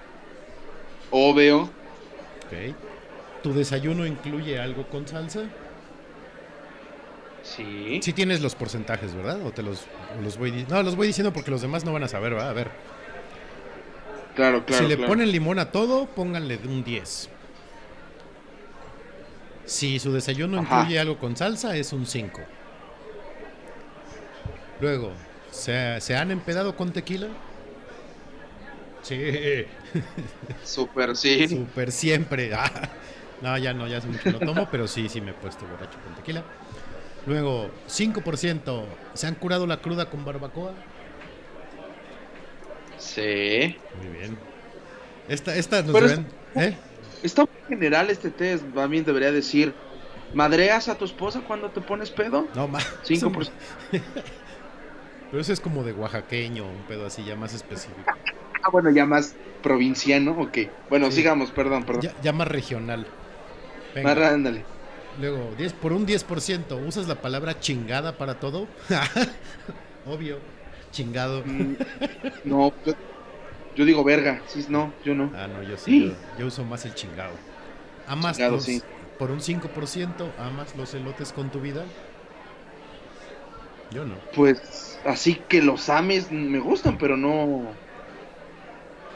Obvio. 1.11 1.75
ok. 2.47 2.77
Tu 3.43 3.53
desayuno 3.55 4.07
incluye 4.07 4.59
algo 4.59 4.89
con 4.89 5.07
salsa. 5.07 5.45
Sí. 7.57 8.01
Sí 8.03 8.13
tienes 8.13 8.41
los 8.41 8.55
porcentajes, 8.55 9.15
¿verdad? 9.15 9.45
O 9.47 9.53
te 9.53 9.63
los, 9.63 9.87
o 10.19 10.23
los 10.23 10.37
voy 10.37 10.67
No, 10.69 10.83
los 10.83 10.97
voy 10.97 11.07
diciendo 11.07 11.33
porque 11.33 11.51
los 11.51 11.63
demás 11.63 11.85
no 11.85 11.93
van 11.93 12.03
a 12.05 12.09
saber, 12.09 12.37
¿va? 12.37 12.49
A 12.51 12.53
ver. 12.53 12.71
Claro, 14.35 14.65
claro. 14.65 14.83
si 14.85 14.89
le 14.89 14.97
claro. 14.97 15.09
ponen 15.09 15.33
limón 15.33 15.59
a 15.59 15.71
todo, 15.73 16.07
pónganle 16.07 16.59
un 16.65 16.85
10. 16.85 17.31
Si 19.65 19.99
su 19.99 20.13
desayuno 20.13 20.61
Ajá. 20.61 20.81
incluye 20.81 20.99
algo 20.99 21.19
con 21.19 21.37
salsa, 21.37 21.77
es 21.77 21.93
un 21.93 22.07
5. 22.07 22.41
Luego, 24.81 25.13
¿se, 25.51 26.01
¿se 26.01 26.17
han 26.17 26.31
empedado 26.31 26.77
con 26.77 26.93
tequila? 26.93 27.29
Sí, 29.03 29.17
Súper, 30.65 31.17
sí. 31.17 31.49
súper 31.49 31.93
siempre. 31.93 32.53
Ah, 32.55 32.71
no, 33.41 33.57
ya 33.59 33.73
no, 33.73 33.87
ya 33.87 33.99
hace 33.99 34.09
mucho 34.09 34.31
lo 34.31 34.41
tomo, 34.41 34.69
pero 34.71 34.87
sí, 34.89 35.09
sí 35.09 35.21
me 35.21 35.31
he 35.31 35.35
puesto 35.35 35.67
borracho 35.67 35.99
con 36.05 36.15
tequila. 36.15 36.45
Luego, 37.27 37.71
5%, 37.89 38.85
¿se 39.15 39.27
han 39.27 39.35
curado 39.35 39.67
la 39.67 39.81
cruda 39.81 40.09
con 40.09 40.25
barbacoa? 40.25 40.73
Sí. 42.99 43.77
Muy 44.03 44.17
bien. 44.19 44.39
Esta, 45.29 45.55
esta 45.57 45.83
nos 45.83 45.93
ven- 46.01 46.27
¿eh? 46.55 46.75
Está 47.23 47.43
muy 47.43 47.51
general 47.69 48.11
este 48.11 48.31
test. 48.31 48.65
También 48.75 49.05
debería 49.05 49.31
decir: 49.33 49.75
¿Madreas 50.35 50.89
a 50.89 50.97
tu 50.97 51.05
esposa 51.05 51.43
cuando 51.47 51.71
te 51.71 51.81
pones 51.81 52.11
pedo? 52.11 52.47
No, 52.55 52.67
más. 52.69 52.87
5%. 53.05 53.51
Pero 55.31 55.41
eso 55.43 55.53
es 55.53 55.61
como 55.61 55.85
de 55.85 55.93
oaxaqueño, 55.93 56.65
un 56.65 56.83
pedo 56.89 57.05
así 57.07 57.23
ya 57.25 57.37
más 57.37 57.55
específico. 57.55 58.01
Ah, 58.61 58.71
bueno, 58.73 58.91
ya 58.91 59.07
más 59.07 59.37
provinciano. 59.63 60.33
Ok. 60.33 60.59
Bueno, 60.91 61.07
Sí. 61.13 61.19
sigamos, 61.19 61.53
perdón, 61.53 61.85
perdón. 61.85 62.03
Ya, 62.03 62.13
ya 62.23 62.33
más 62.33 62.49
regional. 62.49 63.07
Venga, 63.95 64.15
Más, 64.17 64.33
ándale. 64.33 64.65
Luego, 65.19 65.55
10, 65.57 65.73
por 65.75 65.93
un 65.93 66.07
10%, 66.07 66.77
¿usas 66.87 67.09
la 67.09 67.21
palabra 67.21 67.61
chingada 67.61 68.17
para 68.19 68.39
todo? 68.41 68.69
Obvio, 70.07 70.39
chingado. 70.93 71.43
Mm, 71.45 71.75
No, 72.45 72.73
yo, 72.85 72.95
yo 73.77 73.85
digo 73.85 74.05
verga. 74.05 74.43
Sí, 74.47 74.67
no, 74.69 74.93
yo 75.05 75.15
no. 75.15 75.33
Ah, 75.35 75.47
no, 75.49 75.63
yo 75.63 75.77
sí, 75.77 76.01
Sí. 76.01 76.05
yo, 76.07 76.15
yo 76.39 76.47
uso 76.47 76.65
más 76.65 76.85
el 76.85 76.95
chingado. 76.95 77.33
¿Amas 78.07 78.37
Chingado, 78.37 78.57
los- 78.57 78.65
sí. 78.65 78.83
por 79.19 79.31
un 79.31 79.41
5%, 79.41 80.35
amas 80.39 80.75
los 80.77 80.95
elotes 80.95 81.33
con 81.33 81.51
tu 81.51 81.61
vida? 81.61 81.85
Yo 83.91 84.05
no. 84.05 84.17
Pues 84.35 84.99
así 85.05 85.37
que 85.49 85.63
los 85.63 85.89
ames 85.89 86.31
me 86.31 86.59
gustan, 86.59 86.99
pero 86.99 87.17
no 87.17 87.77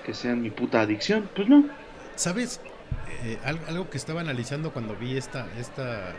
que 0.05 0.15
sean 0.15 0.43
mi 0.43 0.51
puta 0.51 0.81
adicción. 0.81 1.31
Pues 1.35 1.49
no. 1.49 1.65
¿Sabes? 2.17 2.61
Eh, 3.25 3.39
al- 3.45 3.61
algo 3.69 3.89
que 3.91 3.97
estaba 3.99 4.21
analizando 4.21 4.73
cuando 4.73 4.97
vi 4.97 5.17
esta, 5.17 5.47
esta, 5.59 6.13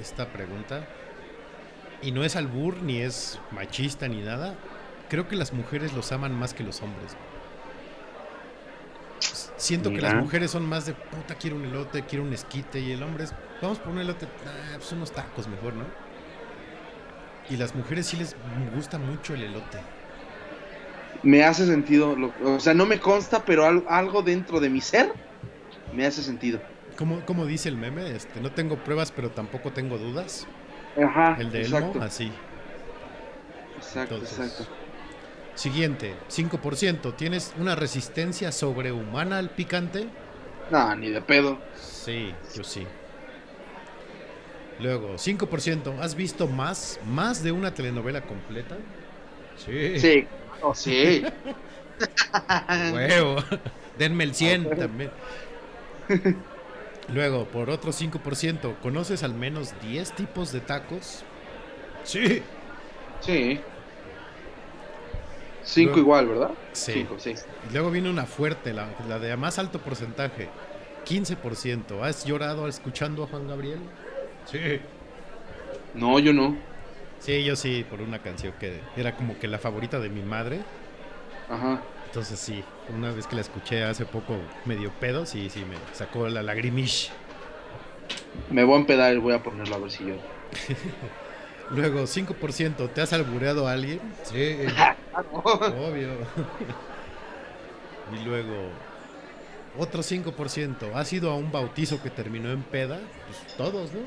esta 0.00 0.26
pregunta, 0.26 0.86
y 2.02 2.12
no 2.12 2.24
es 2.24 2.36
albur, 2.36 2.82
ni 2.82 3.00
es 3.00 3.38
machista, 3.50 4.08
ni 4.08 4.22
nada, 4.22 4.54
creo 5.08 5.28
que 5.28 5.36
las 5.36 5.52
mujeres 5.52 5.92
los 5.92 6.12
aman 6.12 6.32
más 6.34 6.54
que 6.54 6.62
los 6.62 6.80
hombres. 6.82 7.16
Siento 9.56 9.90
que 9.90 10.00
las 10.00 10.14
mujeres 10.14 10.50
son 10.50 10.66
más 10.66 10.86
de 10.86 10.94
puta, 10.94 11.34
quiero 11.34 11.56
un 11.56 11.64
elote, 11.66 12.04
quiero 12.04 12.24
un 12.24 12.32
esquite, 12.32 12.80
y 12.80 12.92
el 12.92 13.02
hombre 13.02 13.24
es, 13.24 13.34
vamos 13.60 13.78
por 13.78 13.92
un 13.92 13.98
elote, 13.98 14.26
ah, 14.46 14.76
pues 14.76 14.90
unos 14.92 15.12
tacos 15.12 15.46
mejor, 15.48 15.74
¿no? 15.74 15.84
Y 17.50 17.56
las 17.56 17.74
mujeres 17.74 18.06
sí 18.06 18.16
les 18.16 18.34
gusta 18.74 18.96
mucho 18.96 19.34
el 19.34 19.42
elote. 19.42 19.78
Me 21.22 21.44
hace 21.44 21.66
sentido. 21.66 22.16
lo- 22.16 22.32
o 22.42 22.60
sea, 22.60 22.72
no 22.72 22.86
me 22.86 22.98
consta, 22.98 23.44
pero 23.44 23.66
al- 23.66 23.84
algo 23.88 24.22
dentro 24.22 24.60
de 24.60 24.70
mi 24.70 24.80
ser 24.80 25.12
me 25.94 26.06
hace 26.06 26.22
sentido. 26.22 26.60
¿Cómo, 26.96 27.24
cómo 27.24 27.46
dice 27.46 27.68
el 27.68 27.76
meme? 27.76 28.14
Este, 28.14 28.40
no 28.40 28.52
tengo 28.52 28.76
pruebas, 28.76 29.12
pero 29.12 29.30
tampoco 29.30 29.72
tenco 29.72 29.98
dudas. 29.98 30.46
Ajá. 31.02 31.36
El 31.38 31.50
de 31.50 31.62
exacto, 31.62 31.92
Elmo, 31.92 32.04
así. 32.04 32.32
Exacto, 33.76 34.14
Entonces, 34.16 34.38
exacto. 34.38 34.72
Siguiente, 35.54 36.14
5%. 36.28 37.16
¿Tienes 37.16 37.54
una 37.58 37.74
resistencia 37.74 38.52
sobrehumana 38.52 39.38
al 39.38 39.50
picante? 39.50 40.06
No, 40.70 40.94
ni 40.96 41.10
de 41.10 41.20
pedo. 41.20 41.58
Sí, 41.74 42.34
yo 42.54 42.64
sí. 42.64 42.86
Luego, 44.80 45.14
5%. 45.14 45.98
¿Has 46.00 46.14
visto 46.14 46.46
más, 46.46 46.98
más 47.06 47.42
de 47.42 47.52
una 47.52 47.74
telenovela 47.74 48.22
completa? 48.22 48.76
Sí. 49.56 49.98
Sí. 49.98 50.26
Oh, 50.62 50.74
sí. 50.74 51.24
Huevo. 52.92 53.36
Denme 53.98 54.24
el 54.24 54.34
100 54.34 54.78
también. 54.78 55.10
Luego, 57.08 57.46
por 57.50 57.70
otro 57.70 57.92
5%, 57.92 58.78
¿conoces 58.80 59.22
al 59.22 59.34
menos 59.34 59.78
10 59.80 60.14
tipos 60.14 60.52
de 60.52 60.60
tacos? 60.60 61.26
Sí. 62.04 62.44
Sí. 63.20 63.60
Cinco 65.62 65.96
Luego- 65.96 66.00
igual, 66.00 66.28
¿verdad? 66.28 66.58
Sí. 66.72 66.92
Cinco, 66.92 67.18
sí. 67.18 67.40
Y 67.62 67.70
luego 67.72 67.90
viene 67.90 68.10
una 68.10 68.26
fuerte, 68.26 68.72
la, 68.72 68.96
la 69.08 69.18
de 69.18 69.36
más 69.36 69.58
alto 69.58 69.82
porcentaje. 69.82 70.56
15%. 71.04 72.02
¿Has 72.02 72.24
llorado 72.24 72.68
escuchando 72.68 73.24
a 73.24 73.26
Juan 73.26 73.46
Gabriel? 73.46 73.90
Sí. 74.44 74.90
No, 75.94 76.18
yo 76.18 76.32
no. 76.32 76.56
Sí, 77.18 77.44
yo 77.44 77.54
sí, 77.56 77.84
por 77.84 78.00
una 78.00 78.22
canción 78.22 78.54
que 78.58 78.88
era 78.96 79.14
como 79.16 79.38
que 79.38 79.46
la 79.48 79.58
favorita 79.58 80.00
de 80.00 80.08
mi 80.10 80.22
madre. 80.22 80.66
Ajá. 81.48 81.82
Entonces 82.10 82.40
sí, 82.40 82.64
una 82.88 83.12
vez 83.12 83.28
que 83.28 83.36
la 83.36 83.40
escuché 83.42 83.84
hace 83.84 84.04
poco 84.04 84.36
medio 84.64 84.90
pedo, 84.90 85.24
sí, 85.26 85.48
sí, 85.48 85.60
me 85.64 85.76
sacó 85.94 86.28
la 86.28 86.42
lagrimish. 86.42 87.12
Me 88.50 88.64
voy 88.64 88.74
a 88.74 88.80
empedar 88.80 89.14
y 89.14 89.18
voy 89.18 89.32
a 89.32 89.42
ponerlo 89.44 89.76
a 89.76 89.78
ver 89.78 89.90
si 89.92 90.06
yo. 90.06 90.14
Luego, 91.70 92.08
5%, 92.08 92.90
¿te 92.90 93.00
has 93.00 93.12
albureado 93.12 93.68
a 93.68 93.72
alguien? 93.72 94.00
Sí, 94.24 94.34
obvio. 95.44 96.08
Y 98.12 98.24
luego, 98.24 98.54
otro 99.78 100.02
5%. 100.02 100.92
¿Has 100.94 101.12
ido 101.12 101.30
a 101.30 101.36
un 101.36 101.52
bautizo 101.52 102.02
que 102.02 102.10
terminó 102.10 102.50
en 102.50 102.64
peda? 102.64 102.98
Pues 103.26 103.56
todos, 103.56 103.92
¿no? 103.92 104.00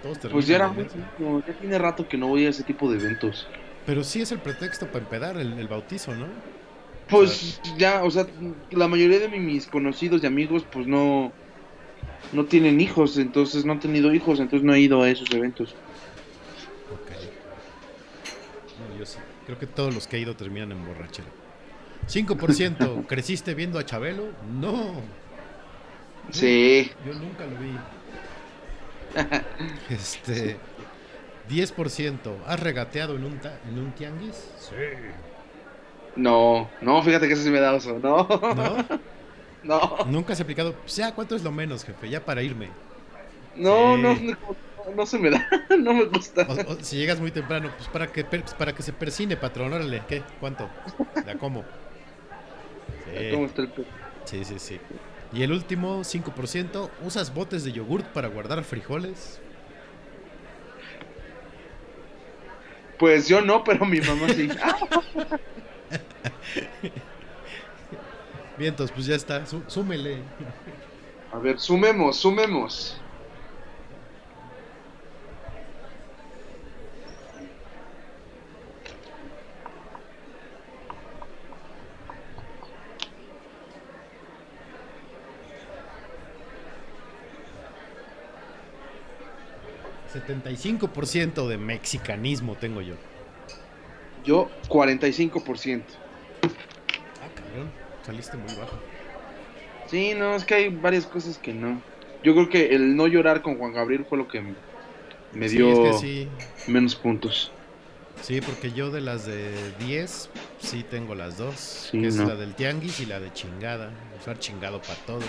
Todos 0.00 0.20
terminan 0.20 0.36
Pues 0.36 0.46
ya 0.46 0.56
era 0.56 0.68
muy- 0.68 0.86
no, 1.18 1.44
ya 1.44 1.54
tiene 1.54 1.76
rato 1.76 2.06
que 2.08 2.16
no 2.16 2.28
voy 2.28 2.46
a 2.46 2.50
ese 2.50 2.62
tipo 2.62 2.88
de 2.88 2.98
eventos. 2.98 3.48
Pero 3.84 4.04
sí 4.04 4.22
es 4.22 4.30
el 4.30 4.38
pretexto 4.38 4.86
para 4.86 5.00
empedar 5.00 5.36
el, 5.38 5.58
el 5.58 5.66
bautizo, 5.66 6.14
¿no? 6.14 6.26
Pues 7.10 7.60
ya, 7.76 8.04
o 8.04 8.10
sea, 8.10 8.26
la 8.70 8.86
mayoría 8.88 9.18
de 9.18 9.28
mi- 9.28 9.40
mis 9.40 9.66
conocidos 9.66 10.22
y 10.22 10.26
amigos, 10.26 10.64
pues 10.70 10.86
no, 10.86 11.32
no 12.32 12.44
tienen 12.46 12.80
hijos, 12.80 13.18
entonces 13.18 13.64
no 13.64 13.72
han 13.72 13.80
tenido 13.80 14.14
hijos, 14.14 14.38
entonces 14.38 14.64
no 14.64 14.72
he 14.74 14.80
ido 14.80 15.02
a 15.02 15.10
esos 15.10 15.30
eventos. 15.32 15.70
Ok. 16.92 17.10
No, 18.92 18.98
yo 18.98 19.04
sí. 19.06 19.18
Creo 19.46 19.58
que 19.58 19.66
todos 19.66 19.92
los 19.94 20.06
que 20.06 20.16
he 20.16 20.20
ido 20.20 20.36
terminan 20.36 20.70
en 20.72 20.86
borrachera. 20.86 21.28
5%. 22.06 23.04
¿Creciste 23.08 23.54
viendo 23.54 23.78
a 23.78 23.84
Chabelo? 23.84 24.28
No. 24.60 24.94
Sí, 26.30 26.90
Yo 27.04 27.12
nunca 27.14 27.44
lo 27.44 27.58
vi. 27.58 27.72
Este. 29.94 30.56
10%. 31.48 32.18
¿Has 32.46 32.60
regateado 32.60 33.16
en 33.16 33.24
un, 33.24 33.38
ta- 33.40 33.58
en 33.68 33.78
un 33.80 33.90
tianguis? 33.92 34.36
Sí. 34.60 34.74
No, 36.22 36.70
no, 36.80 37.02
fíjate 37.02 37.26
que 37.28 37.34
eso 37.34 37.42
sí 37.42 37.50
me 37.50 37.60
da 37.60 37.74
oso, 37.74 37.98
no, 37.98 38.26
¿No? 38.50 38.86
no, 39.62 39.98
Nunca 40.04 40.32
has 40.32 40.40
aplicado. 40.40 40.74
Pues 40.74 40.96
ya, 40.96 41.14
¿cuánto 41.14 41.36
es 41.36 41.42
lo 41.42 41.52
menos, 41.52 41.84
jefe? 41.84 42.08
Ya 42.08 42.24
para 42.24 42.42
irme. 42.42 42.70
no, 43.54 43.96
Sí. 43.96 44.02
no, 44.02 44.14
no, 44.14 44.36
no 44.96 45.06
se 45.06 45.18
me 45.18 45.30
da, 45.30 45.46
no 45.78 45.94
me 45.94 46.04
gusta. 46.06 46.46
O- 46.48 46.72
o 46.72 46.76
si 46.82 46.96
llegas 46.96 47.20
muy 47.20 47.30
temprano, 47.32 47.70
pues 47.76 47.88
para 47.88 48.10
que, 48.12 48.24
per- 48.24 48.44
para 48.58 48.74
que 48.74 48.82
se 48.82 48.92
persine, 48.92 49.36
patrón. 49.36 49.72
Órale, 49.72 50.04
¿qué? 50.08 50.24
¿Cuánto? 50.40 50.68
¿De 51.24 51.30
a 51.32 51.34
cómo? 51.38 51.64
¿Cómo 53.30 53.46
Sí, 53.46 53.46
está 53.46 53.62
el 53.62 53.72
pe- 53.72 53.86
sí, 54.24 54.44
sí, 54.44 54.58
sí. 54.58 54.80
Y 55.32 55.42
el 55.42 55.52
último, 55.52 56.04
5%. 56.04 56.90
¿Usas 57.02 57.32
botes 57.34 57.64
de 57.64 57.72
yogurt 57.72 58.06
para 58.12 58.28
guardar 58.28 58.62
frijoles? 58.64 59.40
Pues 62.98 63.26
yo 63.28 63.40
no, 63.40 63.64
pero 63.64 63.84
mi 63.86 64.00
mamá 64.00 64.28
sí. 64.28 64.48
Vientos, 68.58 68.92
pues 68.92 69.06
ya 69.06 69.16
está. 69.16 69.46
sú- 69.46 69.62
súmele. 69.66 70.18
A 71.32 71.38
ver, 71.38 71.58
sumemos, 71.58 72.16
sumemos. 72.18 73.00
ciento 91.06 91.48
de 91.48 91.56
mexicanismo 91.56 92.56
tengo 92.56 92.82
yo. 92.82 92.96
Yo, 94.24 94.50
45%. 94.68 95.82
Ah, 96.42 97.28
cabrón. 97.34 97.70
Saliste 98.04 98.36
muy 98.36 98.54
bajo. 98.54 98.78
Sí, 99.86 100.14
no, 100.14 100.34
es 100.36 100.44
que 100.44 100.54
hay 100.54 100.68
varias 100.68 101.06
cosas 101.06 101.38
que 101.38 101.52
no. 101.52 101.80
Yo 102.22 102.34
creo 102.34 102.48
que 102.48 102.74
el 102.74 102.96
no 102.96 103.06
llorar 103.06 103.42
con 103.42 103.56
Juan 103.58 103.72
Gabriel 103.72 104.04
fue 104.08 104.18
lo 104.18 104.28
que 104.28 104.40
me- 105.32 105.48
Sí, 105.48 105.56
dio 105.56 105.70
es 105.72 105.78
que 105.78 105.98
sí. 105.98 106.28
menos 106.66 106.94
puntos. 106.96 107.50
Sí, 108.20 108.40
porque 108.40 108.72
yo 108.72 108.90
de 108.90 109.00
las 109.00 109.24
de 109.24 109.52
10, 109.78 110.28
sí 110.58 110.84
tengo 110.88 111.14
las 111.14 111.38
dos. 111.38 111.54
Sí, 111.90 112.00
que 112.00 112.08
es 112.08 112.16
no. 112.16 112.26
la 112.26 112.34
del 112.36 112.54
tianguis 112.54 113.00
y 113.00 113.06
la 113.06 113.18
de 113.20 113.32
chingada. 113.32 113.90
Usar 114.20 114.38
chingado 114.38 114.80
para 114.82 114.94
todo. 115.06 115.20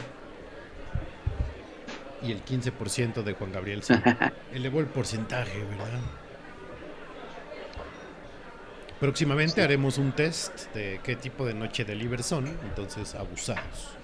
Y 2.21 2.31
el 2.31 2.43
15% 2.43 3.23
de 3.23 3.33
Juan 3.33 3.51
Gabriel 3.51 3.81
sí. 3.83 3.93
Elevó 4.53 4.79
el 4.81 4.87
porcentaje, 4.87 5.57
¿verdad? 5.59 5.99
Próximamente 9.01 9.63
haremos 9.63 9.97
un 9.97 10.11
test 10.11 10.71
de 10.75 10.99
qué 11.03 11.15
tipo 11.15 11.43
de 11.43 11.55
noche 11.55 11.83
de 11.83 11.95
liver 11.95 12.21
son. 12.21 12.45
Entonces, 12.63 13.15
abusados. 13.15 13.97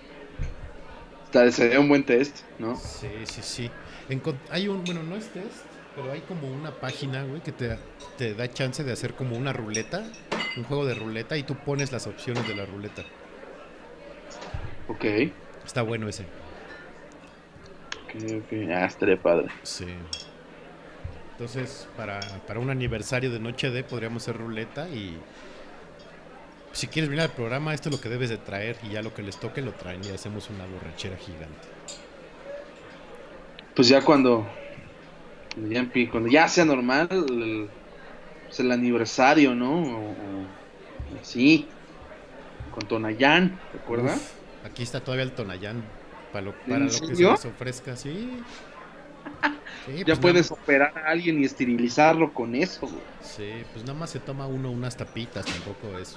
Sería 1.51 1.79
un 1.79 1.87
buen 1.87 2.03
test, 2.03 2.39
¿no? 2.57 2.75
Sí, 2.75 3.07
sí, 3.25 3.41
sí. 3.43 3.71
Hay 4.49 4.67
un, 4.67 4.83
bueno, 4.83 5.03
no 5.03 5.15
es 5.15 5.27
test, 5.29 5.65
pero 5.95 6.11
hay 6.11 6.21
como 6.21 6.47
una 6.47 6.71
página, 6.71 7.23
güey, 7.23 7.41
que 7.41 7.51
te, 7.51 7.77
te 8.17 8.33
da 8.33 8.51
chance 8.51 8.83
de 8.83 8.91
hacer 8.91 9.13
como 9.13 9.37
una 9.37 9.53
ruleta, 9.53 10.03
un 10.57 10.63
juego 10.63 10.87
de 10.87 10.95
ruleta, 10.95 11.37
y 11.37 11.43
tú 11.43 11.53
pones 11.53 11.91
las 11.91 12.07
opciones 12.07 12.47
de 12.47 12.55
la 12.55 12.65
ruleta. 12.65 13.03
Ok. 14.87 15.05
Está 15.63 15.83
bueno 15.83 16.09
ese. 16.09 16.23
Ok, 18.05 18.15
ok. 18.31 18.69
Ah, 18.73 18.85
estaría 18.85 19.21
padre. 19.21 19.49
Sí. 19.61 19.85
Entonces, 21.37 21.87
para, 21.95 22.41
para 22.47 22.59
un 22.59 22.71
aniversario 22.71 23.31
de 23.31 23.39
Noche 23.39 23.69
D 23.69 23.83
podríamos 23.83 24.23
hacer 24.23 24.37
ruleta 24.37 24.89
y 24.89 25.23
si 26.71 26.87
quieres 26.87 27.09
venir 27.09 27.21
al 27.23 27.33
programa, 27.33 27.73
esto 27.73 27.89
es 27.89 27.95
lo 27.95 28.01
que 28.01 28.09
debes 28.09 28.29
de 28.29 28.37
traer 28.37 28.77
y 28.81 28.89
ya 28.89 29.01
lo 29.03 29.13
que 29.13 29.21
les 29.23 29.39
toque 29.39 29.61
lo 29.61 29.75
traen 29.75 30.03
y 30.03 30.09
hacemos 30.09 30.49
una 30.49 30.65
borrachera 30.65 31.17
gigante. 31.17 31.67
Pues 33.75 33.87
ya 33.87 34.03
cuando. 34.03 34.45
Cuando 35.53 35.71
ya, 35.73 35.81
empie- 35.81 36.09
cuando 36.09 36.29
ya 36.29 36.47
sea 36.47 36.65
normal 36.65 37.07
el, 37.11 37.69
pues 38.45 38.59
el 38.59 38.71
aniversario, 38.71 39.55
¿no? 39.55 39.71
O, 39.97 40.11
o- 40.11 40.47
sí. 41.21 41.67
Con 42.71 42.87
Tonayán, 42.87 43.59
¿te 43.71 43.77
acuerdas? 43.77 44.21
Uf, 44.21 44.33
aquí 44.63 44.83
está 44.83 45.03
todavía 45.03 45.23
el 45.23 45.33
Tonayán 45.33 45.83
para 46.31 46.45
lo, 46.45 46.55
¿En 46.65 46.67
para 46.69 46.85
lo 46.89 47.01
que 47.01 47.15
se 47.15 47.27
les 47.27 47.45
ofrezca, 47.45 47.95
sí. 47.95 48.47
Sí, 49.85 49.97
Ya 49.99 50.05
pues 50.05 50.19
puedes 50.19 50.51
nada- 50.51 50.61
operar 50.61 50.97
a 50.97 51.09
alguien 51.11 51.41
y 51.41 51.45
esterilizarlo 51.45 52.33
con 52.33 52.55
eso, 52.55 52.81
güey. 52.81 53.01
Sí, 53.21 53.63
pues 53.73 53.85
nada 53.85 53.97
más 53.97 54.09
se 54.09 54.19
toma 54.19 54.45
uno 54.47 54.69
unas 54.71 54.97
tapitas, 54.97 55.45
tampoco 55.45 55.97
es 55.97 56.15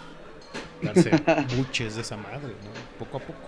darse 0.82 1.10
buches 1.56 1.94
de 1.96 2.00
esa 2.02 2.16
madre, 2.16 2.48
¿no? 2.48 2.98
Poco 2.98 3.18
a 3.18 3.20
poco. 3.20 3.38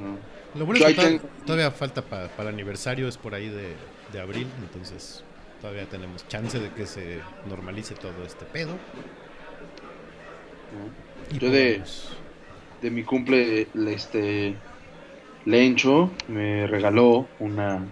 No. 0.00 0.16
Lo 0.58 0.64
bueno 0.66 0.80
Yo 0.80 0.88
es 0.88 0.96
que 0.96 1.02
tengo- 1.02 1.28
todavía 1.44 1.70
falta 1.70 2.02
pa- 2.02 2.28
para 2.28 2.48
el 2.48 2.54
aniversario, 2.54 3.06
es 3.08 3.16
por 3.18 3.34
ahí 3.34 3.48
de, 3.48 3.74
de 4.12 4.20
abril, 4.20 4.48
entonces 4.62 5.22
todavía 5.60 5.86
tenemos 5.86 6.26
chance 6.28 6.58
de 6.58 6.70
que 6.70 6.86
se 6.86 7.20
normalice 7.48 7.94
todo 7.94 8.24
este 8.24 8.44
pedo. 8.46 8.76
Yo 11.38 11.50
de- 11.50 11.72
podamos- 11.74 12.16
de 12.82 12.90
mi 12.90 13.02
cumple, 13.04 13.68
le- 13.74 13.92
este 13.94 14.54
Lencho 15.44 16.10
me 16.28 16.66
regaló 16.66 17.26
una 17.38 17.84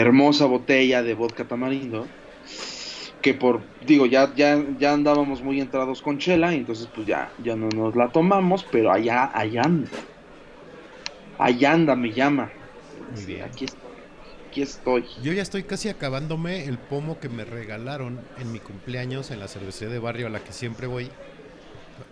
hermosa 0.00 0.46
botella 0.46 1.02
de 1.02 1.14
vodka 1.14 1.44
tamarindo 1.46 2.06
que 3.22 3.34
por 3.34 3.62
digo 3.84 4.06
ya 4.06 4.32
ya 4.34 4.62
ya 4.78 4.92
andábamos 4.92 5.42
muy 5.42 5.60
entrados 5.60 6.02
con 6.02 6.18
chela 6.18 6.52
y 6.54 6.58
entonces 6.58 6.88
pues 6.94 7.06
ya 7.06 7.30
ya 7.42 7.56
no 7.56 7.68
nos 7.68 7.96
la 7.96 8.08
tomamos 8.08 8.64
pero 8.70 8.92
allá 8.92 9.30
allá 9.34 9.62
anda 9.64 9.88
allá 11.38 11.72
anda 11.72 11.96
me 11.96 12.12
llama 12.12 12.50
Muy 13.14 13.24
bien. 13.24 13.42
aquí 13.42 13.64
estoy 13.64 13.80
aquí 14.48 14.62
estoy 14.62 15.04
Yo 15.22 15.32
ya 15.32 15.42
estoy 15.42 15.64
casi 15.64 15.88
acabándome 15.88 16.64
el 16.66 16.78
pomo 16.78 17.18
que 17.18 17.28
me 17.28 17.44
regalaron 17.44 18.20
en 18.38 18.52
mi 18.52 18.58
cumpleaños 18.60 19.30
en 19.30 19.40
la 19.40 19.48
cervecería 19.48 19.92
de 19.92 19.98
barrio 19.98 20.26
a 20.28 20.30
la 20.30 20.40
que 20.40 20.52
siempre 20.52 20.86
voy. 20.86 21.10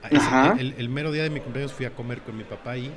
Ajá. 0.02 0.56
El, 0.58 0.74
el 0.78 0.88
mero 0.88 1.12
día 1.12 1.22
de 1.22 1.30
mi 1.30 1.40
cumpleaños 1.40 1.72
fui 1.72 1.86
a 1.86 1.90
comer 1.90 2.20
con 2.22 2.36
mi 2.36 2.44
papá 2.44 2.72
ahí. 2.72 2.90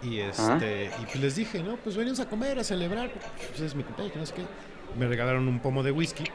Y 0.00 0.20
este 0.20 0.94
y 0.96 1.06
pues 1.06 1.20
les 1.20 1.34
dije, 1.36 1.62
no, 1.62 1.78
pues 1.82 1.96
venimos 1.96 2.20
a 2.20 2.28
comer, 2.28 2.58
a 2.58 2.64
celebrar, 2.64 3.12
pues 3.48 3.60
es 3.60 3.74
mi 3.74 3.84
cumpleaños, 3.84 4.12
que 4.12 4.18
no 4.18 4.26
sé 4.26 4.34
qué. 4.34 4.50
Me 4.92 5.06
regalaron 5.06 5.46
un 5.48 5.60
pomo 5.60 5.82
de 5.82 5.92
whisky. 5.92 6.32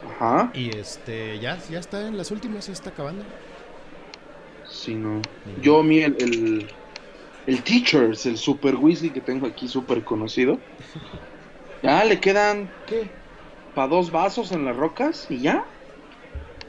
Ajá. 0.00 0.52
Y 0.52 0.70
este 0.76 1.38
ya 1.40 1.64
ya 1.68 1.78
está 1.78 2.06
en 2.08 2.16
las 2.16 2.30
últimas, 2.30 2.66
ya 2.66 2.72
está 2.72 2.90
acabando. 2.90 3.26
sí 4.64 4.94
no. 4.94 5.28
Yo 5.44 5.82
mi 5.82 6.00
el, 6.00 6.16
el 6.20 6.76
el 7.46 7.64
teachers 7.64 8.26
el 8.26 8.36
super 8.38 8.76
whisky 8.76 9.12
que 9.12 9.22
tengo 9.22 9.46
aquí 9.46 9.68
súper 9.68 10.04
conocido 10.04 10.62
ya 11.82 12.04
le 12.04 12.20
quedan 12.20 12.74
qué 12.86 13.18
para 13.74 13.88
dos 13.88 14.10
vasos 14.10 14.52
en 14.52 14.64
las 14.64 14.76
rocas 14.76 15.26
y 15.30 15.40
ya. 15.40 15.72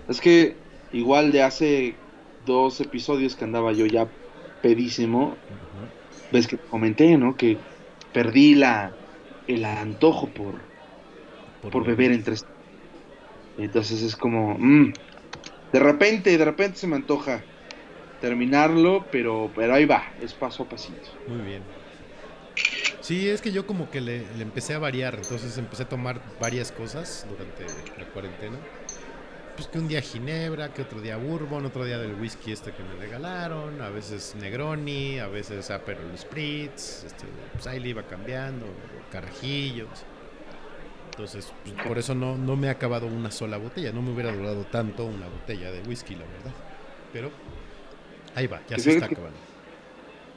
Es 0.07 0.21
que 0.21 0.63
igual 0.91 1.31
de 1.31 1.43
hace 1.43 2.05
dos 2.45 2.79
episodios 2.81 3.35
que 3.35 3.45
andaba 3.45 3.73
yo 3.73 3.85
ya 3.85 4.13
pedísimo 4.61 5.43
ves 6.31 6.47
que 6.47 6.57
comenté 6.59 7.17
no 7.17 7.35
que 7.37 7.65
perdí 8.11 8.55
la 8.55 8.99
el 9.47 9.65
antojo 9.65 10.33
por 10.33 10.71
por 11.71 11.85
beber 11.85 12.11
entre 12.11 12.35
entonces 13.57 14.01
es 14.01 14.15
como 14.15 14.55
mm, 14.57 14.93
de 15.73 15.79
repente 15.79 16.37
de 16.37 16.45
repente 16.45 16.79
se 16.79 16.87
me 16.87 16.95
antoja 16.97 17.49
terminarlo 18.19 19.09
pero 19.11 19.53
pero 19.55 19.73
ahí 19.75 19.85
va 19.85 20.03
es 20.19 20.35
paso 20.35 20.63
a 20.63 20.69
pasito 20.69 21.09
Muy 21.25 21.41
bien. 21.41 21.63
Sí, 22.99 23.29
es 23.29 23.41
que 23.41 23.51
yo 23.51 23.65
como 23.65 23.89
que 23.89 24.01
le, 24.01 24.33
le 24.33 24.43
empecé 24.43 24.73
a 24.73 24.79
variar, 24.79 25.15
entonces 25.15 25.57
empecé 25.57 25.83
a 25.83 25.89
tomar 25.89 26.21
varias 26.37 26.71
cosas 26.71 27.23
durante 27.27 27.91
la 27.95 28.05
cuarentena. 28.05 28.67
Pues 29.59 29.67
que 29.67 29.77
un 29.77 29.89
día 29.89 29.99
ginebra, 30.01 30.73
que 30.73 30.83
otro 30.83 31.01
día 31.01 31.17
bourbon, 31.17 31.65
otro 31.65 31.83
día 31.83 31.97
del 31.97 32.13
whisky 32.13 32.53
este 32.53 32.71
que 32.71 32.81
me 32.81 32.95
regalaron, 32.95 33.81
a 33.81 33.89
veces 33.89 34.33
Negroni, 34.39 35.19
a 35.19 35.27
veces 35.27 35.69
Aperol 35.69 36.17
Spritz, 36.17 37.03
este, 37.03 37.25
pues 37.51 37.67
ahí 37.67 37.81
le 37.81 37.89
iba 37.89 38.03
cambiando, 38.03 38.65
carajillos. 39.11 39.89
Entonces, 41.11 41.51
pues, 41.65 41.75
por 41.85 41.97
eso 41.97 42.15
no, 42.15 42.37
no 42.37 42.55
me 42.55 42.69
ha 42.69 42.71
acabado 42.71 43.05
una 43.07 43.31
sola 43.31 43.57
botella, 43.57 43.91
no 43.91 44.01
me 44.01 44.11
hubiera 44.13 44.31
durado 44.31 44.63
tanto 44.63 45.03
una 45.03 45.27
botella 45.27 45.69
de 45.73 45.81
whisky, 45.81 46.13
la 46.13 46.21
verdad. 46.21 46.53
Pero 47.11 47.29
ahí 48.35 48.47
va, 48.47 48.61
ya 48.69 48.77
Que 48.77 48.81
se 48.81 48.91
está 48.91 49.07
acabando. 49.07 49.37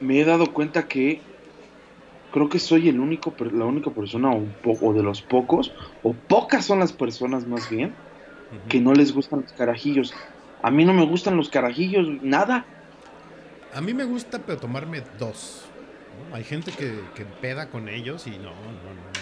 Me 0.01 0.19
he 0.19 0.25
dado 0.25 0.51
cuenta 0.51 0.85
que 0.89 1.21
creo 2.33 2.49
que 2.49 2.59
soy 2.59 2.89
el 2.89 2.99
único, 2.99 3.33
la 3.53 3.63
única 3.63 3.89
persona 3.89 4.31
o, 4.31 4.35
un 4.35 4.51
po- 4.51 4.77
o 4.81 4.91
de 4.91 5.01
los 5.01 5.21
pocos, 5.21 5.71
o 6.01 6.11
pocas 6.11 6.65
son 6.65 6.79
las 6.79 6.91
personas 6.91 7.47
más 7.47 7.69
bien, 7.69 7.93
Que 8.69 8.79
no 8.79 8.93
les 8.93 9.13
gustan 9.13 9.41
los 9.41 9.53
carajillos. 9.53 10.13
A 10.61 10.71
mí 10.71 10.85
no 10.85 10.93
me 10.93 11.05
gustan 11.05 11.37
los 11.37 11.49
carajillos, 11.49 12.07
nada. 12.21 12.65
A 13.73 13.81
mí 13.81 13.93
me 13.93 14.05
gusta, 14.05 14.39
pero 14.39 14.59
tomarme 14.59 15.03
dos. 15.19 15.65
¿no? 16.29 16.35
Hay 16.35 16.43
gente 16.43 16.71
que, 16.71 16.99
que 17.15 17.25
peda 17.25 17.69
con 17.69 17.89
ellos 17.89 18.27
y 18.27 18.31
no, 18.31 18.37
no, 18.37 18.51
no. 18.51 19.13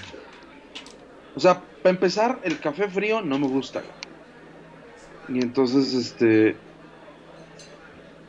O 1.36 1.39
sea, 1.39 1.61
para 1.82 1.91
empezar, 1.91 2.39
el 2.43 2.59
café 2.59 2.89
frío 2.89 3.21
no 3.21 3.39
me 3.39 3.47
gusta. 3.47 3.82
Y 5.29 5.39
entonces, 5.41 5.93
este. 5.93 6.55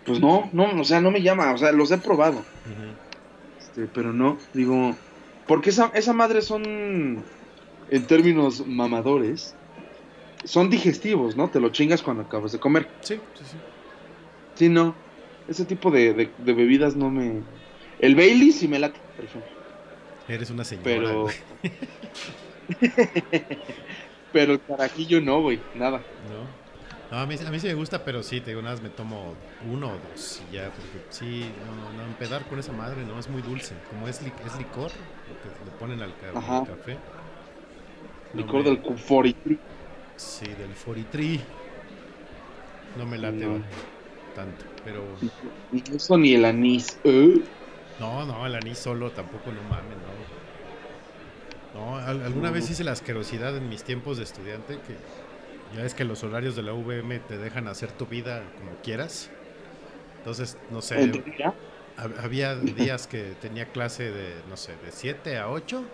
Pues 0.07 0.21
no, 0.21 0.49
no, 0.53 0.81
o 0.81 0.85
sea, 0.85 1.01
no 1.01 1.11
me 1.11 1.23
llama. 1.23 1.53
O 1.53 1.59
sea, 1.59 1.73
los 1.73 1.91
he 1.91 1.99
probado. 1.99 2.43
Este, 3.61 3.89
pero 3.93 4.13
no, 4.13 4.39
digo. 4.53 4.95
Porque 5.47 5.71
esa, 5.71 5.91
esa 5.95 6.13
madre 6.13 6.43
son. 6.43 7.25
En 7.91 8.07
términos 8.07 8.67
mamadores. 8.67 9.55
Son 10.45 10.69
digestivos, 10.71 11.37
¿no? 11.37 11.49
Te 11.49 11.61
lo 11.61 11.69
chingas 11.71 12.03
cuando 12.03 12.25
acabas 12.25 12.53
de 12.53 12.59
comer. 12.59 12.89
Sí, 13.01 13.15
sí, 13.35 13.45
sí. 13.45 13.57
Sí, 14.55 14.69
no. 14.69 14.95
Ese 15.49 15.65
tipo 15.65 15.91
de, 15.91 16.15
de- 16.15 16.31
de 16.39 16.53
bebidas 16.53 16.97
no 16.97 17.11
me. 17.11 17.43
El 17.99 18.15
Bailey 18.17 18.53
sí 18.53 18.67
me 18.69 18.79
late, 18.79 18.99
por 19.17 19.25
ejemplo. 19.25 19.51
Eres 20.29 20.51
una 20.51 20.65
señora. 20.65 20.85
Pero. 20.85 21.27
pero 24.33 24.53
el 24.55 24.61
carajillo 24.63 25.21
no, 25.21 25.41
güey. 25.43 25.61
Nada. 25.75 25.99
¿no? 25.99 26.63
No, 27.17 27.19
a 27.23 27.27
mí, 27.27 27.35
a 27.47 27.51
mí 27.51 27.61
sí 27.61 27.67
me 27.67 27.75
gusta, 27.75 28.05
pero 28.05 28.23
sí, 28.23 28.41
te 28.41 28.51
digo, 28.53 28.63
nada 28.63 28.75
más 28.75 28.83
me 28.83 28.89
tomo 28.89 29.35
uno 29.71 29.89
o 29.89 29.99
dos 30.11 30.41
y 30.51 30.55
ya, 30.55 30.71
porque 30.71 31.05
sí, 31.11 31.45
no, 31.67 31.93
no, 32.03 32.09
empedar 32.09 32.47
con 32.47 32.59
esa 32.59 32.73
madre, 32.73 33.05
no, 33.05 33.19
es 33.19 33.29
muy 33.29 33.43
dulce. 33.43 33.75
Como 33.91 34.09
es, 34.09 34.23
li- 34.23 34.33
es 34.47 34.57
licor, 34.57 34.91
lo 34.91 35.43
que 35.43 35.71
le 35.71 35.77
ponen 35.79 36.01
al, 36.01 36.15
ca- 36.17 36.39
Ajá. 36.39 36.59
al 36.61 36.67
café. 36.69 36.97
No 38.33 38.41
Licor 38.41 38.63
me- 38.63 38.71
del 38.71 38.81
Cuforitri. 38.81 39.59
Sí, 40.23 40.47
del 40.47 40.75
Foritri. 40.75 41.41
No 42.97 43.07
me 43.07 43.19
late 43.19 43.47
No. 43.47 43.65
tanto, 44.35 44.65
pero... 44.85 45.03
Incluso 45.73 46.17
ni 46.19 46.35
el 46.35 46.45
anís. 46.45 46.99
¿eh? 47.05 47.43
No, 47.99 48.25
no, 48.27 48.47
el 48.47 48.55
anís 48.55 48.79
solo 48.79 49.11
tampoco, 49.13 49.51
no 49.53 49.63
mames, 49.63 49.97
no. 49.97 51.81
No, 51.81 51.97
al- 51.97 52.23
alguna 52.23 52.49
No. 52.49 52.55
vez 52.55 52.69
hice 52.71 52.85
la 52.85 52.93
asquerosidad 52.93 53.57
en 53.57 53.69
mis 53.69 53.85
tiempos 53.85 54.19
de 54.19 54.25
estudiante 54.25 54.81
que 54.81 54.97
ya 55.77 55.85
es 55.85 55.95
que 55.95 56.05
los 56.05 56.23
horarios 56.23 56.55
de 56.57 56.63
la 56.63 56.73
VM 56.75 57.19
te 57.21 57.39
dejan 57.39 57.67
hacer 57.69 57.93
tu 57.93 58.07
vida 58.07 58.53
como 58.59 58.81
quieras. 58.83 59.31
Entonces, 60.19 60.59
no 60.69 60.83
sé, 60.83 61.25
había 61.97 62.57
días 62.57 63.07
que 63.07 63.37
tenía 63.37 63.73
clase 63.73 64.11
de, 64.13 64.45
no 64.49 64.57
sé, 64.57 64.77
de 64.79 64.93
7 64.93 65.39
a 65.39 65.51
8, 65.51 65.91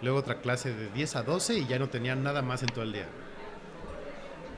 luego 0.00 0.18
otra 0.18 0.40
clase 0.40 0.74
de 0.74 0.90
10 0.90 1.16
a 1.16 1.22
12 1.22 1.58
y 1.58 1.66
ya 1.66 1.78
no 1.78 1.90
tenía 1.90 2.16
nada 2.16 2.42
más 2.42 2.62
en 2.62 2.72
todo 2.72 2.84
el 2.84 2.92
día. 2.92 3.08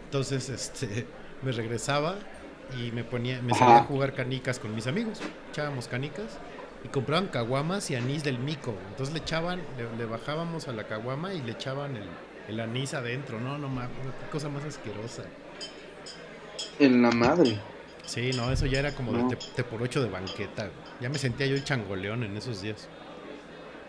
Entonces, 0.07 0.49
este, 0.49 1.07
me 1.43 1.53
regresaba 1.53 2.17
y 2.81 2.91
me 2.93 3.05
ponía, 3.05 3.41
me 3.43 3.53
Ajá. 3.53 3.61
salía 3.61 3.79
a 3.79 3.83
jugar 3.85 4.15
canicas 4.15 4.59
con 4.59 4.75
mis 4.75 4.87
amigos. 4.87 5.21
Echábamos 5.51 5.87
canicas 5.89 6.39
y 6.85 6.89
compraban 6.89 7.29
caguamas 7.29 7.91
y 7.91 7.95
anís 7.97 8.25
del 8.25 8.39
mico. 8.39 8.75
Entonces 8.91 9.13
le 9.15 9.21
echaban, 9.21 9.61
le, 9.77 9.97
le 9.97 10.05
bajábamos 10.07 10.69
a 10.69 10.73
la 10.73 10.85
caguama 10.85 11.35
y 11.35 11.43
le 11.43 11.53
echaban 11.53 11.97
el, 11.97 12.09
el 12.49 12.61
anís 12.61 12.95
adentro. 12.95 13.41
No, 13.41 13.59
no 13.59 13.69
mames, 13.69 13.91
qué 14.21 14.31
cosa 14.31 14.49
más 14.49 14.65
asquerosa. 14.65 15.25
En 16.79 17.03
la 17.03 17.11
madre. 17.11 17.59
Sí, 18.05 18.31
no, 18.35 18.51
eso 18.53 18.67
ya 18.67 18.79
era 18.79 18.95
como 18.95 19.13
No. 19.13 19.29
de 19.29 19.37
te, 19.37 19.37
te 19.37 19.65
por 19.65 19.83
ocho 19.83 20.03
de 20.03 20.09
banqueta. 20.09 20.71
Ya 21.01 21.09
me 21.09 21.19
sentía 21.19 21.47
yo 21.47 21.55
el 21.57 21.65
changoleón 21.65 22.23
en 22.25 22.37
esos 22.37 22.63
días. 22.63 22.89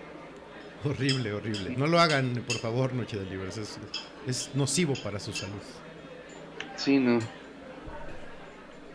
horrible, 0.86 1.34
horrible. 1.34 1.76
No 1.78 1.88
lo 1.88 2.00
hagan, 2.00 2.44
por 2.48 2.58
favor, 2.58 2.94
Noche 2.94 3.18
de 3.18 3.26
Libres. 3.26 3.58
Es, 3.58 3.80
es 4.28 4.50
nocivo 4.56 4.94
para 5.04 5.20
su 5.20 5.34
salud. 5.34 5.62
Sí, 6.76 6.98
no. 6.98 7.20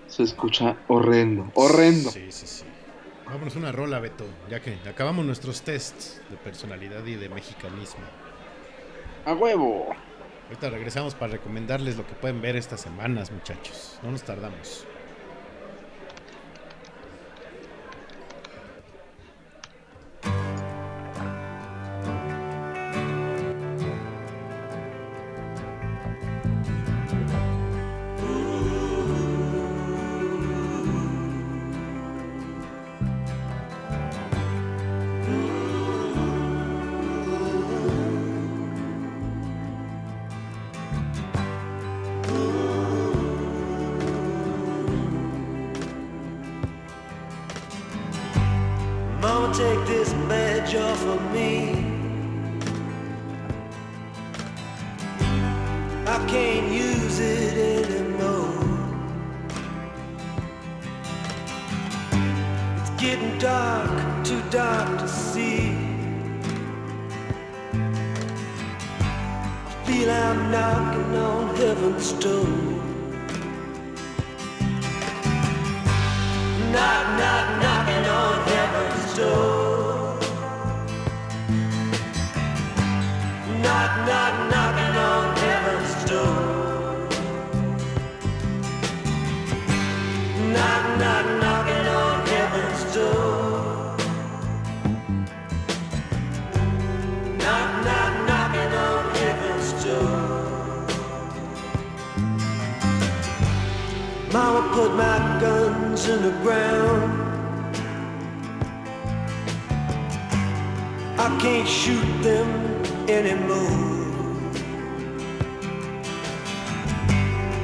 Se 0.08 0.22
escucha 0.22 0.76
horrendo. 0.88 1.50
Horrendo. 1.54 2.10
Sí, 2.10 2.26
sí, 2.30 2.46
sí. 2.46 2.64
Vámonos 3.26 3.56
una 3.56 3.72
rola, 3.72 3.98
Beto, 3.98 4.24
ya 4.48 4.60
que 4.60 4.78
acabamos 4.88 5.26
nuestros 5.26 5.62
tests 5.62 6.20
de 6.30 6.36
personalidad 6.36 7.04
y 7.04 7.16
de 7.16 7.28
mexicanismo. 7.28 8.04
A 9.24 9.34
huevo. 9.34 9.88
Ahorita 10.44 10.70
regresamos 10.70 11.16
para 11.16 11.32
recomendarles 11.32 11.96
lo 11.96 12.06
que 12.06 12.14
pueden 12.14 12.40
ver 12.40 12.54
estas 12.54 12.80
semanas, 12.80 13.32
muchachos. 13.32 13.98
No 14.04 14.12
nos 14.12 14.22
tardamos. 14.22 14.86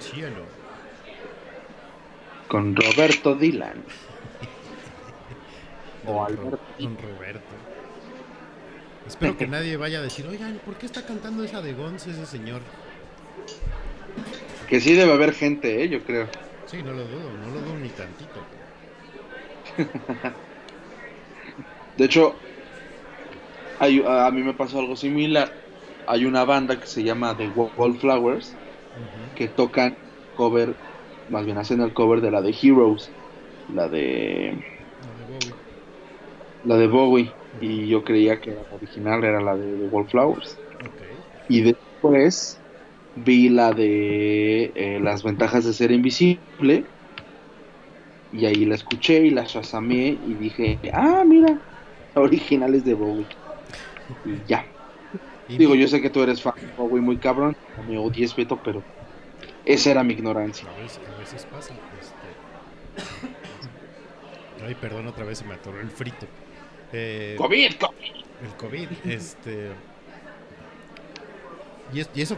Del 0.00 0.02
cielo. 0.02 0.44
Con 2.48 2.74
Roberto 2.74 3.34
Dylan. 3.34 3.84
O 6.06 6.24
Alberto. 6.24 6.58
Don 6.78 6.96
Roberto. 6.96 7.54
Espero 9.06 9.36
que 9.36 9.46
nadie 9.46 9.76
vaya 9.76 9.98
a 9.98 10.02
decir, 10.02 10.26
oigan, 10.26 10.58
¿por 10.64 10.76
qué 10.76 10.86
está 10.86 11.04
cantando 11.04 11.44
esa 11.44 11.60
de 11.60 11.74
Gons 11.74 12.06
ese 12.06 12.24
señor? 12.24 12.62
Que 14.66 14.80
sí 14.80 14.94
debe 14.94 15.12
haber 15.12 15.34
gente, 15.34 15.84
¿eh? 15.84 15.90
Yo 15.90 16.02
creo. 16.02 16.26
Sí, 16.66 16.82
no 16.82 16.92
lo 16.92 17.04
dudo, 17.04 17.30
no 17.44 17.54
lo 17.54 17.60
dudo 17.60 17.76
ni 17.76 17.90
tantito. 17.90 18.40
De 21.98 22.04
hecho, 22.06 22.34
hay- 23.78 24.02
a 24.06 24.30
mí 24.30 24.42
me 24.42 24.54
pasó 24.54 24.78
algo 24.78 24.96
similar. 24.96 25.52
Hay 26.06 26.24
una 26.24 26.46
banda 26.46 26.80
que 26.80 26.86
se 26.86 27.02
llama 27.04 27.36
The 27.36 27.48
Wallflowers 27.50 28.54
Que 29.34 29.48
tocan 29.48 29.98
cover, 30.34 30.80
más 31.26 31.44
bien 31.44 31.58
hacen 31.58 31.80
el 31.80 31.92
cover 31.94 32.20
de 32.20 32.30
la 32.30 32.42
de 32.42 32.56
Heroes, 32.62 33.16
la 33.66 33.88
de 33.88 34.64
No, 35.00 35.14
de 35.14 35.24
Bowie. 35.24 35.56
la 36.62 36.76
de 36.76 36.86
Bowie. 36.86 37.36
Y 37.58 37.88
yo 37.88 38.04
creía 38.04 38.40
que 38.40 38.52
la 38.52 38.62
original 38.70 39.24
era 39.24 39.40
la 39.40 39.56
de 39.56 39.86
Wallflowers. 39.86 40.62
Y 41.48 41.62
después 41.62 42.64
vi 43.14 43.48
la 43.50 43.72
de 43.72 44.72
eh, 44.76 45.00
las 45.00 45.22
ventajas 45.24 45.64
de 45.64 45.74
ser 45.74 45.92
invisible. 45.92 46.92
Y 48.30 48.46
ahí 48.46 48.64
la 48.64 48.74
escuché 48.76 49.24
y 49.26 49.30
la 49.30 49.44
shazamé 49.44 50.08
y 50.20 50.34
dije, 50.36 50.80
ah, 50.92 51.24
mira, 51.26 51.60
la 52.14 52.22
original 52.22 52.74
es 52.74 52.84
de 52.84 52.94
Bowie. 52.94 53.28
Y 54.24 54.44
ya. 54.44 54.66
Y 55.50 55.58
Digo, 55.58 55.74
yo 55.74 55.88
sé 55.88 56.00
que 56.00 56.10
tú 56.10 56.22
eres 56.22 56.40
fan 56.42 56.54
de 56.60 56.68
Bowie 56.76 57.00
muy 57.02 57.16
cabrón, 57.18 57.56
no 57.76 57.82
me 57.82 57.98
odies, 57.98 58.34
Beto, 58.36 58.56
pero 58.62 58.82
esa 59.64 59.90
era 59.90 60.04
mi 60.04 60.14
ignorancia. 60.14 60.68
A 60.70 60.78
veces, 60.80 61.00
a 61.14 61.18
veces 61.18 61.46
pasa. 61.46 61.74
Este... 62.00 63.04
Ay, 64.66 64.74
perdón, 64.74 65.06
otra 65.06 65.24
vez 65.24 65.38
se 65.38 65.44
me 65.44 65.54
atoró 65.54 65.80
el 65.80 65.90
frito. 65.90 66.26
Eh, 66.92 67.34
COVID, 67.38 67.72
COVID. 67.78 68.12
el 68.44 68.56
COVID, 68.56 68.88
este... 69.04 69.70
Y, 71.92 72.00
es- 72.00 72.10
y 72.14 72.22
eso 72.22 72.36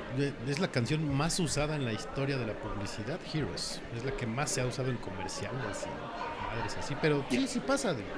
es 0.48 0.58
la 0.60 0.68
canción 0.68 1.14
más 1.14 1.38
usada 1.38 1.76
en 1.76 1.84
la 1.84 1.92
historia 1.92 2.38
de 2.38 2.46
la 2.46 2.54
publicidad, 2.54 3.18
Heroes. 3.34 3.82
Es 3.94 4.04
la 4.04 4.12
que 4.12 4.26
más 4.26 4.50
se 4.50 4.62
ha 4.62 4.66
usado 4.66 4.88
en 4.90 4.96
comerciales 4.96 5.86
y 5.86 6.56
madres 6.56 6.76
así. 6.78 6.96
Pero 7.02 7.22
sí, 7.30 7.46
sí 7.46 7.60
pasa. 7.60 7.92
digo. 7.92 8.08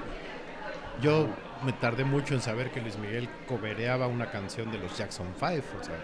Yo 1.02 1.26
me 1.64 1.72
tardé 1.72 2.04
mucho 2.04 2.34
en 2.34 2.40
saber 2.40 2.70
que 2.70 2.80
Luis 2.80 2.96
Miguel 2.98 3.28
cobereaba 3.48 4.06
una 4.06 4.30
canción 4.30 4.70
de 4.70 4.78
los 4.78 4.96
Jackson 4.96 5.26
5, 5.38 5.78
o 5.80 5.84
sea... 5.84 5.98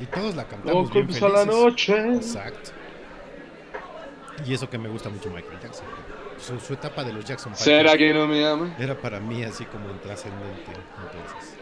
Y 0.00 0.06
todos 0.06 0.34
la 0.34 0.44
cantamos 0.48 0.90
bien 0.92 1.06
Locos 1.06 1.22
a 1.22 1.28
la 1.28 1.38
felices. 1.40 1.46
noche. 1.46 2.14
Exacto. 2.16 2.70
Y 4.44 4.52
eso 4.54 4.68
que 4.68 4.78
me 4.78 4.88
gusta 4.88 5.08
mucho 5.08 5.30
Michael 5.30 5.60
Jackson. 5.60 5.86
Su, 6.36 6.58
su 6.58 6.74
etapa 6.74 7.04
de 7.04 7.12
los 7.12 7.24
Jackson 7.24 7.54
5 7.54 7.64
¿Será 7.64 7.96
que 7.96 8.12
no 8.12 8.26
me 8.26 8.44
ama? 8.44 8.74
era 8.78 9.00
para 9.00 9.20
mí 9.20 9.44
así 9.44 9.64
como 9.66 9.88
trascendente. 10.00 10.72
Entonces. 10.98 11.60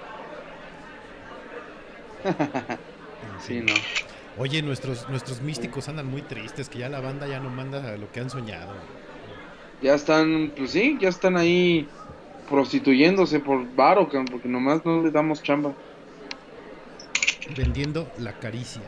En 2.24 3.38
Sí, 3.38 3.60
no. 3.60 3.74
Oye, 4.36 4.62
nuestros, 4.62 5.08
nuestros 5.08 5.42
místicos 5.42 5.88
andan 5.88 6.06
muy 6.06 6.22
tristes, 6.22 6.68
que 6.68 6.78
ya 6.78 6.88
la 6.88 7.00
banda 7.00 7.26
ya 7.26 7.40
no 7.40 7.50
manda 7.50 7.96
lo 7.98 8.10
que 8.10 8.20
han 8.20 8.30
soñado. 8.30 8.74
Ya 9.82 9.94
están, 9.94 10.52
pues 10.56 10.70
sí, 10.70 10.96
ya 11.00 11.08
están 11.08 11.36
ahí 11.36 11.88
prostituyéndose 12.48 13.40
por 13.40 13.74
varo, 13.74 14.08
porque 14.08 14.48
nomás 14.48 14.84
no 14.84 15.02
le 15.02 15.10
damos 15.10 15.42
chamba. 15.42 15.72
Vendiendo 17.56 18.10
la 18.18 18.38
caricia. 18.38 18.82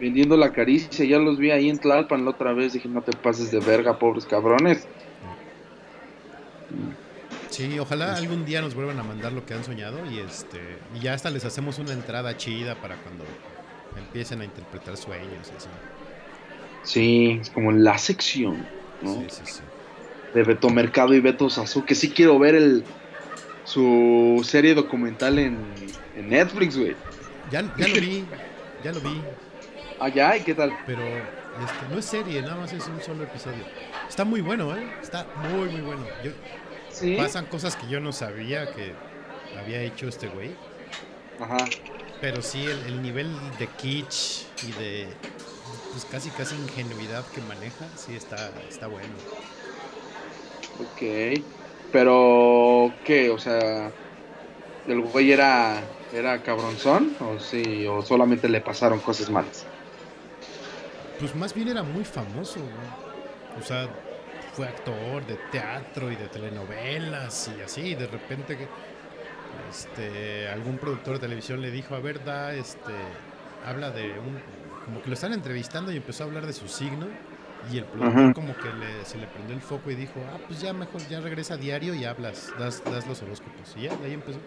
Vendiendo 0.00 0.36
la 0.36 0.52
caricia, 0.52 1.04
ya 1.04 1.18
los 1.18 1.38
vi 1.38 1.50
ahí 1.50 1.68
en 1.68 1.78
Tlalpan 1.78 2.24
la 2.24 2.30
otra 2.30 2.52
vez, 2.52 2.72
dije, 2.72 2.88
no 2.88 3.02
te 3.02 3.16
pases 3.16 3.50
de 3.50 3.60
verga, 3.60 3.98
pobres 3.98 4.24
cabrones. 4.24 4.86
Sí, 7.50 7.78
ojalá 7.78 8.16
algún 8.16 8.46
día 8.46 8.62
nos 8.62 8.74
vuelvan 8.74 8.98
a 8.98 9.02
mandar 9.02 9.32
lo 9.32 9.44
que 9.44 9.52
han 9.52 9.62
soñado 9.62 9.98
y 10.10 10.20
este 10.20 10.78
y 10.94 11.00
ya 11.00 11.12
hasta 11.12 11.28
les 11.28 11.44
hacemos 11.44 11.78
una 11.78 11.92
entrada 11.92 12.34
chida 12.38 12.76
para 12.76 12.96
cuando 12.96 13.24
empiecen 13.98 14.40
a 14.40 14.44
interpretar 14.44 14.96
sueños 14.96 15.52
y 15.52 15.56
así. 15.56 15.68
Sí, 16.82 17.38
es 17.42 17.50
como 17.50 17.70
la 17.70 17.98
sección, 17.98 18.66
¿no? 19.02 19.14
Sí, 19.14 19.26
sí, 19.28 19.42
sí. 19.44 19.60
De 20.34 20.42
Beto 20.44 20.70
Mercado 20.70 21.14
y 21.14 21.20
Beto 21.20 21.50
Sazú, 21.50 21.84
que 21.84 21.94
sí 21.94 22.10
quiero 22.10 22.38
ver 22.38 22.54
el 22.54 22.84
su 23.64 24.40
serie 24.44 24.74
documental 24.74 25.38
en, 25.38 25.58
en 26.16 26.28
Netflix, 26.28 26.76
güey. 26.76 26.96
Ya, 27.50 27.62
ya 27.76 27.88
lo 27.88 27.94
vi, 27.94 28.24
ya 28.82 28.92
lo 28.92 29.00
vi, 29.00 29.22
Allá, 30.00 30.36
¿y 30.36 30.40
qué 30.40 30.54
tal? 30.54 30.72
pero 30.86 31.02
este, 31.06 31.88
no 31.90 31.98
es 31.98 32.04
serie, 32.04 32.42
nada 32.42 32.56
más 32.56 32.72
es 32.72 32.86
un 32.88 33.00
solo 33.00 33.24
episodio. 33.24 33.62
Está 34.08 34.24
muy 34.24 34.40
bueno, 34.40 34.76
¿eh? 34.76 34.84
Está 35.02 35.26
muy, 35.50 35.68
muy 35.68 35.80
bueno. 35.82 36.04
Yo- 36.24 36.32
Sí. 36.90 37.14
pasan 37.16 37.46
cosas 37.46 37.74
que 37.76 37.88
yo 37.88 38.00
no 38.00 38.12
sabía 38.12 38.70
que 38.74 38.92
había 39.58 39.80
hecho 39.80 40.08
este 40.08 40.28
güey. 40.28 40.50
Ajá. 41.40 41.56
Pero 42.20 42.42
sí, 42.42 42.62
el, 42.64 42.78
el 42.86 43.02
nivel 43.02 43.30
de 43.58 43.66
kitsch 43.66 44.44
y 44.68 44.72
de 44.72 45.08
pues 45.92 46.04
casi 46.04 46.28
casi 46.30 46.54
ingenuidad 46.54 47.24
que 47.34 47.40
maneja, 47.42 47.86
sí 47.96 48.14
está, 48.14 48.50
está 48.68 48.88
bueno. 48.88 49.08
Ok. 50.80 51.42
Pero, 51.92 52.92
¿qué? 53.04 53.30
O 53.30 53.38
sea, 53.38 53.90
¿el 54.86 55.00
güey 55.02 55.32
era, 55.32 55.80
era 56.12 56.42
cabronzón? 56.42 57.14
¿O 57.20 57.38
sí? 57.38 57.86
¿O 57.86 58.02
solamente 58.02 58.48
le 58.48 58.60
pasaron 58.60 58.98
cosas 59.00 59.28
malas? 59.28 59.66
Pues 61.18 61.34
más 61.36 61.54
bien 61.54 61.68
era 61.68 61.82
muy 61.82 62.04
famoso. 62.04 62.60
O 63.60 63.62
sea, 63.62 63.88
fue 64.54 64.66
actor 64.66 65.24
de 65.26 65.36
teatro 65.50 66.10
y 66.12 66.16
de 66.16 66.28
telenovelas 66.28 67.50
y 67.56 67.62
así, 67.62 67.80
y 67.80 67.94
de 67.94 68.06
repente 68.06 68.58
este 69.70 70.48
algún 70.48 70.78
productor 70.78 71.14
de 71.14 71.20
televisión 71.20 71.62
le 71.62 71.70
dijo, 71.70 71.94
a 71.94 72.00
ver, 72.00 72.22
da 72.24 72.54
este 72.54 72.92
habla 73.66 73.90
de 73.90 74.18
un 74.18 74.40
como 74.84 75.00
que 75.00 75.08
lo 75.08 75.14
están 75.14 75.32
entrevistando 75.32 75.92
y 75.92 75.96
empezó 75.96 76.24
a 76.24 76.26
hablar 76.26 76.46
de 76.46 76.52
su 76.52 76.68
signo 76.68 77.06
y 77.72 77.78
el 77.78 77.84
productor 77.84 78.22
Ajá. 78.24 78.32
como 78.34 78.56
que 78.56 78.68
le- 78.72 79.04
se 79.04 79.18
le 79.18 79.26
prendió 79.26 79.54
el 79.54 79.60
foco 79.62 79.90
y 79.90 79.94
dijo, 79.94 80.14
ah, 80.32 80.38
pues 80.48 80.60
ya 80.60 80.72
mejor 80.72 81.00
ya 81.08 81.20
regresa 81.20 81.54
a 81.54 81.56
diario 81.58 81.94
y 81.94 82.04
hablas, 82.04 82.52
das, 82.58 82.82
das 82.84 83.06
los 83.06 83.22
horóscopos. 83.22 83.74
Y 83.76 83.82
ya, 83.82 83.94
de 83.96 84.06
ahí 84.06 84.14
empezó. 84.14 84.38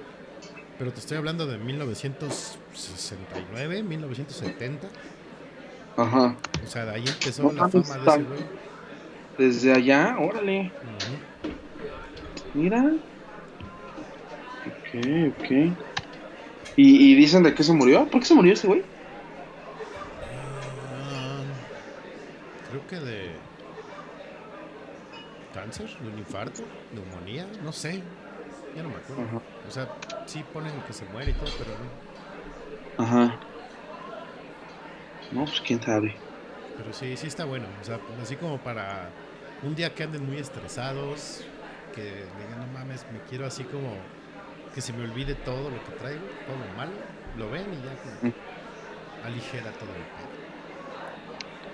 Pero 0.78 0.92
te 0.92 1.00
estoy 1.00 1.16
hablando 1.18 1.48
de 1.48 1.58
1969, 1.58 3.84
1970. 3.84 4.88
Ajá. 5.98 6.36
O 6.64 6.68
sea, 6.68 6.86
de 6.86 6.92
ahí 6.92 7.06
empezó 7.08 7.44
No 7.44 7.52
la 7.54 7.70
fama 7.70 7.98
de 7.98 8.10
ese 8.12 8.24
güey. 8.24 8.40
Desde 9.38 9.74
allá, 9.74 10.18
órale. 10.20 10.72
Ujú. 10.84 12.60
Mira. 12.60 12.92
Ok, 14.68 15.36
ok. 15.40 15.52
¿Y, 16.78 17.12
y 17.12 17.16
dicen 17.16 17.44
de 17.44 17.54
qué 17.54 17.64
se 17.64 17.74
murió? 17.74 18.06
¿Por 18.08 18.20
qué 18.22 18.28
se 18.28 18.34
murió 18.34 18.54
ese 18.54 18.68
güey? 18.68 18.84
Creo 22.76 22.88
que 22.88 23.00
de 23.06 23.32
cáncer, 25.54 25.90
de 26.00 26.10
un 26.10 26.20
infarto, 26.20 26.64
neumonía, 26.94 27.48
no 27.64 27.72
sé. 27.72 28.02
Ya 28.76 28.84
no 28.84 28.90
me 28.90 28.96
acuerdo. 28.96 29.24
Ajá. 29.24 29.42
O 29.68 29.72
sea, 29.72 29.88
sí 30.26 30.44
ponen 30.52 30.74
que 30.82 30.92
se 30.92 31.06
muere 31.06 31.32
y 31.32 31.34
todo, 31.36 31.50
pero 31.58 31.72
no. 32.98 33.04
Ajá. 33.04 33.40
No, 35.32 35.46
pues 35.46 35.62
quién 35.62 35.82
sabe. 35.82 36.16
Pero 36.78 36.92
sí, 36.92 37.16
sí 37.16 37.28
está 37.28 37.46
bueno. 37.46 37.66
O 37.82 37.86
sea, 37.86 38.00
así 38.22 38.36
como 38.36 38.58
para 38.58 39.10
un 39.64 39.76
día 39.76 39.96
que 39.96 40.04
anden 40.04 40.26
muy 40.26 40.38
estresados, 40.38 41.46
que 41.94 42.04
digan, 42.04 42.60
no 42.60 42.68
mames, 42.74 43.06
me 43.14 43.20
quiero 43.30 43.46
así 43.46 43.64
como 43.64 43.96
que 44.74 44.82
se 44.82 44.92
me 44.92 45.06
olvide 45.06 45.36
todo 45.36 45.70
lo 45.70 45.82
que 45.86 45.92
traigo, 45.94 46.26
todo 46.46 46.58
lo 46.58 46.76
malo, 46.76 46.92
lo 47.38 47.50
ven 47.50 47.68
y 47.74 47.78
ya 47.78 47.96
como 47.96 48.20
que 48.20 48.34
aligera 49.26 49.72
todo 49.72 49.90
el 49.96 50.04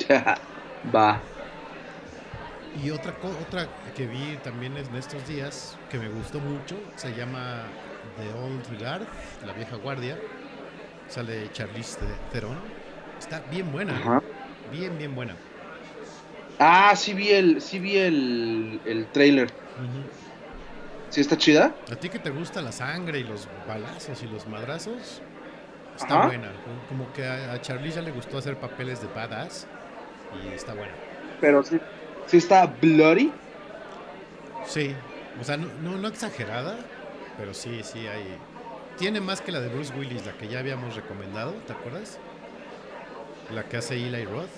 pedo. 0.07 0.35
Va. 0.93 1.19
Y 2.83 2.89
otra, 2.89 3.13
otra 3.47 3.67
que 3.95 4.07
vi 4.07 4.37
también 4.43 4.77
en 4.77 4.95
estos 4.95 5.27
días, 5.27 5.77
que 5.89 5.97
me 5.99 6.07
gustó 6.07 6.39
mucho, 6.39 6.77
se 6.95 7.13
llama 7.13 7.63
The 8.17 8.33
Old 8.39 8.79
Guard, 8.79 9.05
la 9.45 9.53
vieja 9.53 9.75
guardia. 9.75 10.17
Sale 11.07 11.51
Charlize 11.51 11.99
Theron. 12.31 12.57
Está 13.19 13.41
bien 13.51 13.71
buena. 13.71 13.97
Ajá. 13.97 14.21
bien, 14.71 14.97
bien 14.97 15.13
buena. 15.13 15.35
Ah, 16.57 16.93
sí 16.95 17.13
vi 17.13 17.29
el, 17.29 17.61
sí 17.61 17.79
vi 17.79 17.97
el, 17.97 18.79
el 18.85 19.07
trailer. 19.07 19.47
Ujú. 19.47 20.03
¿Sí 21.09 21.19
está 21.19 21.37
chida? 21.37 21.75
A 21.91 21.95
ti 21.97 22.07
que 22.07 22.19
te 22.19 22.29
gusta 22.29 22.61
la 22.61 22.71
sangre 22.71 23.19
y 23.19 23.23
los 23.23 23.49
balazos 23.67 24.23
y 24.23 24.27
los 24.27 24.47
madrazos, 24.47 25.21
está 25.97 26.19
Ajá. 26.19 26.27
buena. 26.27 26.51
Como- 26.87 27.11
que 27.11 27.25
a, 27.27 27.59
Charlize 27.59 27.97
ya 27.97 28.01
le 28.01 28.11
gustó 28.11 28.37
hacer 28.37 28.55
papeles 28.57 29.01
de 29.01 29.07
badass 29.07 29.67
y 30.43 30.53
está 30.53 30.73
buena. 30.73 30.93
Pero 31.39 31.63
sí, 31.63 31.79
sí 32.27 32.37
está 32.37 32.65
bloody. 32.65 33.31
Sí, 34.65 34.95
o 35.39 35.43
sea, 35.43 35.57
no, 35.57 35.67
no, 35.81 35.97
no 35.97 36.07
exagerada, 36.07 36.77
pero 37.37 37.53
sí, 37.53 37.81
sí 37.83 38.07
hay. 38.07 38.37
Tiene 38.97 39.21
más 39.21 39.41
que 39.41 39.51
la 39.51 39.59
de 39.59 39.69
Bruce 39.69 39.93
Willis, 39.97 40.25
la 40.25 40.33
que 40.33 40.47
ya 40.47 40.59
habíamos 40.59 40.95
recomendado, 40.95 41.53
¿te 41.65 41.73
acuerdas? 41.73 42.19
La 43.53 43.63
que 43.63 43.77
hace 43.77 43.95
Eli 43.95 44.25
Roth. 44.25 44.49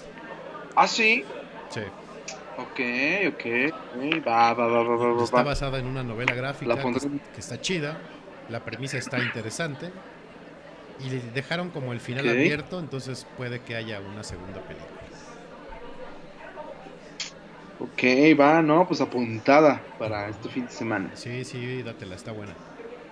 Ah, 0.76 0.88
sí. 0.88 1.24
Sí. 1.70 1.82
Ok, 2.58 2.80
ok. 3.30 3.74
ok, 3.74 4.28
Va, 4.28 4.54
va, 4.54 4.68
va, 4.68 4.84
va, 4.84 4.96
va, 4.96 5.14
va, 5.14 5.24
Está 5.24 5.44
basada 5.44 5.80
en 5.80 5.88
una 5.88 6.04
novela 6.04 6.36
gráfica 6.36 6.76
que, 6.76 7.40
está 7.40 7.60
chida. 7.62 7.98
La 8.50 8.60
premisa 8.64 8.98
está 8.98 9.20
interesante. 9.20 9.92
Y 11.00 11.10
le 11.10 11.20
dejaron 11.34 11.70
como 11.70 11.94
el 11.94 12.00
final 12.00 12.28
abierto, 12.30 12.80
entonces 12.80 13.26
puede 13.38 13.62
que 13.62 13.76
haya 13.76 14.00
una 14.00 14.24
segunda 14.24 14.62
película. 14.62 15.03
Ok, 17.84 18.04
va, 18.40 18.62
no, 18.62 18.88
pues 18.88 19.02
apuntada 19.02 19.82
para 20.00 20.30
este 20.30 20.48
fin 20.50 20.66
de 20.66 20.72
semana. 20.72 21.12
Sí, 21.16 21.44
sí, 21.44 21.84
dátela, 21.84 22.16
está 22.16 22.32
buena. 22.32 22.54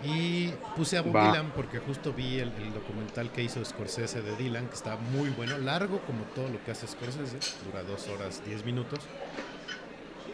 Y 0.03 0.47
puse 0.75 0.97
a 0.97 1.01
Bob 1.01 1.15
Va. 1.15 1.27
Dylan 1.29 1.51
porque 1.51 1.79
justo 1.79 2.13
vi 2.13 2.39
el, 2.39 2.51
el 2.53 2.73
documental 2.73 3.31
que 3.31 3.43
hizo 3.43 3.63
Scorsese 3.63 4.21
de 4.21 4.35
Dylan, 4.35 4.67
que 4.69 4.75
está 4.75 4.95
muy 4.97 5.29
bueno, 5.29 5.57
largo 5.57 5.99
como 6.01 6.23
todo 6.25 6.49
lo 6.49 6.63
que 6.63 6.71
hace 6.71 6.87
Scorsese, 6.87 7.43
dura 7.65 7.83
dos 7.83 8.07
horas, 8.07 8.41
diez 8.45 8.65
minutos. 8.65 9.09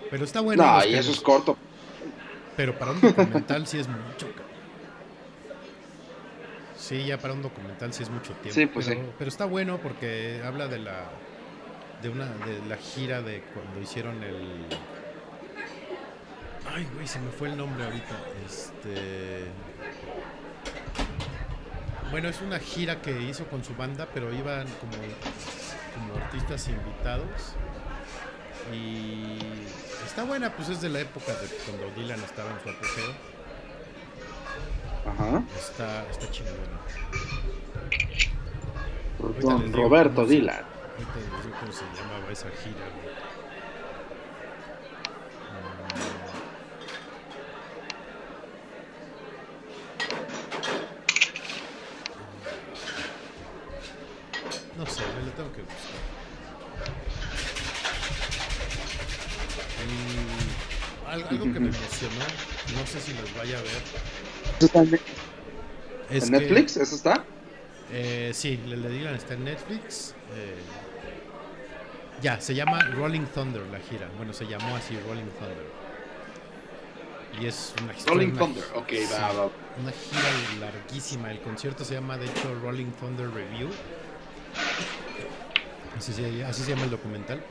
Pero 0.09 0.23
está 0.23 0.39
bueno. 0.41 0.63
no, 0.65 0.85
y 0.85 0.95
eso 0.95 1.11
es 1.11 1.19
corto. 1.19 1.57
Pero 2.55 2.77
para 2.77 2.91
un 2.91 3.01
documental 3.01 3.67
sí 3.67 3.79
es 3.79 3.87
mucho. 3.87 4.27
Sí, 6.75 7.05
ya 7.05 7.19
para 7.19 7.33
un 7.33 7.41
documental 7.41 7.93
sí 7.93 8.03
es 8.03 8.09
mucho 8.09 8.33
tiempo. 8.35 8.53
Sí, 8.59 8.65
pues 8.67 8.85
pero, 8.85 9.01
sí. 9.01 9.01
pero 9.17 9.29
está 9.29 9.45
bueno 9.45 9.79
porque 9.81 10.41
habla 10.45 10.67
de 10.67 10.79
la 10.79 11.26
de 12.01 12.09
una 12.09 12.25
de 12.25 12.65
la 12.67 12.77
gira 12.77 13.21
de 13.21 13.41
cuando 13.53 13.81
hicieron 13.81 14.23
el 14.23 14.65
Ay, 16.73 16.87
güey, 16.93 17.07
se 17.07 17.19
me 17.19 17.31
fue 17.31 17.49
el 17.49 17.57
nombre 17.57 17.83
ahorita. 17.85 18.15
Este 18.45 19.45
Bueno, 22.11 22.29
es 22.29 22.41
una 22.41 22.59
gira 22.59 23.01
que 23.01 23.21
hizo 23.21 23.47
con 23.47 23.63
su 23.63 23.75
banda, 23.75 24.07
pero 24.13 24.33
iban 24.33 24.67
como 24.79 24.93
como 25.95 26.23
artistas 26.23 26.67
invitados. 26.67 27.55
Y 28.73 29.39
está 30.05 30.23
buena, 30.23 30.51
pues 30.53 30.69
es 30.69 30.81
de 30.81 30.89
la 30.89 30.99
época 30.99 31.31
de 31.33 31.47
cuando 31.65 31.89
Dylan 31.95 32.19
estaba 32.19 32.51
en 32.51 32.59
su 32.61 32.69
apogeo. 32.69 33.13
Ajá. 35.05 35.43
Está, 35.57 36.09
está 36.09 36.29
chingona. 36.31 36.57
Ahorita 39.19 39.41
Don 39.41 39.73
Roberto 39.73 40.25
Dylan. 40.25 40.76
Ahorita 40.97 41.15
les 41.15 41.43
digo 41.43 41.55
cómo 41.59 41.71
se 41.71 41.85
llamaba 41.95 42.31
esa 42.31 42.49
gira, 42.49 42.85
güey. 42.95 43.07
Mm. 54.73 54.77
No 54.77 54.85
sé, 54.85 55.01
me 55.17 55.25
lo 55.25 55.31
tengo 55.31 55.51
que 55.53 55.61
buscar. 55.61 56.01
Y 59.87 61.09
algo, 61.09 61.29
algo 61.29 61.43
que 61.53 61.59
me 61.59 61.67
emocionó, 61.69 62.25
no 62.75 62.85
sé 62.87 62.99
si 63.01 63.13
los 63.13 63.33
vaya 63.35 63.57
a 63.57 63.61
ver. 63.61 63.81
¿Eso 64.57 64.65
está 64.65 64.79
en, 64.83 64.93
Es 66.09 66.23
en 66.25 66.31
que- 66.31 66.39
Netflix? 66.39 66.77
¿Eso 66.77 66.95
está? 66.95 67.23
eh, 67.91 68.31
sí, 68.33 68.59
el 68.65 68.81
de 68.83 68.89
Dylan 68.89 69.15
está 69.15 69.33
en 69.33 69.45
Netflix. 69.45 70.13
eh, 70.35 70.55
ya, 72.21 72.39
se 72.41 72.55
llama 72.55 72.79
Rolling 72.95 73.25
Thunder 73.33 73.63
la 73.71 73.79
gira. 73.79 74.09
Bueno, 74.17 74.33
se 74.33 74.45
llamó 74.47 74.75
así 74.75 74.97
Rolling 75.07 75.29
Thunder. 75.39 75.87
Y 77.39 77.45
es 77.45 77.73
una. 77.83 77.93
Rolling 78.07 78.29
una- 78.31 78.39
Thunder. 78.39 78.63
Ok, 78.75 78.89
sí, 78.89 79.05
va, 79.13 79.31
va. 79.33 79.43
Una 79.79 79.91
gira 79.91 80.29
larguísima. 80.59 81.31
El 81.31 81.39
concierto 81.41 81.85
se 81.85 81.93
llama, 81.93 82.17
de 82.17 82.25
hecho, 82.25 82.53
Rolling 82.61 82.91
Thunder 82.99 83.29
Review. 83.29 83.69
Así 85.97 86.13
se, 86.13 86.43
así 86.45 86.63
se 86.63 86.71
llama 86.71 86.83
el 86.83 86.89
documental. 86.91 87.41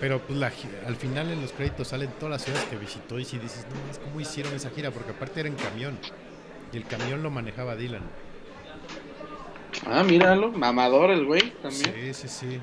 Pero 0.00 0.20
pues 0.20 0.38
la, 0.38 0.52
al 0.86 0.94
final 0.96 1.30
en 1.32 1.42
los 1.42 1.50
créditos 1.52 1.88
salen 1.88 2.10
todas 2.20 2.30
las 2.30 2.42
ciudades 2.44 2.64
que 2.68 2.76
visitó 2.76 3.18
y 3.18 3.24
si 3.24 3.38
dices, 3.38 3.66
no, 3.68 3.90
es 3.90 3.98
¿cómo 3.98 4.20
hicieron 4.20 4.54
esa 4.54 4.70
gira? 4.70 4.92
Porque 4.92 5.10
aparte 5.10 5.40
era 5.40 5.48
en 5.48 5.56
camión. 5.56 5.98
Y 6.72 6.76
el 6.76 6.84
camión 6.84 7.22
lo 7.22 7.30
manejaba 7.30 7.74
Dylan. 7.74 8.02
Ah, 9.86 10.04
míralo. 10.04 10.52
Mamador 10.52 11.10
el 11.10 11.24
güey 11.26 11.50
también. 11.62 11.92
Sí, 11.94 12.14
sí, 12.14 12.28
sí. 12.28 12.60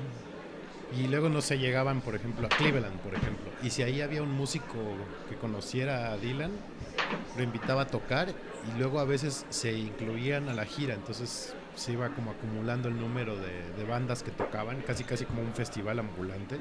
Y 0.92 1.08
luego 1.08 1.28
no 1.28 1.40
se 1.40 1.58
llegaban, 1.58 2.00
por 2.00 2.14
ejemplo, 2.14 2.46
a 2.46 2.50
Cleveland, 2.50 2.98
por 3.00 3.14
ejemplo. 3.14 3.50
Y 3.62 3.70
si 3.70 3.82
ahí 3.82 4.00
había 4.00 4.22
un 4.22 4.32
músico 4.32 4.76
que 5.28 5.36
conociera 5.36 6.12
a 6.12 6.16
Dylan, 6.16 6.52
lo 7.36 7.42
invitaba 7.42 7.82
a 7.82 7.86
tocar 7.86 8.28
y 8.30 8.78
luego 8.78 9.00
a 9.00 9.04
veces 9.04 9.46
se 9.50 9.72
incluían 9.72 10.48
a 10.48 10.54
la 10.54 10.64
gira. 10.64 10.94
Entonces 10.94 11.54
se 11.74 11.92
iba 11.92 12.08
como 12.10 12.30
acumulando 12.30 12.88
el 12.88 12.98
número 12.98 13.36
de, 13.36 13.70
de 13.76 13.84
bandas 13.84 14.22
que 14.22 14.30
tocaban, 14.30 14.80
casi 14.82 15.04
casi 15.04 15.24
como 15.24 15.42
un 15.42 15.52
festival 15.54 15.98
ambulante. 15.98 16.56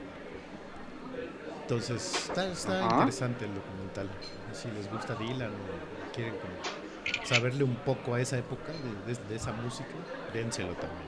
Entonces 1.61 2.26
está, 2.30 2.47
está 2.52 2.84
interesante 2.99 3.45
el 3.45 3.53
documental. 3.53 4.10
Si 4.53 4.69
les 4.72 4.91
gusta 4.91 5.15
Dylan 5.15 5.49
o 5.52 6.14
quieren 6.15 6.34
como 6.35 7.26
saberle 7.26 7.64
un 7.64 7.76
poco 7.76 8.15
a 8.15 8.22
esa 8.22 8.38
época 8.38 8.72
de, 9.06 9.14
de- 9.14 9.27
de 9.30 9.35
esa 9.35 9.52
música, 9.52 9.89
dénselo 10.34 10.73
también. 10.73 11.05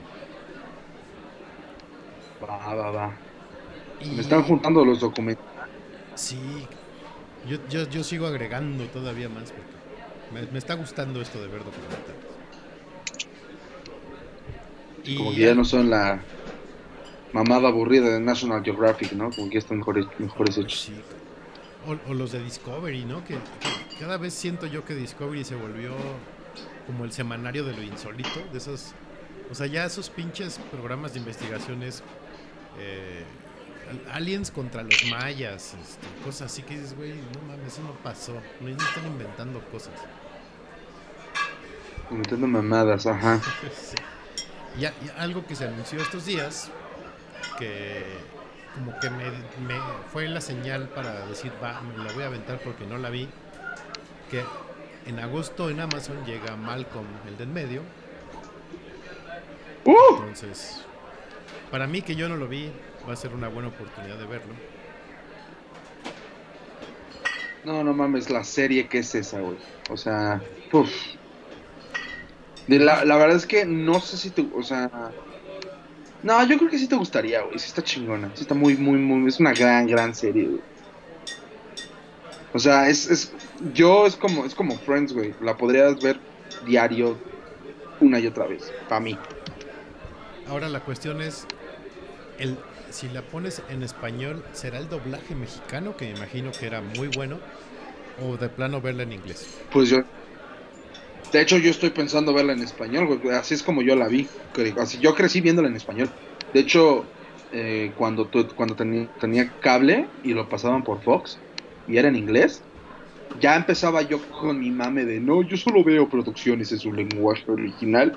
Va, 2.42 2.74
va, 2.74 2.90
va. 2.90 3.12
Y- 4.00 4.10
Me 4.10 4.20
están 4.20 4.42
juntando 4.42 4.84
los 4.84 5.00
documentos. 5.00 5.44
Sí, 6.14 6.38
yo, 7.48 7.58
yo, 7.68 7.88
yo 7.88 8.02
sigo 8.04 8.26
agregando 8.26 8.84
todavía 8.86 9.28
más 9.28 9.52
porque 9.52 9.72
me, 10.32 10.52
me 10.52 10.58
está 10.58 10.74
gustando 10.74 11.20
esto 11.20 11.40
de 11.40 11.48
ver 11.48 11.62
documentales. 11.64 12.16
Y 15.04 15.16
Como 15.16 15.30
que 15.30 15.40
ya 15.40 15.54
no 15.54 15.64
son 15.64 15.90
la 15.90 16.20
mamada 17.32 17.68
aburrida 17.68 18.08
de 18.10 18.20
National 18.20 18.62
Geographic, 18.62 19.12
¿no? 19.12 19.30
Como 19.30 19.48
que 19.48 19.54
ya 19.54 19.58
están 19.60 19.78
mejores, 19.78 20.06
mejores 20.18 20.58
hechos. 20.58 20.80
sí. 20.80 20.94
O, 21.86 22.10
o 22.10 22.14
los 22.14 22.32
de 22.32 22.42
Discovery, 22.42 23.04
¿no? 23.04 23.24
Que, 23.24 23.34
que 23.34 23.98
cada 24.00 24.18
vez 24.18 24.34
siento 24.34 24.66
yo 24.66 24.84
que 24.84 24.94
Discovery 24.94 25.44
se 25.44 25.54
volvió 25.54 25.92
como 26.86 27.04
el 27.04 27.12
semanario 27.12 27.64
de 27.64 27.74
lo 27.74 27.82
insólito, 27.82 28.40
de 28.52 28.58
esos, 28.58 28.92
o 29.50 29.54
sea, 29.54 29.66
ya 29.66 29.84
esos 29.86 30.10
pinches 30.10 30.58
programas 30.70 31.12
de 31.14 31.20
investigaciones, 31.20 32.02
eh, 32.78 33.24
al- 33.90 34.16
aliens 34.16 34.50
contra 34.50 34.82
los 34.82 35.04
mayas, 35.10 35.74
este, 35.80 36.06
cosas 36.24 36.52
así 36.52 36.62
que 36.62 36.74
dices, 36.74 36.96
güey, 36.96 37.14
no 37.14 37.40
mames, 37.48 37.72
eso 37.72 37.82
no 37.82 37.92
pasó, 38.02 38.34
no, 38.60 38.68
están 38.68 39.06
inventando 39.06 39.60
cosas. 39.70 39.94
Metiendo 42.10 42.46
mamadas, 42.46 43.06
ajá. 43.06 43.40
Sí. 43.74 43.96
Y, 44.78 44.84
a- 44.84 44.92
y 45.04 45.10
algo 45.18 45.46
que 45.46 45.56
se 45.56 45.64
anunció 45.66 46.00
estos 46.00 46.24
días, 46.26 46.70
que 47.58 48.04
como 48.74 48.98
que 49.00 49.10
me, 49.10 49.24
me 49.66 49.80
fue 50.12 50.28
la 50.28 50.40
señal 50.40 50.88
para 50.90 51.26
decir, 51.26 51.52
va, 51.62 51.80
me 51.80 52.04
la 52.04 52.12
voy 52.12 52.22
a 52.22 52.26
aventar 52.26 52.60
porque 52.60 52.86
no 52.86 52.96
la 52.98 53.10
vi, 53.10 53.28
que 54.30 54.44
en 55.06 55.18
agosto 55.18 55.68
en 55.70 55.80
Amazon 55.80 56.24
llega 56.24 56.54
Malcolm, 56.56 57.06
el 57.26 57.36
del 57.38 57.48
medio. 57.48 57.82
¡Uh! 59.84 60.16
Entonces, 60.18 60.82
para 61.70 61.86
mí 61.86 62.02
que 62.02 62.14
yo 62.14 62.28
no 62.28 62.36
lo 62.36 62.48
vi, 62.48 62.70
va 63.08 63.12
a 63.12 63.16
ser 63.16 63.32
una 63.34 63.48
buena 63.48 63.68
oportunidad 63.68 64.18
de 64.18 64.26
verlo. 64.26 64.54
No, 67.64 67.84
no 67.84 67.92
mames, 67.92 68.30
la 68.30 68.44
serie 68.44 68.88
que 68.88 68.98
es 68.98 69.14
esa, 69.14 69.40
güey. 69.40 69.58
O 69.90 69.96
sea, 69.96 70.42
uf. 70.72 70.90
De 72.66 72.78
la, 72.78 73.04
la 73.04 73.16
verdad 73.16 73.36
es 73.36 73.46
que 73.46 73.64
no 73.64 74.00
sé 74.00 74.16
si 74.16 74.30
te, 74.30 74.46
o 74.54 74.62
sea, 74.62 74.90
no, 76.22 76.44
yo 76.46 76.58
creo 76.58 76.70
que 76.70 76.78
sí 76.78 76.88
te 76.88 76.96
gustaría, 76.96 77.42
güey. 77.42 77.58
Sí 77.58 77.66
está 77.68 77.82
chingona, 77.82 78.30
sí 78.34 78.42
está 78.42 78.54
muy, 78.54 78.76
muy, 78.76 78.98
muy, 78.98 79.28
es 79.28 79.38
una 79.38 79.52
gran, 79.52 79.86
gran 79.86 80.14
serie, 80.14 80.46
güey. 80.46 80.60
O 82.52 82.58
sea, 82.58 82.88
es, 82.88 83.08
es, 83.10 83.32
yo 83.72 84.06
es 84.06 84.16
como, 84.16 84.44
es 84.44 84.54
como 84.54 84.76
Friends, 84.78 85.12
güey. 85.12 85.34
La 85.40 85.56
podrías 85.56 86.00
ver 86.02 86.18
diario, 86.66 87.16
una 88.00 88.18
y 88.18 88.26
otra 88.26 88.46
vez, 88.46 88.72
para 88.88 89.00
mí. 89.00 89.18
Ahora 90.48 90.68
la 90.68 90.80
cuestión 90.80 91.20
es, 91.20 91.46
el, 92.38 92.56
si 92.90 93.08
la 93.08 93.22
pones 93.22 93.62
en 93.70 93.82
español, 93.82 94.44
¿será 94.52 94.78
el 94.78 94.88
doblaje 94.88 95.34
mexicano, 95.34 95.96
que 95.96 96.06
me 96.06 96.12
imagino 96.12 96.50
que 96.52 96.66
era 96.66 96.80
muy 96.80 97.08
bueno, 97.08 97.38
o 98.22 98.36
de 98.36 98.48
plano 98.48 98.80
verla 98.80 99.02
en 99.02 99.12
inglés? 99.12 99.48
Pues 99.70 99.90
yo, 99.90 100.02
de 101.32 101.42
hecho, 101.42 101.58
yo 101.58 101.70
estoy 101.70 101.90
pensando 101.90 102.32
verla 102.32 102.52
en 102.54 102.62
español. 102.62 103.20
Así 103.32 103.54
es 103.54 103.62
como 103.62 103.82
yo 103.82 103.94
la 103.96 104.08
vi. 104.08 104.28
Así, 104.78 104.98
yo 104.98 105.14
crecí 105.14 105.40
viéndola 105.40 105.68
en 105.68 105.76
español. 105.76 106.10
De 106.54 106.60
hecho, 106.60 107.04
eh, 107.52 107.92
cuando, 107.96 108.30
cuando 108.56 108.76
tenía 108.76 109.52
cable 109.60 110.08
y 110.22 110.32
lo 110.32 110.48
pasaban 110.48 110.84
por 110.84 111.02
Fox 111.02 111.38
y 111.86 111.98
era 111.98 112.08
en 112.08 112.16
inglés, 112.16 112.62
ya 113.40 113.56
empezaba 113.56 114.02
yo 114.02 114.26
con 114.28 114.58
mi 114.58 114.70
mame 114.70 115.04
de 115.04 115.20
no, 115.20 115.42
yo 115.42 115.56
solo 115.56 115.84
veo 115.84 116.08
producciones 116.08 116.72
en 116.72 116.78
su 116.78 116.92
lenguaje 116.92 117.50
original. 117.50 118.16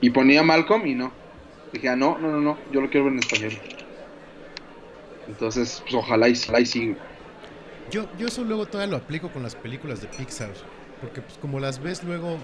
Y 0.00 0.10
ponía 0.10 0.42
Malcolm 0.42 0.86
y 0.86 0.94
no. 0.94 1.23
Dije, 1.74 1.88
ah, 1.88 1.96
no, 1.96 2.18
no, 2.18 2.30
no, 2.30 2.40
no, 2.40 2.58
yo 2.70 2.80
lo 2.80 2.88
quiero 2.88 3.06
ver 3.06 3.14
en 3.14 3.18
español. 3.18 3.52
Entonces, 5.26 5.80
pues 5.82 5.94
ojalá 5.94 6.28
y, 6.28 6.32
ojalá 6.34 6.60
y 6.60 6.66
sí. 6.66 6.96
Yo, 7.90 8.08
yo 8.16 8.28
eso 8.28 8.44
luego 8.44 8.66
todavía 8.66 8.92
lo 8.92 8.96
aplico 8.98 9.32
con 9.32 9.42
las 9.42 9.56
películas 9.56 10.00
de 10.00 10.08
Pixar, 10.08 10.52
porque 11.00 11.20
pues 11.20 11.36
como 11.38 11.60
las 11.60 11.80
ves 11.82 12.04
luego 12.04 12.38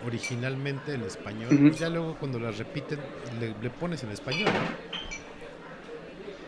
originalmente 0.00 0.94
en 0.94 1.02
español, 1.04 1.62
pues 1.66 1.78
ya 1.78 1.88
luego 1.90 2.16
cuando 2.18 2.38
las 2.38 2.58
repiten 2.58 3.00
le, 3.40 3.54
le 3.60 3.70
pones 3.70 4.02
en 4.04 4.10
español, 4.10 4.56
¿no? 4.56 4.74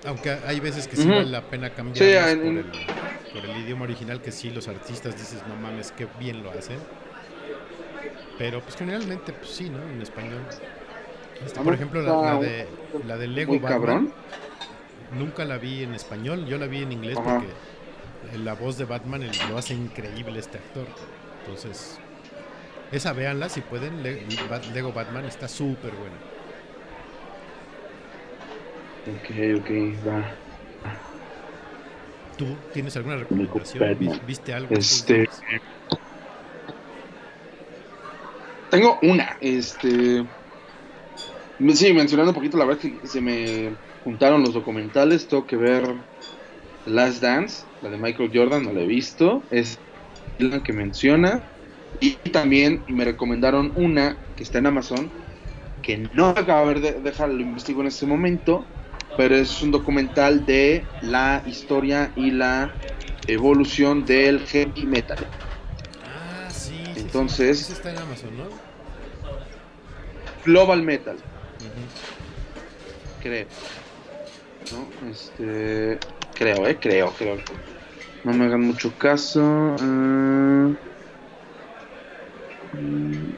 Aunque 0.04 0.30
hay 0.30 0.60
veces 0.60 0.88
que 0.88 0.96
sí 0.96 1.12
vale 1.12 1.30
la 1.30 1.50
pena 1.50 1.74
cambiarlas 1.74 2.30
Sí, 2.30 2.36
por, 2.36 2.46
el, 2.46 2.64
por 3.32 3.44
el 3.44 3.56
idioma 3.58 3.84
original, 3.84 4.22
que 4.22 4.32
sí 4.32 4.50
los 4.50 4.68
artistas 4.68 5.16
dices, 5.18 5.46
no 5.46 5.56
mames, 5.56 5.92
qué 5.92 6.06
bien 6.18 6.42
lo 6.42 6.50
hacen. 6.52 6.78
Pero 8.38 8.62
pues 8.62 8.76
generalmente, 8.76 9.32
pues 9.32 9.50
sí, 9.50 9.70
¿no? 9.70 9.82
En 9.82 10.00
español. 10.02 10.42
Este, 11.44 11.60
por 11.60 11.74
ejemplo, 11.74 12.00
la, 12.02 12.38
de, 12.38 12.66
la 13.06 13.16
de 13.16 13.26
Lego 13.28 13.52
Batman, 13.54 13.70
cabrón. 13.72 14.12
nunca 15.18 15.44
la 15.44 15.58
vi 15.58 15.82
en 15.82 15.94
español, 15.94 16.46
yo 16.46 16.58
la 16.58 16.66
vi 16.66 16.82
en 16.82 16.92
inglés 16.92 17.18
Ajá. 17.18 17.38
porque 17.40 18.38
la 18.38 18.54
voz 18.54 18.78
de 18.78 18.84
Batman 18.84 19.22
el- 19.22 19.30
lo 19.48 19.58
hace 19.58 19.74
increíble 19.74 20.38
este 20.38 20.58
actor. 20.58 20.86
Entonces, 21.40 21.98
esa 22.90 23.12
véanla 23.12 23.48
si 23.48 23.60
pueden, 23.60 24.02
Le- 24.02 24.24
Lego 24.72 24.92
Batman 24.92 25.24
está 25.26 25.46
súper 25.48 25.92
buena. 25.92 26.16
Ok, 29.06 29.60
ok, 29.60 30.06
va. 30.08 30.24
¿Tú 32.36 32.46
tienes 32.72 32.96
alguna 32.96 33.16
recomendación? 33.16 33.80
Batman. 33.88 33.98
¿Vi- 33.98 34.20
¿Viste 34.26 34.52
algo? 34.54 34.74
Este. 34.74 35.28
Tengo 38.70 38.98
una, 39.02 39.36
este. 39.40 40.24
Sí, 41.74 41.92
mencionando 41.92 42.30
un 42.32 42.34
poquito, 42.34 42.58
la 42.58 42.64
verdad 42.66 42.80
que 42.80 43.06
se 43.06 43.20
me 43.20 43.70
juntaron 44.04 44.42
los 44.42 44.52
documentales. 44.52 45.26
Tengo 45.26 45.46
que 45.46 45.56
ver 45.56 45.84
The 46.84 46.90
Last 46.90 47.22
Dance, 47.22 47.64
la 47.82 47.90
de 47.90 47.96
Michael 47.96 48.30
Jordan, 48.32 48.64
no 48.64 48.72
la 48.72 48.80
he 48.80 48.86
visto. 48.86 49.42
Es 49.50 49.78
la 50.38 50.62
que 50.62 50.72
menciona. 50.72 51.42
Y 52.00 52.12
también 52.30 52.82
me 52.88 53.04
recomendaron 53.06 53.72
una 53.74 54.16
que 54.36 54.42
está 54.42 54.58
en 54.58 54.66
Amazon, 54.66 55.10
que 55.82 55.96
no 56.12 56.28
acabo 56.28 56.68
de 56.68 56.74
ver, 56.74 56.80
de, 56.94 57.00
déjalo, 57.00 57.32
lo 57.34 57.40
investigo 57.40 57.80
en 57.80 57.86
este 57.86 58.04
momento. 58.06 58.64
Pero 59.16 59.34
es 59.34 59.62
un 59.62 59.70
documental 59.70 60.44
de 60.44 60.84
la 61.00 61.42
historia 61.46 62.12
y 62.16 62.32
la 62.32 62.74
evolución 63.28 64.04
del 64.04 64.40
heavy 64.40 64.84
metal. 64.84 65.16
Ah, 66.04 66.50
sí. 66.50 66.74
sí, 66.74 66.84
sí. 66.94 67.00
Entonces- 67.00 67.62
Ese 67.62 67.72
está 67.72 67.92
en 67.92 67.98
Amazon, 67.98 68.36
¿no? 68.36 68.44
Global 70.44 70.82
Metal. 70.82 71.16
Creo. 73.22 73.46
¿No? 74.72 75.10
Este. 75.10 75.98
Creo, 76.34 76.66
eh, 76.66 76.78
creo, 76.80 77.12
creo. 77.16 77.36
No 78.24 78.32
me 78.32 78.46
hagan 78.46 78.62
mucho 78.62 78.92
caso. 78.98 79.40
mm, 79.40 80.74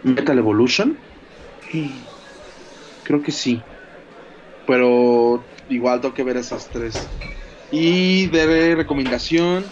Metal 0.03 0.39
Evolution. 0.39 0.97
Creo 3.05 3.23
que 3.23 3.33
sí. 3.33 3.63
Pero 4.67 5.45
igual 5.69 6.01
tengo 6.01 6.15
que 6.15 6.25
ver 6.25 6.37
esas 6.37 6.69
tres. 6.69 7.07
Y 7.71 8.27
de 8.29 8.75
recomendación. 8.75 9.65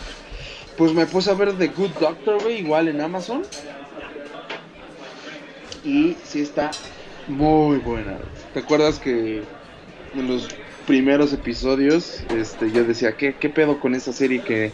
Pues 0.77 0.93
me 0.93 1.07
puse 1.07 1.31
a 1.31 1.35
ver 1.35 1.57
The 1.57 1.69
Good 1.69 1.93
Doctor, 1.99 2.51
igual 2.51 2.89
en 2.89 3.01
Amazon. 3.01 3.43
Y 5.83 6.17
sí 6.25 6.43
está 6.43 6.71
muy 7.29 7.79
buena. 7.79 8.19
¿Te 8.55 8.61
acuerdas 8.61 8.99
que 8.99 9.43
en 10.15 10.29
los 10.29 10.49
primeros 10.87 11.33
episodios 11.33 12.23
este, 12.31 12.71
yo 12.71 12.85
decía, 12.85 13.17
¿qué, 13.17 13.35
qué 13.35 13.49
pedo 13.49 13.81
con 13.81 13.95
esa 13.95 14.13
serie 14.13 14.43
que... 14.43 14.73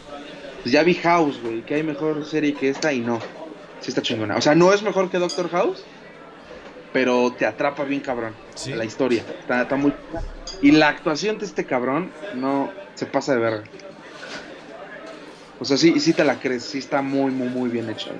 Pues 0.63 0.73
ya 0.73 0.83
vi 0.85 0.95
House, 0.95 1.41
güey, 1.43 1.63
que 1.63 1.75
hay 1.75 1.83
mejor 1.83 2.25
serie 2.25 2.55
que 2.55 2.69
esta 2.69 2.93
y 2.93 3.01
no. 3.01 3.19
Sí 3.81 3.89
está 3.89 4.01
chingona. 4.01 4.37
O 4.37 4.41
sea, 4.41 4.55
no 4.55 4.73
es 4.73 4.83
mejor 4.83 5.11
que 5.11 5.19
Doctor 5.19 5.51
House, 5.51 5.83
pero 6.93 7.33
te 7.33 7.47
atrapa 7.47 7.85
bien 7.85 8.01
cabrón 8.01 8.35
Sí. 8.55 8.73
la 8.73 8.85
historia. 8.85 9.25
Está, 9.41 9.63
está 9.63 9.77
muy... 9.77 9.93
Y 10.61 10.71
la 10.71 10.89
actuación 10.89 11.39
de 11.39 11.47
este 11.47 11.65
cabrón 11.65 12.13
no 12.37 12.71
se 12.95 13.07
pasa 13.07 13.35
de 13.35 13.41
verga. 13.41 13.65
O 15.59 15.65
sea, 15.65 15.77
sí, 15.77 15.99
sí 15.99 16.13
te 16.13 16.25
la 16.25 16.39
crees, 16.39 16.63
sí 16.65 16.79
está 16.79 17.03
muy, 17.03 17.33
muy, 17.33 17.49
muy 17.49 17.71
bien 17.71 17.91
hecha. 17.91 18.11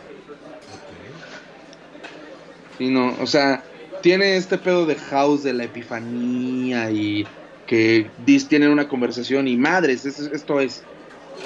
Y 2.79 2.89
no, 2.89 3.15
o 3.21 3.27
sea, 3.27 3.63
tiene 4.03 4.37
este 4.39 4.59
pedo 4.59 4.87
de 4.87 4.97
House 4.97 5.45
de 5.45 5.55
la 5.55 5.65
epifanía 5.67 6.93
y 6.93 7.35
que 7.67 8.15
dis 8.19 8.49
tienen 8.49 8.73
una 8.73 8.89
conversación 8.89 9.49
y 9.49 9.59
madres, 9.59 10.07
es- 10.07 10.21
esto 10.21 10.61
es. 10.61 10.91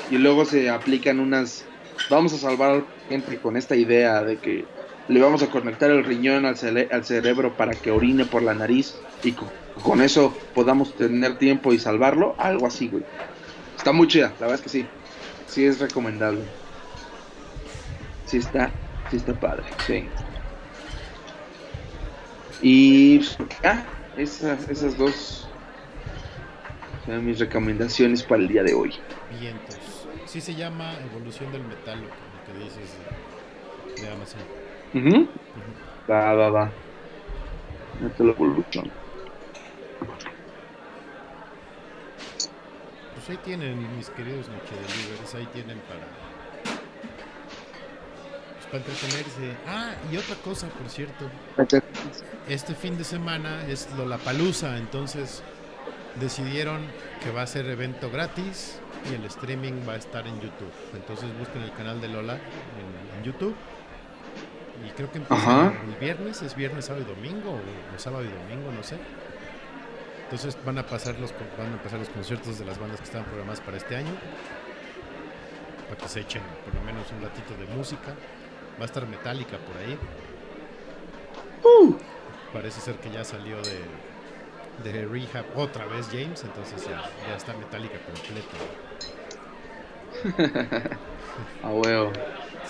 Y 0.07 0.19
luego 0.19 0.45
se 0.45 0.70
aplican 0.70 1.20
unas. 1.20 1.73
Vamos 2.09 2.33
a 2.35 2.39
salvar 2.39 2.89
gente 3.09 3.41
con 3.41 3.57
esta 3.57 3.77
idea 3.77 4.24
de 4.24 4.41
que 4.41 4.73
le 5.07 5.20
vamos 5.20 5.43
a 5.43 5.51
conectar 5.51 5.91
el 5.91 6.05
riñón 6.05 6.47
al, 6.47 6.57
cele- 6.57 6.89
al 6.93 7.05
cerebro 7.05 7.57
para 7.57 7.81
que 7.81 7.91
orine 7.91 8.27
por 8.27 8.43
la 8.45 8.55
nariz 8.55 9.09
y 9.23 9.35
co- 9.35 9.59
con, 9.73 10.01
eso 10.03 10.51
podamos 10.55 10.97
tener 10.97 11.39
tiempo 11.39 11.73
y 11.74 11.78
salvarlo. 11.81 12.37
Algo 12.39 12.66
así, 12.66 12.91
güey. 12.91 13.09
Está 13.77 13.93
muy 13.93 14.09
chida, 14.09 14.31
la 14.41 14.47
verdad 14.49 14.57
es 14.57 14.62
que 14.62 14.69
sí. 14.70 14.97
Sí 15.47 15.65
es 15.66 15.81
recomendable. 15.81 16.55
Sí 18.24 18.37
está, 18.39 18.78
sí 19.09 19.16
está 19.16 19.39
padre, 19.41 19.74
sí. 19.78 20.15
Y 22.68 23.18
pues, 23.18 23.38
ya, 23.62 23.86
esas, 24.16 24.68
esas 24.68 24.98
dos 24.98 25.47
son 27.05 27.24
mis 27.24 27.38
recomendaciones 27.38 28.24
para 28.24 28.43
el 28.43 28.48
día 28.48 28.64
de 28.64 28.74
hoy. 28.74 28.93
Vientos. 29.38 29.78
Sí 30.24 30.40
se 30.40 30.52
llama 30.52 30.94
Evolución 31.12 31.52
del 31.52 31.62
Metal, 31.62 31.97
lo 32.01 32.09
que, 32.52 32.64
dices 32.64 32.97
de, 33.94 34.02
de 34.02 34.12
Amazon. 34.12 35.28
Va, 36.10 36.32
va, 36.32 36.51
va. 36.51 36.72
Metal 38.01 38.30
Evolution. 38.30 38.90
Pues 43.14 43.30
ahí 43.30 43.36
tienen, 43.44 43.97
mis 43.97 44.10
queridos 44.10 44.48
Noche 44.48 44.74
Delivers, 44.74 45.34
ahí 45.36 45.47
tienen 45.52 45.78
para, 45.82 46.01
pues, 46.01 46.26
para 48.70 48.78
entretenerse. 48.78 49.56
Ah, 49.66 49.93
y 50.10 50.16
otra 50.16 50.36
cosa, 50.36 50.68
por 50.68 50.88
cierto, 50.88 51.30
este 52.48 52.74
fin 52.74 52.97
de 52.98 53.05
semana 53.05 53.66
es 53.68 53.88
Lollapalooza, 53.97 54.78
entonces 54.78 55.43
decidieron 56.20 56.80
que 57.22 57.30
va 57.30 57.43
a 57.43 57.47
ser 57.47 57.66
evento 57.66 58.10
gratis 58.10 58.78
y 59.10 59.14
el 59.14 59.24
streaming 59.24 59.86
va 59.88 59.94
a 59.94 59.97
estar 59.97 60.26
en 60.26 60.40
YouTube. 60.40 60.72
Entonces 60.94 61.26
busquen 61.38 61.62
el 61.62 61.72
canal 61.72 62.01
de 62.01 62.09
Lola 62.09 62.34
en, 62.34 63.18
en 63.18 63.24
YouTube. 63.24 63.55
Y 64.86 64.90
creo 64.90 65.10
que 65.10 65.18
empieza 65.18 65.43
Ajá. 65.43 65.72
el 65.84 65.94
viernes, 65.97 66.43
es 66.43 66.55
viernes, 66.55 66.84
sábado 66.84 67.05
y 67.06 67.14
domingo, 67.14 67.51
o, 67.51 67.97
o 67.97 67.98
sábado 67.98 68.24
y 68.24 68.28
domingo, 68.28 68.70
no 68.72 68.82
sé. 68.82 68.97
Entonces 70.24 70.59
van 70.64 70.78
a 70.78 70.86
pasar 70.86 71.18
los 71.18 71.32
van 71.56 71.72
a 71.74 71.82
pasar 71.82 71.98
los 71.98 72.09
conciertos 72.09 72.59
de 72.59 72.64
las 72.64 72.78
bandas 72.78 72.98
que 72.98 73.05
estaban 73.05 73.26
programadas 73.26 73.60
para 73.60 73.76
este 73.76 73.97
año. 73.97 74.10
Para 75.88 76.01
que 76.01 76.09
se 76.09 76.20
echen 76.20 76.43
por 76.64 76.74
lo 76.74 76.80
menos 76.82 77.06
un 77.12 77.22
ratito 77.22 77.55
de 77.56 77.66
música. 77.74 78.12
Va 78.78 78.82
a 78.82 78.85
estar 78.85 79.07
Metallica 79.07 79.57
por 79.59 79.77
ahí. 79.78 79.98
Parece 82.53 82.81
ser 82.81 82.97
que 82.97 83.11
ya 83.11 83.24
salió 83.24 83.57
de, 83.62 83.81
de 84.90 85.07
Rehab 85.07 85.44
otra 85.57 85.86
vez 85.86 86.07
James, 86.11 86.44
entonces 86.44 86.85
ya, 86.86 87.03
ya 87.28 87.36
está 87.36 87.53
Metallica 87.55 87.98
completo. 88.01 88.57
A 91.62 91.69
huevo. 91.69 92.12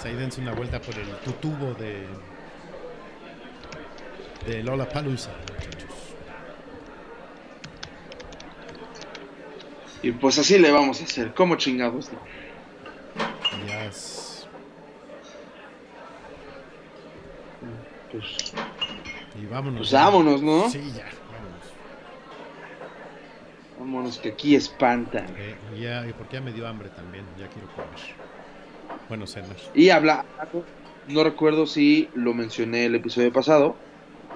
Pues 0.02 0.16
dense 0.18 0.40
una 0.40 0.52
vuelta 0.52 0.80
por 0.80 0.96
el 0.98 1.08
tutubo 1.24 1.74
de 1.74 2.06
de 4.46 4.62
Lola 4.62 4.88
Palusa, 4.88 5.30
muchachos. 5.52 6.14
Y 10.02 10.12
pues 10.12 10.38
así 10.38 10.58
le 10.58 10.70
vamos 10.70 11.00
a 11.00 11.04
hacer. 11.04 11.34
¿Cómo 11.34 11.56
chingados? 11.56 12.10
no 13.66 13.72
es- 13.80 14.46
Pues, 18.12 18.24
Y 19.40 19.46
vámonos. 19.46 19.78
pues 19.80 19.92
vámonos, 19.92 20.42
¿no? 20.42 20.70
Sí, 20.70 20.80
ya, 20.96 21.04
vámonos. 21.32 21.62
Vámonos 23.78 24.18
que 24.18 24.30
aquí 24.30 24.54
espantan. 24.54 25.26
Eh, 25.36 25.54
ya, 25.80 26.04
porque 26.16 26.34
ya 26.36 26.40
me 26.40 26.52
dio 26.52 26.66
hambre 26.66 26.88
también, 26.90 27.24
ya 27.38 27.46
quiero 27.48 27.68
comer. 27.68 27.90
Bueno, 29.08 29.26
cenar. 29.26 29.56
Y 29.74 29.90
habla, 29.90 30.24
no 31.08 31.24
recuerdo 31.24 31.66
si 31.66 32.08
lo 32.14 32.32
mencioné 32.34 32.86
el 32.86 32.94
episodio 32.94 33.32
pasado. 33.32 33.76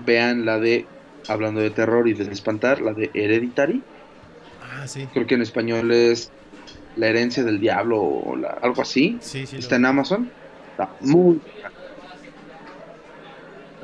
Vean 0.05 0.45
la 0.45 0.59
de, 0.59 0.87
hablando 1.29 1.61
de 1.61 1.71
terror 1.71 2.07
y 2.09 2.15
de 2.15 2.31
espantar, 2.33 2.81
la 2.81 2.93
de 2.93 3.11
Hereditary. 3.15 3.83
Ah, 4.63 4.87
sí. 4.87 5.07
Creo 5.13 5.27
que 5.27 5.35
en 5.35 5.43
español 5.43 5.91
es 5.93 6.31
La 6.97 7.07
herencia 7.07 7.45
del 7.45 7.61
diablo 7.61 8.01
o 8.03 8.37
la- 8.37 8.59
algo 8.63 8.83
así. 8.83 9.17
Sí, 9.21 9.47
sí. 9.47 9.57
Está 9.57 9.77
lo- 9.77 9.79
en 9.79 9.87
Amazon. 9.87 10.31
Está 10.73 10.91
muy. 11.01 11.41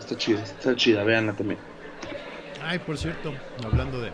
Está 0.06 0.16
chida, 0.16 0.40
está 0.40 0.76
chida, 0.76 1.02
véanla 1.02 1.32
también. 1.32 1.58
Ay, 2.62 2.78
por 2.78 2.96
cierto, 2.96 3.34
hablando 3.64 4.00
de 4.00 4.12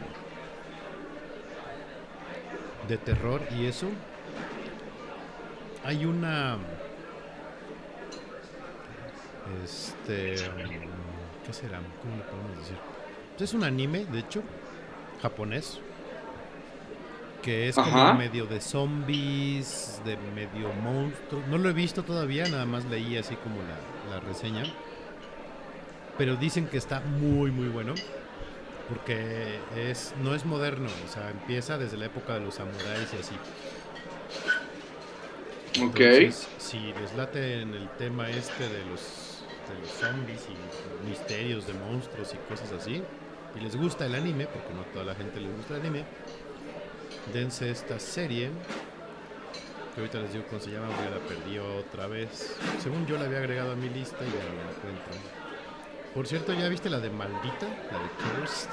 de 2.88 2.96
terror 2.96 3.42
y 3.54 3.66
eso, 3.66 3.88
hay 5.84 6.06
una 6.06 6.56
Este. 9.62 10.34
¿Qué 11.44 11.52
será? 11.52 11.78
¿Cómo 12.00 12.16
le 12.16 12.22
podemos 12.22 12.58
decir? 12.58 12.76
Pues 13.36 13.50
es 13.50 13.54
un 13.54 13.64
anime, 13.64 14.06
de 14.06 14.20
hecho, 14.20 14.42
japonés. 15.20 15.78
Que 17.42 17.68
es 17.68 17.74
como 17.74 17.98
Ajá. 17.98 18.14
medio 18.14 18.46
de 18.46 18.60
zombies, 18.62 20.00
de 20.06 20.16
medio 20.16 20.72
monstruos. 20.72 21.44
No 21.48 21.58
lo 21.58 21.68
he 21.68 21.72
visto 21.72 22.02
todavía, 22.04 22.48
nada 22.48 22.64
más 22.64 22.84
leí 22.86 23.18
así 23.18 23.34
como 23.36 23.56
la, 23.56 24.14
la 24.14 24.20
reseña. 24.20 24.62
Pero 26.18 26.36
dicen 26.36 26.66
que 26.66 26.76
está 26.76 27.00
muy, 27.00 27.50
muy 27.50 27.68
bueno. 27.68 27.94
Porque 28.88 29.58
es, 29.76 30.12
no 30.22 30.34
es 30.34 30.44
moderno, 30.44 30.88
o 31.06 31.10
sea, 31.10 31.30
empieza 31.30 31.78
desde 31.78 31.96
la 31.96 32.06
época 32.06 32.34
de 32.34 32.40
los 32.40 32.56
samuráis 32.56 33.08
y 33.14 33.16
así. 33.16 33.34
Ok. 35.80 36.00
Entonces, 36.00 36.48
si 36.58 36.78
les 36.78 37.14
late 37.16 37.62
en 37.62 37.74
el 37.74 37.88
tema 37.90 38.28
este 38.28 38.64
de 38.68 38.84
los, 38.84 39.44
de 39.68 39.80
los 39.80 39.90
zombies 39.98 40.46
y 40.48 41.08
misterios 41.08 41.66
de 41.66 41.74
monstruos 41.74 42.34
y 42.34 42.36
cosas 42.52 42.72
así, 42.72 43.02
y 43.54 43.60
les 43.60 43.76
gusta 43.76 44.04
el 44.04 44.14
anime, 44.14 44.46
porque 44.46 44.74
no 44.74 44.82
a 44.82 44.84
toda 44.86 45.04
la 45.04 45.14
gente 45.14 45.40
le 45.40 45.48
gusta 45.48 45.74
el 45.74 45.80
anime, 45.80 46.04
dense 47.32 47.70
esta 47.70 47.98
serie, 47.98 48.50
que 49.94 50.00
ahorita 50.00 50.20
les 50.20 50.32
digo 50.32 50.44
cómo 50.48 50.60
se 50.60 50.70
llama, 50.70 50.88
porque 50.88 51.10
la 51.10 51.18
perdí 51.18 51.58
otra 51.58 52.06
vez. 52.08 52.56
Según 52.82 53.06
yo 53.06 53.16
la 53.16 53.24
había 53.24 53.38
agregado 53.38 53.72
a 53.72 53.76
mi 53.76 53.88
lista 53.88 54.18
y 54.20 54.26
ya 54.26 54.44
no 54.44 54.64
la 54.64 54.70
encuentro. 54.76 55.41
Por 56.14 56.26
cierto, 56.26 56.52
¿ya 56.52 56.68
viste 56.68 56.90
la 56.90 56.98
de 57.00 57.10
Maldita? 57.10 57.66
La 57.90 57.98
de 57.98 58.08
Cursed. 58.40 58.68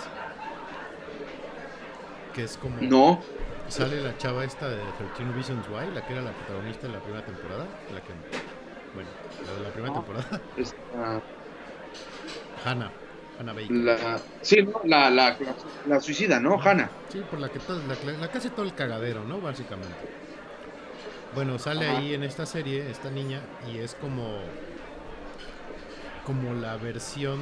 Que 2.34 2.44
es 2.44 2.58
como... 2.58 2.78
No. 2.82 3.22
Sale 3.70 4.02
la 4.02 4.18
chava 4.18 4.44
esta 4.44 4.68
de 4.68 4.78
13 5.16 5.32
Reasons 5.34 5.68
Why, 5.70 5.94
la 5.94 6.06
que 6.06 6.14
era 6.14 6.22
la 6.24 6.32
protagonista 6.32 6.88
de 6.88 6.94
la 6.94 7.00
primera 7.00 7.24
temporada. 7.26 7.66
La 7.94 8.02
que, 8.02 8.10
bueno, 8.96 9.10
la 9.46 9.54
de 9.54 9.60
la 9.62 9.70
primera 9.70 9.94
temporada. 9.94 10.42
Esta- 10.58 11.22
Hannah. 12.66 12.92
Hannah 13.40 13.54
Baker. 13.54 13.72
la, 13.72 14.20
sí, 14.42 14.62
¿no? 14.64 14.82
la, 14.84 15.10
la, 15.10 15.30
la, 15.40 15.56
la 15.88 16.00
suicida, 16.02 16.40
¿no? 16.40 16.60
Hannah. 16.62 16.90
Sí, 17.10 17.24
por 17.30 17.40
la 17.40 17.50
que, 17.50 17.60
todo, 17.60 17.80
la, 17.88 17.96
la 18.18 18.26
hace 18.26 18.50
todo 18.50 18.66
el 18.66 18.74
cagadero, 18.74 19.24
¿no? 19.24 19.40
Básicamente. 19.40 19.96
Bueno, 21.36 21.58
sale 21.60 21.88
Ajá. 21.88 22.00
ahí 22.00 22.16
en 22.16 22.24
esta 22.24 22.46
serie, 22.46 22.90
esta 22.90 23.10
niña, 23.12 23.40
y 23.72 23.78
es 23.78 23.94
como. 23.96 24.40
Como 26.30 26.54
la 26.54 26.78
versión 26.78 27.40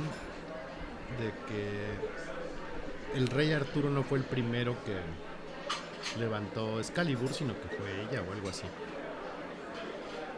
de 1.19 1.33
que 1.49 3.17
el 3.19 3.27
rey 3.27 3.51
Arturo 3.51 3.89
no 3.89 4.01
fue 4.01 4.17
el 4.17 4.23
primero 4.23 4.77
que 4.85 4.95
levantó 6.17 6.79
Excalibur, 6.79 7.33
sino 7.33 7.53
que 7.53 7.67
fue 7.75 7.89
ella 8.03 8.23
o 8.25 8.31
algo 8.31 8.47
así. 8.47 8.63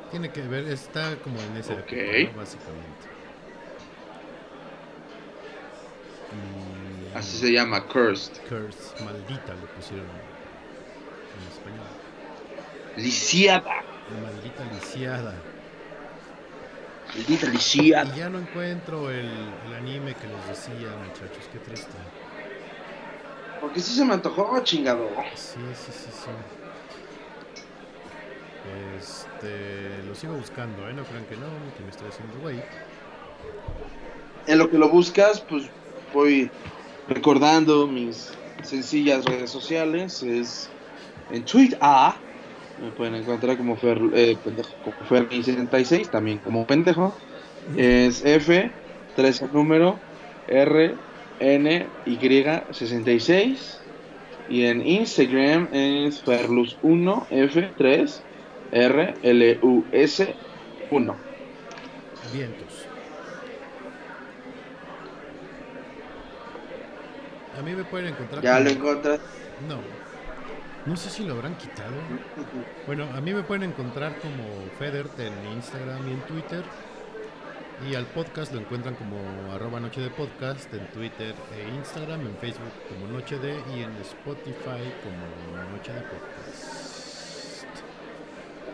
Tiene 0.10 0.32
que 0.32 0.42
ver, 0.42 0.68
está 0.68 1.16
como 1.18 1.40
en 1.40 1.58
ese 1.58 1.74
Ok. 1.74 2.36
básicamente. 2.36 3.06
Y- 6.34 7.16
Así 7.16 7.38
se 7.38 7.52
llama, 7.52 7.86
Cursed. 7.86 8.34
Curse, 8.50 9.04
maldita 9.04 9.54
le 9.54 9.68
pusieron 9.76 10.08
en 11.38 11.48
español. 11.54 11.86
Lisiada. 12.98 13.84
Maldita 14.24 14.64
lisiada. 14.74 15.36
Maldita 17.15 17.48
lisiada. 17.48 18.15
Y 18.15 18.19
ya 18.19 18.30
no 18.30 18.40
encuentro 18.40 19.10
el, 19.10 19.30
el 19.68 19.73
anime 19.73 20.15
que 20.15 20.27
les 20.27 20.48
decía, 20.48 20.90
muchachos, 21.06 21.49
qué 21.52 21.60
triste. 21.60 21.94
Porque 23.61 23.80
sí 23.81 23.94
se 23.94 24.06
me 24.06 24.14
antojó, 24.14 24.60
chingado. 24.64 25.10
Sí, 25.36 25.60
sí, 25.73 25.91
sí, 25.91 26.10
sí. 26.11 26.30
Este, 28.98 30.03
lo 30.07 30.14
sigo 30.15 30.34
buscando, 30.34 30.88
¿eh? 30.88 30.94
No 30.94 31.03
crean 31.03 31.26
que 31.26 31.36
no, 31.36 31.48
que 31.77 31.84
me 31.84 31.90
estoy 31.90 32.10
haciendo 32.10 32.40
güey. 32.40 32.61
En 34.48 34.57
lo 34.57 34.69
que 34.69 34.77
lo 34.77 34.90
buscas, 34.90 35.41
pues 35.41 35.69
voy 36.14 36.49
recordando 37.07 37.88
mis 37.88 38.31
sencillas 38.64 39.26
redes 39.26 39.49
sociales. 39.49 40.22
Es 40.23 40.69
en 41.31 41.44
Twitter. 41.45 41.80
Me 42.82 42.92
pueden 42.92 43.16
encontrar 43.16 43.58
como 43.58 43.76
Fer, 43.76 44.00
eh, 44.14 44.38
pendejo, 44.42 44.70
como 44.84 44.96
Ferni76, 45.10 46.10
también 46.10 46.40
como 46.40 46.66
pendejo. 46.66 47.14
Es 47.76 48.24
F, 48.24 48.72
3 49.16 49.42
el 49.42 49.52
número, 49.52 50.00
R, 50.48 50.96
N, 51.40 51.88
Y, 52.06 52.18
66. 52.72 53.82
Y 54.48 54.66
en 54.66 54.86
Instagram 54.86 55.68
es 55.74 56.24
Ferlus1, 56.26 57.28
F3, 57.30 58.22
R, 58.72 59.14
L, 59.22 59.60
U, 59.62 59.84
S, 59.92 60.36
1. 60.90 61.16
Vientos. 62.34 62.88
A 67.58 67.62
mí 67.62 67.74
me 67.74 67.84
pueden 67.84 68.08
encontrar. 68.08 68.42
Ya 68.42 68.54
como- 68.54 68.64
lo 68.64 68.70
encuentras. 68.72 69.20
No. 69.68 69.99
No 70.86 70.96
sé 70.96 71.10
si 71.10 71.24
lo 71.24 71.34
habrán 71.34 71.56
quitado. 71.56 71.94
Bueno, 72.88 73.06
a 73.16 73.22
mí 73.22 73.34
me 73.34 73.44
pueden 73.44 73.64
encontrar 73.70 74.18
como 74.20 74.44
Federt 74.80 75.20
en 75.20 75.34
Instagram 75.54 76.08
y 76.08 76.12
en 76.14 76.22
Twitter. 76.22 76.64
Y 77.90 77.96
al 77.96 78.06
podcast 78.08 78.52
lo 78.54 78.60
encuentran 78.60 78.96
como 78.96 79.18
arroba 79.54 79.80
noche 79.80 80.02
de 80.02 80.10
podcast 80.10 80.74
en 80.74 80.86
Twitter 80.88 81.34
e 81.56 81.70
Instagram, 81.76 82.22
en 82.22 82.36
Facebook 82.38 82.74
como 82.90 83.08
Noche 83.08 83.38
de 83.40 83.54
y 83.74 83.84
en 83.84 83.92
Spotify 84.02 84.84
como 85.04 85.72
Noche 85.72 85.94
de 85.94 86.02
Podcast. 86.02 87.66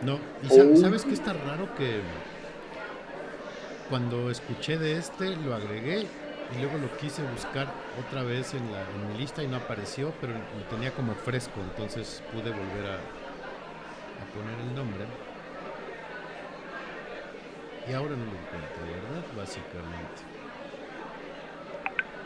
No, 0.02 0.18
y 0.42 0.48
sa- 0.48 0.64
Oh. 0.64 0.76
¿sabes 0.76 1.04
qué 1.04 1.12
está 1.14 1.32
raro? 1.34 1.72
Que 1.76 2.00
cuando 3.88 4.28
escuché 4.30 4.76
de 4.78 4.98
este 4.98 5.36
lo 5.36 5.54
agregué 5.54 6.06
y 6.50 6.56
luego 6.58 6.78
lo 6.78 6.96
quise 6.96 7.22
buscar 7.24 7.82
otra 7.94 8.22
vez 8.22 8.54
en, 8.54 8.72
la, 8.72 8.90
en 8.90 9.06
mi 9.06 9.14
lista 9.14 9.42
y 9.42 9.48
no 9.48 9.56
apareció, 9.56 10.16
pero 10.20 10.34
lo 10.52 10.64
tenía 10.66 10.94
como 10.94 11.14
fresco, 11.16 11.62
entonces 11.62 12.24
pude 12.30 12.52
volver 12.52 12.86
a, 12.86 13.12
a 14.18 14.26
poner 14.32 14.60
el 14.60 14.74
nombre. 14.74 15.06
Y 17.86 17.92
ahora 17.94 18.16
no 18.16 18.26
lo 18.26 18.36
encuentro, 18.36 18.86
¿verdad? 18.86 19.24
Básicamente. 19.30 20.24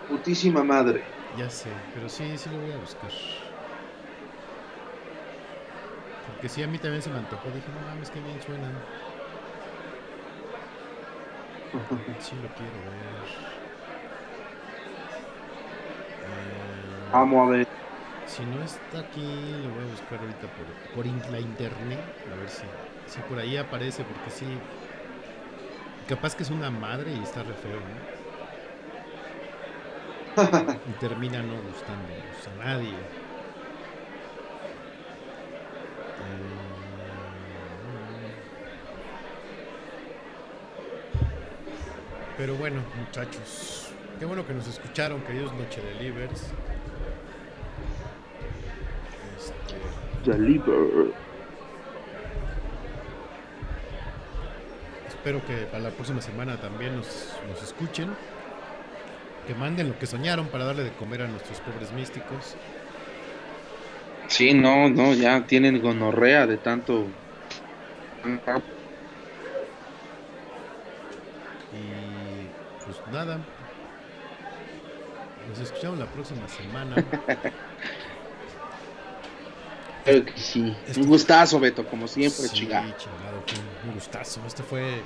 Putísima 0.06 0.62
madre. 0.62 1.16
Ya 1.32 1.48
sé, 1.50 1.88
pero 1.92 2.08
sí, 2.08 2.36
sí 2.38 2.50
lo 2.50 2.58
voy 2.60 2.72
a 2.72 2.78
buscar. 2.78 3.12
Porque 6.24 6.48
sí, 6.48 6.62
a 6.62 6.66
mí 6.68 6.78
también 6.78 7.02
se 7.02 7.10
me 7.10 7.18
antojó. 7.18 7.50
Dije, 7.52 7.72
no 7.72 7.80
mames, 7.82 8.10
que 8.10 8.20
bien 8.20 8.40
suenan. 8.40 8.86
Sí 12.18 12.36
lo 12.36 12.52
quiero 12.54 12.84
ver. 12.84 13.59
Vamos 17.12 17.48
a 17.48 17.50
ver. 17.50 17.66
Si 18.24 18.46
no 18.46 18.62
está 18.62 19.00
aquí, 19.00 19.60
lo 19.62 19.72
voy 19.72 19.84
a 19.84 19.86
buscar 19.86 20.20
ahorita 20.20 20.54
por, 20.54 20.78
por 20.90 21.06
in- 21.06 21.30
la 21.30 21.40
internet. 21.40 22.14
A 22.26 22.36
ver 22.36 22.50
si, 22.50 22.70
si 23.06 23.22
por 23.22 23.38
ahí 23.38 23.56
aparece, 23.56 24.04
porque 24.04 24.30
sí. 24.30 24.62
Capaz 26.06 26.34
que 26.36 26.42
es 26.42 26.50
una 26.50 26.70
madre 26.70 27.14
y 27.14 27.22
está 27.22 27.42
re 27.42 27.54
feo, 27.54 27.86
¿no? 27.86 28.10
y 30.84 30.94
termina 30.94 31.42
no 31.42 31.62
gustándonos 31.62 32.46
a 32.48 32.54
nadie. 32.54 33.08
Eh, 36.16 36.80
Pero 42.36 42.56
bueno, 42.56 42.86
muchachos, 42.94 43.89
qué 44.20 44.26
bueno 44.26 44.46
que 44.46 44.52
nos 44.52 44.68
escucharon, 44.68 45.22
queridos 45.22 45.50
Noche 45.54 45.80
Delivers. 45.80 46.42
Este, 49.38 50.30
Deliver. 50.30 51.14
Espero 55.08 55.44
que 55.46 55.64
para 55.64 55.84
la 55.84 55.90
próxima 55.90 56.20
semana 56.20 56.60
también 56.60 56.96
nos, 56.96 57.32
nos 57.48 57.62
escuchen. 57.62 58.10
Que 59.46 59.54
manden 59.54 59.88
lo 59.88 59.98
que 59.98 60.06
soñaron 60.06 60.48
para 60.48 60.64
darle 60.66 60.84
de 60.84 60.92
comer 60.92 61.22
a 61.22 61.26
nuestros 61.26 61.58
pobres 61.60 61.90
místicos. 61.92 62.56
Sí, 64.28 64.52
no, 64.52 64.90
no, 64.90 65.14
ya 65.14 65.46
tienen 65.46 65.80
gonorrea 65.80 66.46
de 66.46 66.58
tanto. 66.58 67.06
Y 71.72 72.84
pues 72.84 73.00
nada. 73.10 73.38
Nos 75.50 75.58
escuchamos 75.60 75.98
la 75.98 76.06
próxima 76.06 76.46
semana. 76.48 76.96
Creo 80.04 80.24
que 80.24 80.32
sí. 80.38 80.74
Esto- 80.86 81.00
Un 81.00 81.08
gustazo, 81.08 81.60
Beto, 81.60 81.84
como 81.86 82.06
siempre, 82.08 82.42
Sí, 82.44 82.48
chingado, 82.54 82.86
un- 83.86 83.94
gustazo. 83.94 84.40
Este 84.46 84.62
fue 84.62 85.02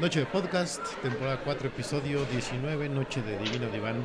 Noche 0.00 0.20
de 0.20 0.26
Podcast, 0.26 0.80
temporada 1.02 1.40
4, 1.44 1.68
episodio 1.68 2.24
19, 2.26 2.88
Noche 2.88 3.20
de 3.22 3.36
Divino 3.38 3.68
Diván. 3.70 3.96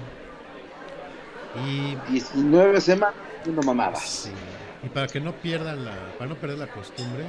Y 1.67 1.95
19 2.11 2.81
semanas 2.81 3.15
haciendo 3.39 3.61
mamadas. 3.63 4.01
Sí. 4.03 4.31
Y 4.83 4.89
para 4.89 5.07
que 5.07 5.19
no 5.19 5.33
pierdan 5.33 5.85
la, 5.85 5.93
para 6.17 6.29
no 6.29 6.35
perder 6.35 6.57
la 6.57 6.67
costumbre, 6.67 7.23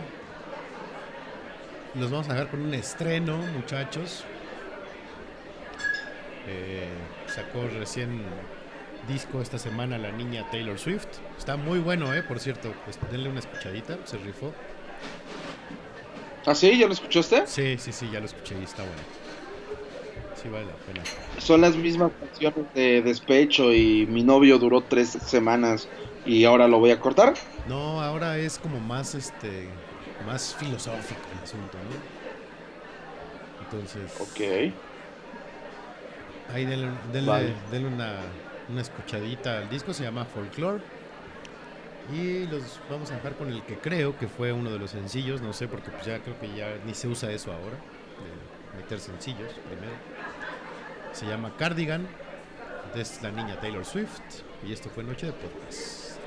los 1.94 2.10
vamos 2.10 2.28
a 2.28 2.32
dejar 2.32 2.48
con 2.50 2.62
un 2.62 2.72
estreno, 2.74 3.36
muchachos. 3.36 4.24
Eh, 6.46 6.88
sacó 7.26 7.66
recién 7.68 8.22
disco 9.08 9.40
esta 9.40 9.58
semana 9.58 9.98
la 9.98 10.12
niña 10.12 10.48
Taylor 10.50 10.78
Swift. 10.78 11.06
Está 11.38 11.56
muy 11.56 11.78
bueno, 11.78 12.12
eh, 12.14 12.22
por 12.22 12.40
cierto. 12.40 12.74
Pues 12.84 12.98
denle 13.10 13.28
una 13.28 13.40
escuchadita, 13.40 13.98
se 14.04 14.18
rifó. 14.18 14.52
¿Ah, 16.46 16.54
sí? 16.54 16.76
¿Ya 16.78 16.86
lo 16.86 16.92
escuchaste? 16.92 17.46
Sí, 17.46 17.76
sí, 17.78 17.92
sí, 17.92 18.10
ya 18.10 18.20
lo 18.20 18.26
escuché 18.26 18.58
y 18.58 18.64
está 18.64 18.82
bueno. 18.82 19.02
Sí 20.34 20.48
vale 20.48 20.66
la 20.66 20.76
pena. 20.76 21.02
Son 21.38 21.60
las 21.60 21.76
mismas 21.76 22.10
canciones 22.18 22.72
de 22.74 23.02
despecho 23.02 23.72
y 23.72 24.06
mi 24.06 24.24
novio 24.24 24.58
duró 24.58 24.80
tres 24.82 25.10
semanas 25.10 25.88
y 26.24 26.44
ahora 26.44 26.66
lo 26.66 26.78
voy 26.80 26.90
a 26.90 26.98
cortar. 26.98 27.34
No, 27.68 28.00
ahora 28.00 28.38
es 28.38 28.58
como 28.58 28.80
más 28.80 29.14
este 29.14 29.68
más 30.26 30.54
filosófico 30.56 31.20
el 31.36 31.44
asunto, 31.44 31.78
¿no? 31.78 32.22
Entonces, 33.64 34.10
Ok. 34.20 34.72
Ahí 36.52 36.64
denle, 36.66 36.88
denle- 37.12 37.26
Vale. 37.26 37.54
denle 37.70 37.88
una, 37.88 38.14
una 38.68 38.80
escuchadita 38.80 39.58
al 39.58 39.68
disco, 39.68 39.92
se 39.94 40.04
llama 40.04 40.24
Folklore. 40.24 40.82
Y 42.12 42.46
los 42.48 42.80
vamos 42.90 43.10
a 43.12 43.14
dejar 43.14 43.34
con 43.36 43.48
el 43.50 43.62
que 43.62 43.78
creo 43.78 44.18
que 44.18 44.26
fue 44.26 44.52
uno 44.52 44.70
de 44.70 44.78
los 44.78 44.90
sencillos, 44.90 45.40
no 45.40 45.52
sé, 45.52 45.68
porque 45.68 45.90
pues 45.90 46.04
ya 46.04 46.18
creo 46.18 46.38
que 46.40 46.52
ya 46.54 46.74
ni 46.84 46.94
se 46.94 47.06
usa 47.08 47.30
eso 47.30 47.52
ahora, 47.52 47.76
de 48.74 48.82
meter 48.82 48.98
sencillos 48.98 49.52
primero. 49.68 49.92
Se 51.12 51.26
llama 51.26 51.52
Cardigan, 51.56 52.06
es 52.96 53.22
la 53.22 53.30
niña 53.30 53.60
Taylor 53.60 53.84
Swift, 53.84 54.20
y 54.66 54.72
esto 54.72 54.88
fue 54.90 55.04
Noche 55.04 55.26
de 55.26 55.32
Podcast. 55.32 56.18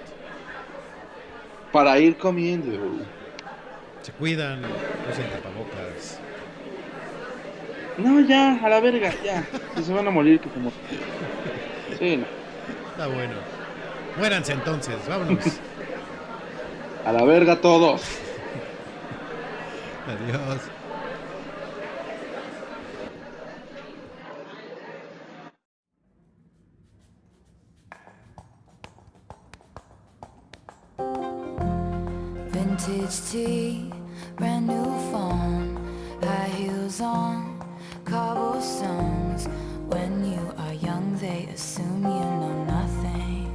Para 1.74 2.00
ir 2.00 2.18
comiendo. 2.18 3.04
Se 4.02 4.14
cuidan, 4.14 4.60
usen 5.12 5.30
tapabocas. 5.32 6.20
No, 7.98 8.20
ya, 8.20 8.60
a 8.62 8.70
la 8.70 8.80
verga, 8.82 9.12
ya. 9.24 9.44
Si 9.76 9.84
se 9.84 9.94
van 9.94 10.08
a 10.08 10.12
morir, 10.12 10.40
que 10.40 10.50
como. 10.50 10.72
Sí, 11.98 12.18
no. 12.18 12.26
Está 12.92 13.08
bueno. 13.08 13.36
Muéranse 14.18 14.54
entonces, 14.54 14.96
vámonos. 15.08 15.46
A 17.06 17.12
la 17.12 17.24
verga 17.24 17.62
todos. 17.62 18.02
Adiós. 20.08 20.62
Vintage 32.52 33.20
tea, 33.32 33.92
brand 34.36 34.68
new 34.68 34.84
phone, 35.12 35.78
high 36.24 36.50
heels 36.58 37.02
on, 37.02 37.55
cobblestones. 38.06 39.48
When 39.88 40.32
you 40.32 40.54
are 40.58 40.74
young, 40.74 41.18
they 41.18 41.48
assume 41.54 42.04
you 42.04 42.26
know 42.42 42.64
nothing. 42.76 43.46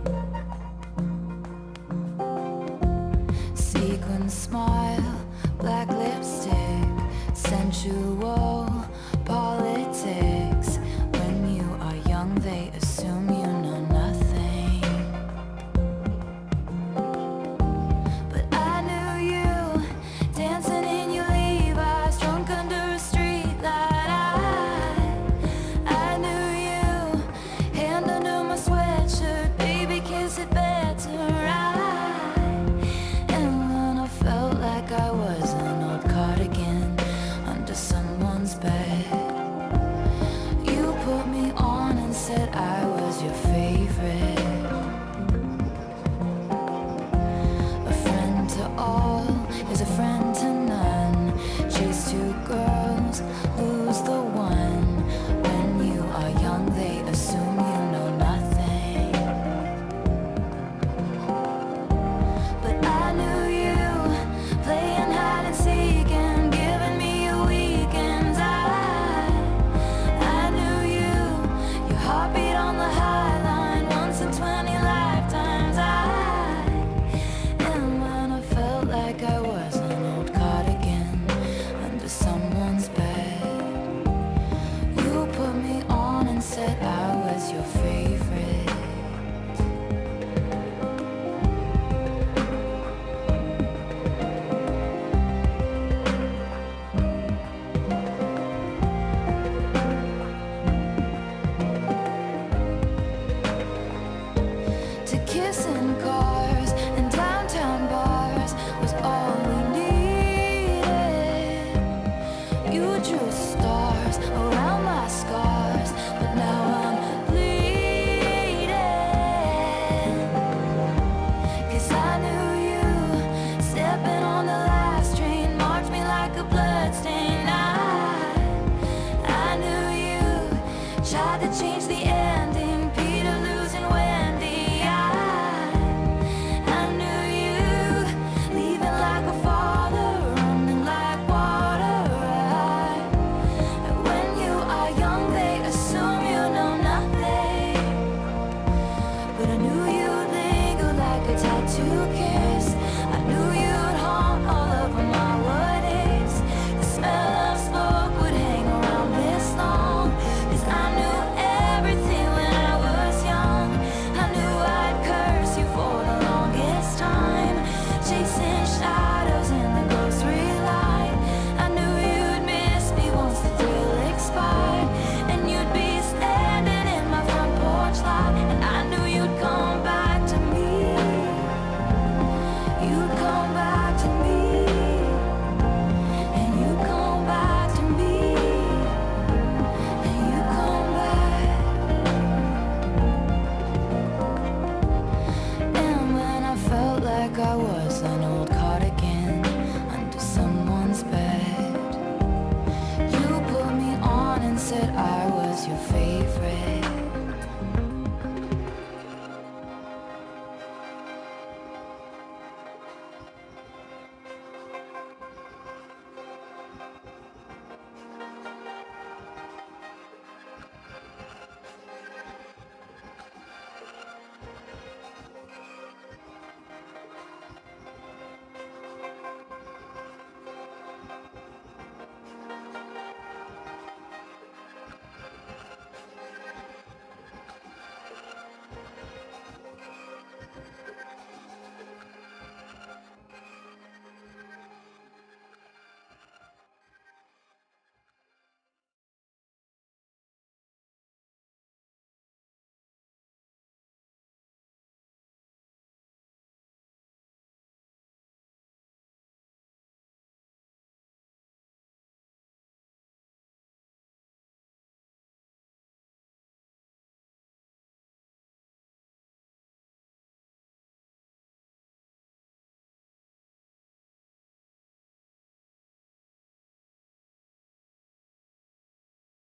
Sequin 3.55 4.29
smile, 4.29 5.17
black 5.59 5.89
lipstick, 5.89 6.89
sensual 7.35 8.69
politics. 9.25 10.40